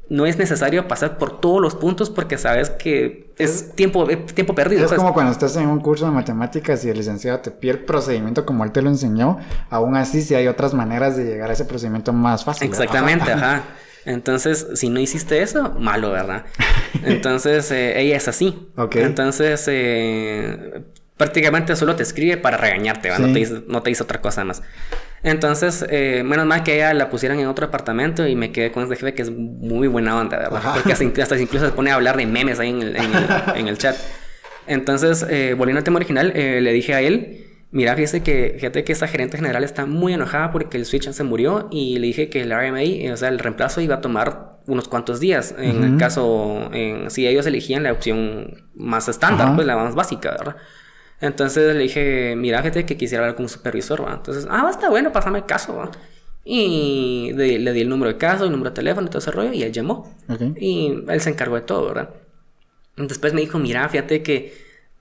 [0.09, 4.84] no es necesario pasar por todos los puntos porque sabes que es, tiempo, tiempo perdido.
[4.84, 4.99] Es pues.
[4.99, 8.45] como cuando estás en un curso de matemáticas y el licenciado te pide el procedimiento
[8.45, 9.39] como él te lo enseñó,
[9.69, 12.67] aún así si hay otras maneras de llegar a ese procedimiento más fácil.
[12.67, 13.63] Exactamente, ajá.
[14.05, 16.43] Entonces, si no hiciste eso, malo, ¿verdad?
[17.03, 18.69] Entonces, eh, ella es así.
[18.75, 18.97] Ok.
[18.97, 20.84] Entonces, eh,
[21.18, 23.27] prácticamente solo te escribe para regañarte, ¿verdad?
[23.27, 24.61] No, te dice, no te dice otra cosa más.
[25.22, 28.84] Entonces, eh, menos mal que ella la pusieran en otro apartamento y me quedé con
[28.84, 30.73] este jefe que es muy buena onda, ¿verdad?
[30.73, 32.95] Porque hasta, incluso se pone a hablar de memes ahí en el,
[33.56, 33.95] en el, chat.
[34.68, 38.84] Entonces, eh, volviendo al tema original, eh, le dije a él, mira, fíjate que, fíjate
[38.84, 42.30] que esa gerente general está muy enojada porque el Switch se murió y le dije
[42.30, 45.56] que el RMA, o sea, el reemplazo iba a tomar unos cuantos días.
[45.57, 46.69] En el caso,
[47.07, 50.56] si ellos elegían la opción más estándar, pues la más básica, ¿verdad?
[51.23, 54.13] Entonces le dije, mira, gente, que quisiera hablar con un supervisor, ¿va?
[54.13, 55.89] Entonces, ah, está bueno, pásame el caso, ¿va?
[56.43, 59.53] Y le, di el número de caso, el número de teléfono y todo ese rollo,
[59.53, 60.13] y él llamó.
[60.57, 62.09] Y él se encargó de todo, ¿verdad?
[62.97, 64.53] Después me dijo, mira, fíjate que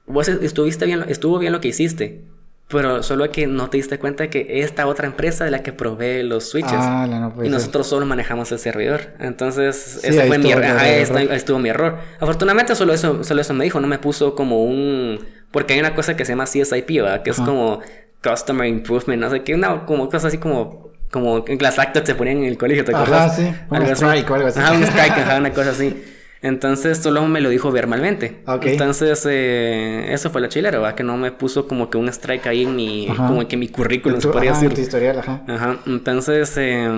[0.07, 2.23] vos estuviste bien, estuvo bien lo que hiciste,
[2.69, 6.23] pero solo que no te diste cuenta que esta otra empresa es la que provee
[6.23, 6.73] los switches.
[6.73, 9.09] Ah, no y nosotros solo manejamos el servidor.
[9.19, 11.33] Entonces, ese fue mi error.
[11.33, 11.99] Estuvo mi error.
[12.21, 13.81] Afortunadamente, solo eso, solo eso me dijo.
[13.81, 15.19] No me puso como un
[15.53, 17.23] porque hay una cosa que se llama CSIP, ¿verdad?
[17.23, 17.81] Que es como
[18.23, 22.15] Customer Improvement, no sé qué, una como cosa así como como en las actas se
[22.15, 23.33] ponían en el colegio, ¿te acuerdas?
[23.33, 23.55] Ajá, sí.
[23.69, 24.59] Un strike o algo así.
[24.59, 26.03] Ajá, un strike, ajá, una cosa así.
[26.43, 28.41] Entonces solo me lo dijo verbalmente.
[28.47, 28.73] Okay.
[28.73, 30.97] Entonces eh, eso fue la chilera, ¿verdad?
[30.97, 34.21] Que no me puso como que un strike ahí en mi, como que mi currículum,
[34.21, 34.71] se podría decir.
[34.71, 35.43] En tu historial, ajá.
[35.47, 35.79] Ajá.
[35.87, 36.89] Entonces eh,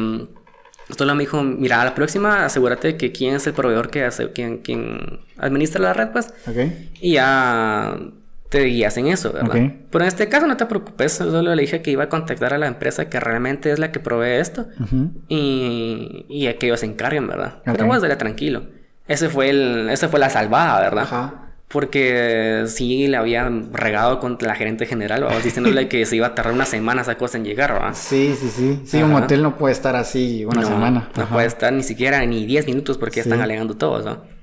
[0.96, 4.30] solo me dijo, mira, a la próxima asegúrate que quién es el proveedor que hace,
[4.32, 6.32] quién, quién administra la red, pues.
[6.46, 6.56] Ok.
[7.02, 7.98] Y ya
[8.48, 9.72] te guías en eso, ¿verdad?
[9.90, 12.58] Pero en este caso no te preocupes, solo le dije que iba a contactar a
[12.58, 14.66] la empresa que realmente es la que provee esto
[15.28, 17.62] y, y a que ellos se encarguen, ¿verdad?
[17.64, 18.66] Pero vos dale tranquilo.
[19.08, 21.02] Ese fue el, esa fue la salvada, ¿verdad?
[21.04, 21.40] Ajá.
[21.68, 25.42] Porque sí le había regado con la gerente general, ¿verdad?
[25.42, 27.94] diciéndole que se iba a tardar una semana esa cosa en llegar, ¿verdad?
[27.94, 28.82] Sí, sí, sí.
[28.84, 31.08] Sí, un hotel no puede estar así una semana.
[31.16, 34.33] No puede estar ni siquiera ni 10 minutos porque ya están alegando todos, ¿no?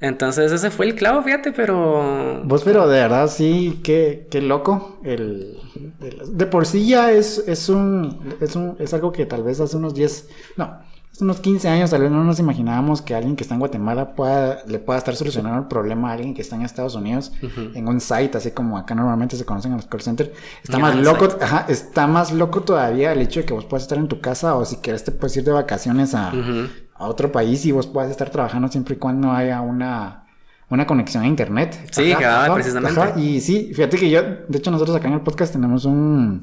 [0.00, 2.42] Entonces ese fue el clavo, fíjate, pero...
[2.44, 4.98] Vos, pero de verdad, sí, qué, qué loco.
[5.02, 5.58] El,
[6.28, 9.76] de por sí ya es, es, un, es, un, es algo que tal vez hace
[9.76, 10.28] unos 10...
[10.56, 10.64] No,
[11.10, 14.14] hace unos 15 años tal vez no nos imaginábamos que alguien que está en Guatemala
[14.14, 17.32] pueda, le pueda estar solucionando el problema a alguien que está en Estados Unidos
[17.74, 20.30] en un site, así como acá normalmente se conocen en los call centers.
[20.62, 23.96] Está más loco, ajá, está más loco todavía el hecho de que vos puedas estar
[23.96, 26.32] en tu casa o si quieres te puedes ir de vacaciones a.
[26.98, 30.26] a otro país y vos puedas estar trabajando siempre y cuando haya una,
[30.70, 31.78] una conexión a internet.
[31.90, 33.00] Sí, cabal, precisamente.
[33.20, 36.40] Y sí, fíjate que yo, de hecho nosotros acá en el podcast tenemos un,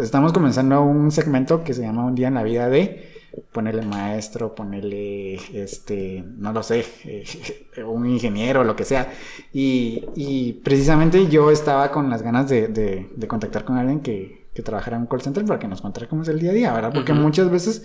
[0.00, 3.16] estamos comenzando un segmento que se llama Un día en la vida de
[3.52, 7.24] ponerle maestro, ponerle, este, no lo sé, eh,
[7.86, 9.12] un ingeniero, lo que sea.
[9.52, 14.48] Y, y precisamente yo estaba con las ganas de, de- de contactar con alguien que,
[14.54, 16.54] que trabajara en un call center para que nos contara cómo es el día a
[16.54, 16.90] día, ¿verdad?
[16.92, 17.84] Porque muchas veces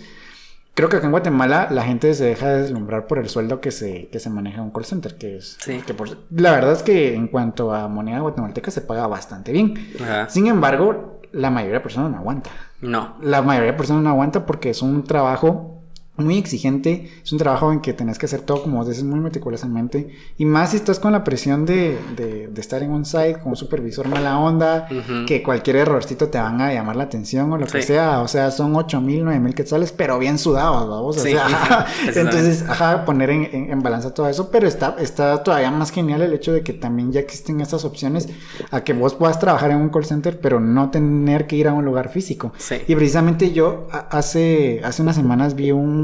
[0.74, 4.08] Creo que acá en Guatemala la gente se deja deslumbrar por el sueldo que se,
[4.08, 5.56] que se maneja en un call center, que es...
[5.60, 5.82] Sí.
[5.86, 9.74] Que por- la verdad es que en cuanto a moneda guatemalteca se paga bastante bien.
[10.02, 10.28] Ajá.
[10.28, 12.50] Sin embargo, la mayoría de personas no aguanta.
[12.80, 13.14] No.
[13.22, 15.73] La mayoría de personas no aguanta porque es un trabajo
[16.16, 19.18] muy exigente, es un trabajo en que tenés que hacer todo como vos dices muy
[19.18, 23.38] meticulosamente y más si estás con la presión de, de, de estar en un site
[23.40, 24.86] con un supervisor mala onda,
[25.26, 28.50] que cualquier errorcito te van a llamar la atención o lo que sea, o sea,
[28.52, 33.04] son 8 mil, 9 mil quetzales, pero bien sudados, vamos, o Sí, sea, entonces, ajá,
[33.04, 36.52] poner en, en- en balanza todo eso, pero está, está todavía más genial el hecho
[36.52, 38.28] de que también ya existen estas opciones
[38.70, 41.72] a que vos puedas trabajar en un call center, pero no tener que ir a
[41.72, 42.52] un lugar físico.
[42.86, 46.03] Y precisamente yo hace, hace unas semanas vi un,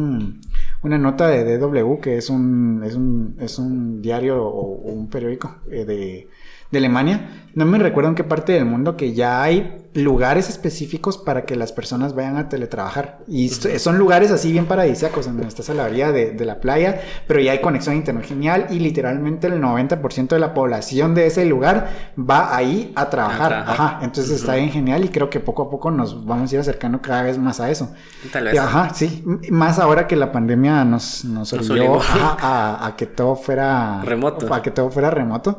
[0.82, 5.56] una nota de DW, que es un, es un, es un diario o, un periódico
[5.70, 6.28] eh, de,
[6.70, 7.36] de Alemania.
[7.52, 11.56] No me recuerdo en qué parte del mundo que ya hay lugares específicos para que
[11.56, 13.18] las personas vayan a teletrabajar.
[13.26, 16.44] Y so- son lugares así bien paradisíacos, en donde estás a la orilla de, de
[16.44, 20.54] la playa, pero ya hay conexión a internet genial y literalmente el 90% de la
[20.54, 23.48] población de ese lugar va ahí a trabajar.
[23.48, 23.74] trabajar.
[23.74, 26.60] Ajá, entonces está bien genial y creo que poco a poco nos vamos a ir
[26.60, 27.92] acercando cada vez más a eso.
[28.32, 28.60] Tal Y, vez.
[28.60, 33.34] Ajá, sí, más ahora que la pandemia nos, nos Nos obligó a, a que todo
[33.34, 34.54] fuera Remoto.
[34.54, 35.58] A que todo fuera remoto.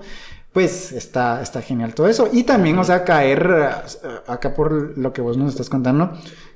[0.53, 2.28] Pues está, está genial todo eso.
[2.32, 3.49] Y también, o sea, caer
[4.03, 6.11] eh, acá por lo que vos nos estás contando,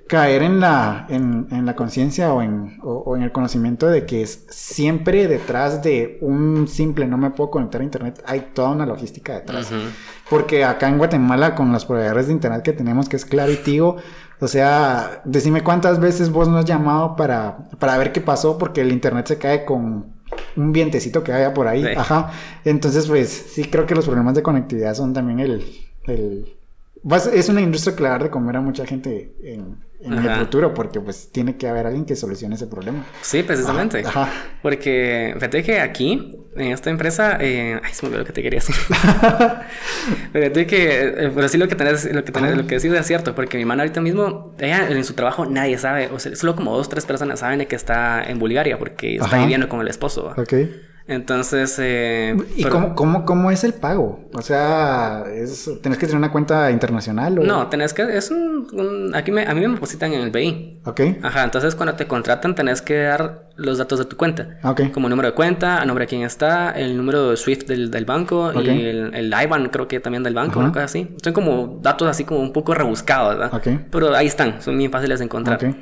[0.08, 4.06] caer en la, en, en la conciencia o en, o, o en el conocimiento de
[4.06, 8.70] que es siempre detrás de un simple no me puedo conectar a internet, hay toda
[8.72, 9.70] una logística detrás.
[10.30, 13.58] Porque acá en Guatemala, con los proveedores de internet que tenemos, que es Claro y
[13.58, 13.96] Tigo,
[14.42, 18.82] o sea, decime cuántas veces vos nos has llamado para, para ver qué pasó, porque
[18.82, 20.15] el internet se cae con
[20.56, 21.84] un vientecito que haya por ahí.
[21.84, 21.90] Sí.
[21.96, 22.32] Ajá.
[22.64, 25.66] Entonces, pues sí, creo que los problemas de conectividad son también el.
[26.06, 26.55] el...
[27.06, 29.78] vas- Es una industria que le va a dar de comer a mucha gente en,
[30.02, 30.40] en el Ajá.
[30.42, 33.06] futuro, porque pues tiene que haber alguien que solucione ese problema.
[33.22, 34.04] Sí, precisamente.
[34.06, 34.30] Ajá.
[34.62, 38.42] Porque fíjate que aquí, en esta empresa, eh, ay, se me olvidó lo que te
[38.44, 38.76] quería decir.
[40.32, 42.92] pero fíjate que, eh, pero sí lo que tenés, lo que tenés, lo que decís
[42.92, 46.36] es cierto, porque mi hermana ahorita mismo, ella en su trabajo nadie sabe, o sea,
[46.36, 49.40] solo como dos, tres personas saben de que está en Bulgaria, porque está Ajá.
[49.40, 50.26] viviendo con el esposo.
[50.26, 50.42] ¿va?
[50.42, 50.54] Ok.
[51.08, 54.28] Entonces, eh, ¿Y pero- cómo, cómo, cómo es el pago?
[54.34, 57.38] O sea, es, ¿tenés que tener una cuenta internacional?
[57.40, 57.44] O...
[57.44, 60.80] No, tenés que, es un, un- aquí me, a mí me depositan en el BI.
[60.86, 61.02] Ok.
[61.22, 64.58] Ajá, entonces cuando te contratan tenés que dar los datos de tu cuenta.
[64.64, 64.92] Ok.
[64.92, 68.06] Como número de cuenta, a nombre de quién está, el número de SWIFT del, del
[68.06, 70.60] banco y el, el IBAN creo que también del banco, Ajá.
[70.62, 71.16] una cosa así.
[71.24, 73.54] Son como datos así como un poco rebuscados, ¿verdad?
[73.54, 73.68] Ok.
[73.92, 75.64] Pero ahí están, son bien fáciles de encontrar.
[75.64, 75.76] Ok.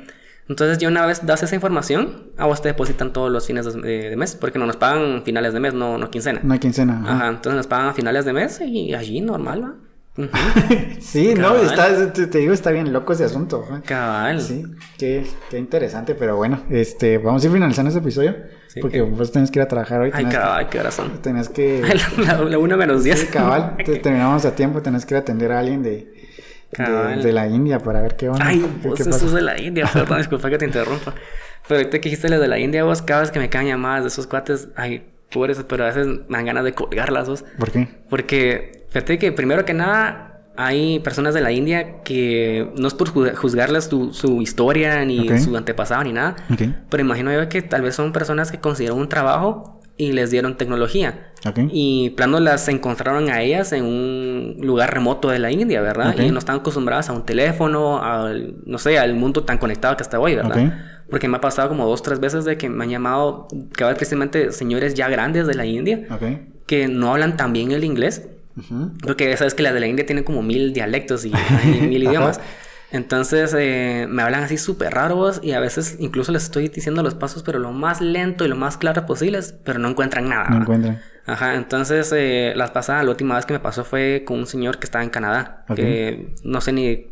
[0.48, 4.14] Entonces, ya una vez das esa información, a vos te depositan todos los fines de,
[4.16, 6.40] mes, porque no nos pagan finales de mes, no, no quincena.
[6.42, 7.00] No hay quincena.
[7.02, 7.14] ajá.
[7.14, 9.74] Ajá, entonces nos pagan a finales de mes y allí normal, ¿va?
[11.00, 13.64] Sí, no, está, te, te digo, está bien loco ese asunto.
[13.84, 14.40] Cabal.
[14.40, 14.64] Sí,
[14.98, 18.36] qué, qué interesante, pero bueno, este, vamos a ir finalizando este episodio.
[18.68, 20.10] Sí, porque que- vos tenés que ir a trabajar hoy.
[20.12, 21.18] Ay, cabal, qué horas son.
[21.22, 21.82] tenés que...
[22.18, 23.20] La, la una menos diez.
[23.20, 26.12] Sí, cabal, te- terminamos a tiempo, tenés que ir a atender a alguien de,
[26.82, 28.46] de, la India para ver qué onda.
[28.46, 31.14] Ay, qué- vos qué es de la India, perdón, disculpa que te interrumpa.
[31.68, 34.02] Pero ahorita que dijiste lo de la India, vos, cada vez que me caen llamadas
[34.04, 37.44] de esos cuates, ay, pobres, pero a veces me dan ganas de colgarlas, vos.
[37.58, 37.88] ¿Por qué?
[38.10, 43.08] Porque, fíjate que primero que nada, hay personas de la India que no es por
[43.08, 46.36] ju- juzgarles su, su historia, ni su antepasado, ni nada.
[46.52, 50.30] Ok, Pero imagino yo que tal vez son personas que consiguieron un trabajo y les
[50.30, 51.30] dieron tecnología.
[51.46, 51.60] ok.
[51.70, 56.10] Y plano las encontraron a ellas en un lugar remoto de la India, ¿verdad?
[56.14, 56.20] Ok.
[56.20, 60.02] Y no están acostumbradas a un teléfono, al, no sé, al mundo tan conectado que
[60.02, 60.58] está hoy, ¿verdad?
[60.66, 60.72] Ok.
[61.10, 63.98] Porque me ha pasado como dos, tres veces de que me han llamado, cada vez
[63.98, 66.00] precisamente señores ya grandes de la India,
[66.66, 68.26] que no hablan tan bien el inglés,
[68.56, 68.92] Ujú.
[69.04, 72.40] porque sabes que las de la India tienen como mil dialectos y, y mil idiomas.
[72.94, 77.14] Entonces eh, me hablan así súper raros y a veces incluso les estoy diciendo los
[77.14, 80.48] pasos, pero lo más lento y lo más claro posible, pero no encuentran nada.
[80.48, 81.00] No encuentran.
[81.26, 84.78] Ajá, entonces eh, las pasadas, la última vez que me pasó fue con un señor
[84.78, 85.76] que estaba en Canadá, Ok.
[85.76, 87.06] que no sé ni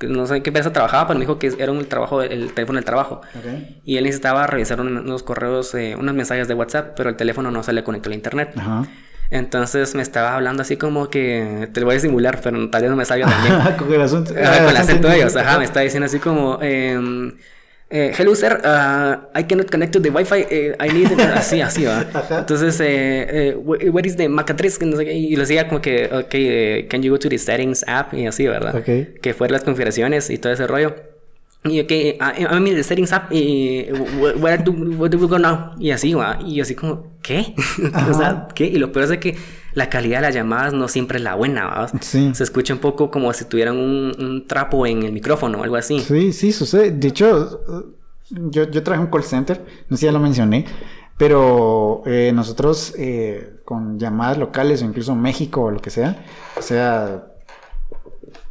[0.00, 2.84] no sé qué empresa trabajaba, pero me dijo que era un trabajo, el teléfono del
[2.84, 3.20] trabajo.
[3.36, 3.80] Ok.
[3.84, 7.50] Y él necesitaba revisar un- unos correos, eh, unos mensajes de WhatsApp, pero el teléfono
[7.50, 8.52] no se le conectó al internet.
[8.56, 8.84] Ajá.
[9.30, 12.90] Entonces me estaba hablando así como que te lo voy a simular, pero tal vez
[12.90, 13.76] no me salga también.
[13.78, 14.32] con el asunto.
[14.40, 15.58] Ajá, con el acento de ellos, Ajá.
[15.58, 17.32] me está diciendo así como, em,
[17.90, 21.84] eh, hello sir, uh, I cannot connect to the Wi-Fi, eh, I need, así, así,
[21.84, 22.00] va.
[22.14, 22.38] Ajá.
[22.40, 24.78] Entonces, eh, eh, wh- what is the MAC address?
[24.78, 27.28] Que no sé qué, Y lo decía como que, ok, eh, can you go to
[27.28, 28.12] the settings app?
[28.14, 28.76] Y así, ¿verdad?
[28.76, 29.20] Ok.
[29.20, 30.94] Que fueron las configuraciones y todo ese rollo.
[31.64, 32.18] Y ok, I,
[32.50, 35.72] I'm in the settings app, y wh- where do, where do we go now?
[35.78, 36.38] Y así, va.
[36.44, 37.54] Y yo así como, ¿qué?
[38.10, 38.66] o sea, ¿qué?
[38.66, 39.36] Y lo peor es que
[39.74, 41.88] la calidad de las llamadas no siempre es la buena, ¿va?
[42.00, 42.30] Sí.
[42.32, 45.76] Se escucha un poco como si tuvieran un, un trapo en el micrófono o algo
[45.76, 46.00] así.
[46.00, 46.92] Sí, sí, sucede.
[46.92, 47.60] De hecho,
[48.30, 50.64] yo, yo trabajé en un call center, no sé si ya lo mencioné,
[51.16, 56.24] pero eh, nosotros eh, con llamadas locales o incluso México o lo que sea,
[56.56, 57.26] o sea,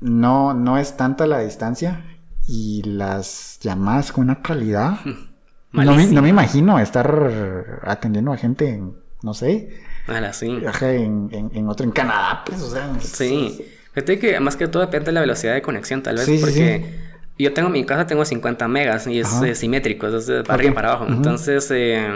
[0.01, 2.03] no, no es tanta la distancia
[2.47, 4.99] y las llamadas con una calidad.
[5.73, 9.69] No me, no me imagino estar atendiendo a gente en, no sé,
[10.07, 10.47] Ala, sí.
[10.81, 12.89] en, en, en otro, en Canadá, pues, o sea.
[12.99, 13.63] Sí.
[13.93, 16.41] Fíjate que más que todo depende de la velocidad de conexión, tal vez, Sí, sí,
[16.43, 16.85] porque
[17.37, 20.55] yo tengo en mi casa tengo 50 megas y es eh, simétrico, es de para
[20.55, 21.05] arriba y para abajo.
[21.09, 22.07] Entonces, eh,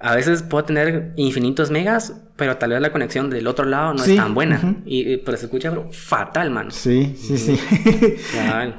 [0.00, 4.00] a veces puedo tener infinitos megas, pero tal vez la conexión del otro lado no
[4.00, 4.76] Sí, es tan buena.
[4.84, 6.70] y, y- pero se escucha pero fatal, man.
[6.70, 7.60] Sí, sí, sí.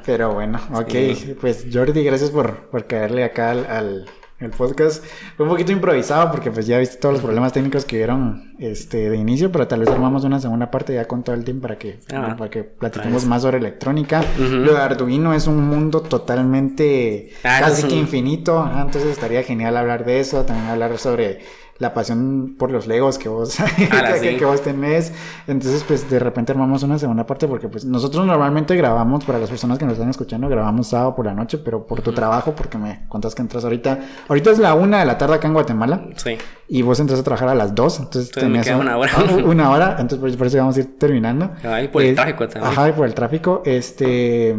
[0.05, 0.89] Pero bueno, ok.
[0.89, 1.35] Sí.
[1.39, 4.05] Pues Jordi, gracias por, por caerle acá al, al,
[4.39, 5.03] al podcast.
[5.37, 9.09] Fue un poquito improvisado porque pues ya viste todos los problemas técnicos que vieron este,
[9.09, 11.77] de inicio, pero tal vez armamos una segunda parte ya con todo el team para
[11.77, 13.27] que, Ah, para que platiquemos nice.
[13.27, 14.23] más sobre electrónica.
[14.37, 18.69] Lo de Arduino es un mundo totalmente Ah, casi que infinito.
[18.75, 21.39] Entonces estaría genial hablar de eso, también hablar sobre
[21.77, 23.59] la pasión por los Legos que vos,
[23.91, 24.37] Ala, que, sí.
[24.37, 25.11] que vos tenés.
[25.45, 29.49] Entonces, pues de repente armamos una segunda parte porque pues nosotros normalmente grabamos, para las
[29.49, 32.77] personas que nos están escuchando, grabamos sábado por la noche, pero por tu trabajo, porque
[32.77, 33.99] me contas que entras ahorita.
[34.29, 36.37] Ahorita es la una de la tarde acá en Guatemala Sí.
[36.69, 39.11] y vos entras a trabajar a las dos, entonces Entonces queda una hora.
[39.17, 41.51] Ah, una hora, entonces por, por eso vamos a ir terminando.
[41.63, 42.71] Ay, por el tráfico también.
[42.71, 43.61] Ajá, y por el tráfico.
[43.65, 44.55] Este.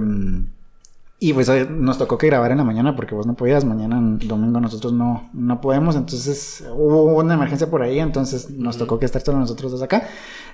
[1.19, 3.65] Y pues nos tocó que grabar en la mañana porque vos no podías.
[3.65, 5.97] Mañana en domingo nosotros no, no podemos.
[5.97, 7.99] Entonces hubo una emergencia por ahí.
[8.01, 10.03] Entonces nos tocó que estar solo nosotros dos acá.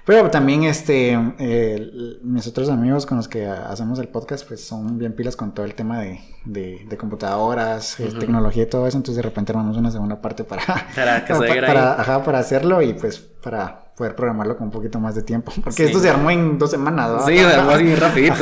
[0.06, 4.98] Pero también este eh, mis otros amigos con los que hacemos el podcast pues son
[4.98, 8.96] bien pilas con todo el tema de, de, de computadoras, eh, tecnología y todo eso.
[8.96, 10.62] Entonces de repente armamos una segunda parte para,
[10.94, 12.00] Para que se para, vea para- ahí.
[12.02, 15.52] ajá, para hacerlo y pues para poder programarlo con un poquito más de tiempo.
[15.62, 15.82] Porque Sí.
[15.84, 17.26] esto se armó en dos semanas, ¿no?
[17.26, 18.34] Sí, se armó así bien rapidito.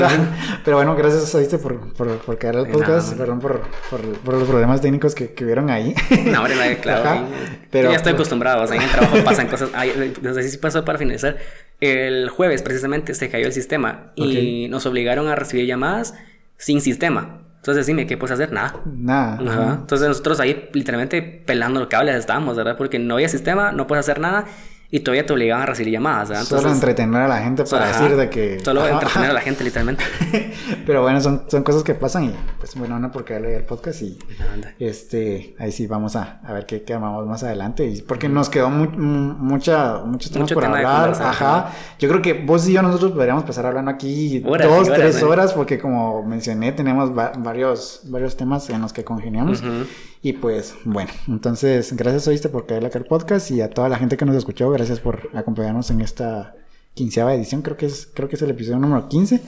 [0.64, 3.08] Pero bueno, gracias oíste por, por, por caer al podcast.
[3.12, 3.18] nada.
[3.18, 3.60] Perdón por,
[3.90, 5.94] por, por los problemas técnicos que, que vieron ahí.
[6.26, 7.26] No, hombre, no claro.
[7.70, 8.62] Pero- Yo ya estoy acostumbrado.
[8.62, 9.70] O sea, en el trabajo pasan cosas.
[9.74, 11.36] Ay, entonces, sí pasó para finalizar.
[11.80, 16.14] El jueves, precisamente, se cayó el sistema y nos obligaron a recibir llamadas
[16.58, 17.42] sin sistema.
[17.56, 18.52] Entonces, dime, ¿qué puedes hacer?
[18.52, 18.80] Nada.
[18.86, 19.38] Nada.
[19.46, 19.76] Ajá.
[19.80, 22.76] Entonces, nosotros ahí literalmente pelando los cables estábamos, ¿verdad?
[22.78, 24.46] Porque no había sistema, no puedes hacer nada
[24.92, 26.44] y todavía te obligaban a recibir llamadas, ¿verdad?
[26.44, 28.58] Solo entretener a la gente para ajá, decir de que.
[28.64, 29.32] Solo Ajá, entretener a ajá.
[29.34, 30.04] la gente, literalmente.
[30.86, 34.02] Pero bueno, son, son cosas que pasan y pues bueno, no por caerle al podcast
[34.02, 34.18] y
[34.78, 38.70] este ahí sí vamos a, a ver qué, qué más adelante y porque nos quedó
[38.70, 42.72] mu- mu- mucha muchos temas Mucho por tema hablar ajá yo creo que vos y
[42.72, 47.16] yo nosotros podríamos pasar hablando aquí Horas dos horas, tres horas porque como mencioné tenemos
[47.16, 49.84] va- varios varios temas en los que congeniamos Ujú.
[50.22, 53.50] Y pues bueno entonces gracias oíste por caerle acá al podcast.
[53.50, 56.54] Y a toda la gente que nos escuchó gracias por acompañarnos en esta
[56.94, 57.62] quinceava edición.
[57.62, 59.40] Creo que es creo que es el episodio número 15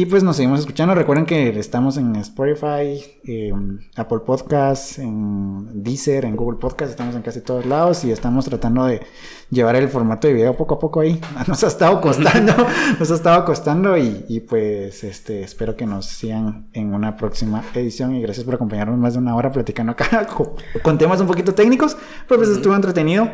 [0.00, 0.94] y pues nos seguimos escuchando.
[0.94, 6.92] Recuerden que estamos en Spotify, en Apple Podcasts, en Deezer, en Google Podcasts.
[6.92, 9.02] Estamos en casi todos lados y estamos tratando de
[9.50, 11.20] llevar el formato de video poco a poco ahí.
[11.46, 12.54] Nos ha estado costando,
[12.98, 17.62] nos ha estado costando y, y, pues este espero que nos sigan en una próxima
[17.74, 20.52] edición y gracias por acompañarnos más de una hora platicando acá con,
[20.82, 21.94] con temas un poquito técnicos.
[22.26, 23.28] Pero pues estuvo entretenido.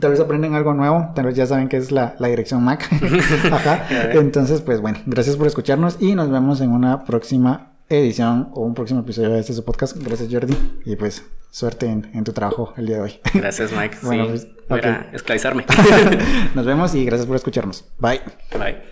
[0.00, 2.88] Tal vez aprenden algo nuevo, tal vez ya saben que es la, la dirección Mac.
[3.52, 3.86] Ajá.
[4.12, 8.74] Entonces, pues bueno, gracias por escucharnos y nos vemos en una próxima edición o un
[8.74, 9.96] próximo episodio de este su podcast.
[9.96, 10.56] Gracias, Jordi.
[10.84, 13.20] Y pues suerte en, en tu trabajo el día de hoy.
[13.34, 13.98] Gracias, Mike.
[14.02, 15.64] Bueno, sí, pues, esclavizarme.
[16.54, 17.84] nos vemos y gracias por escucharnos.
[17.98, 18.20] Bye.
[18.52, 18.86] Bye.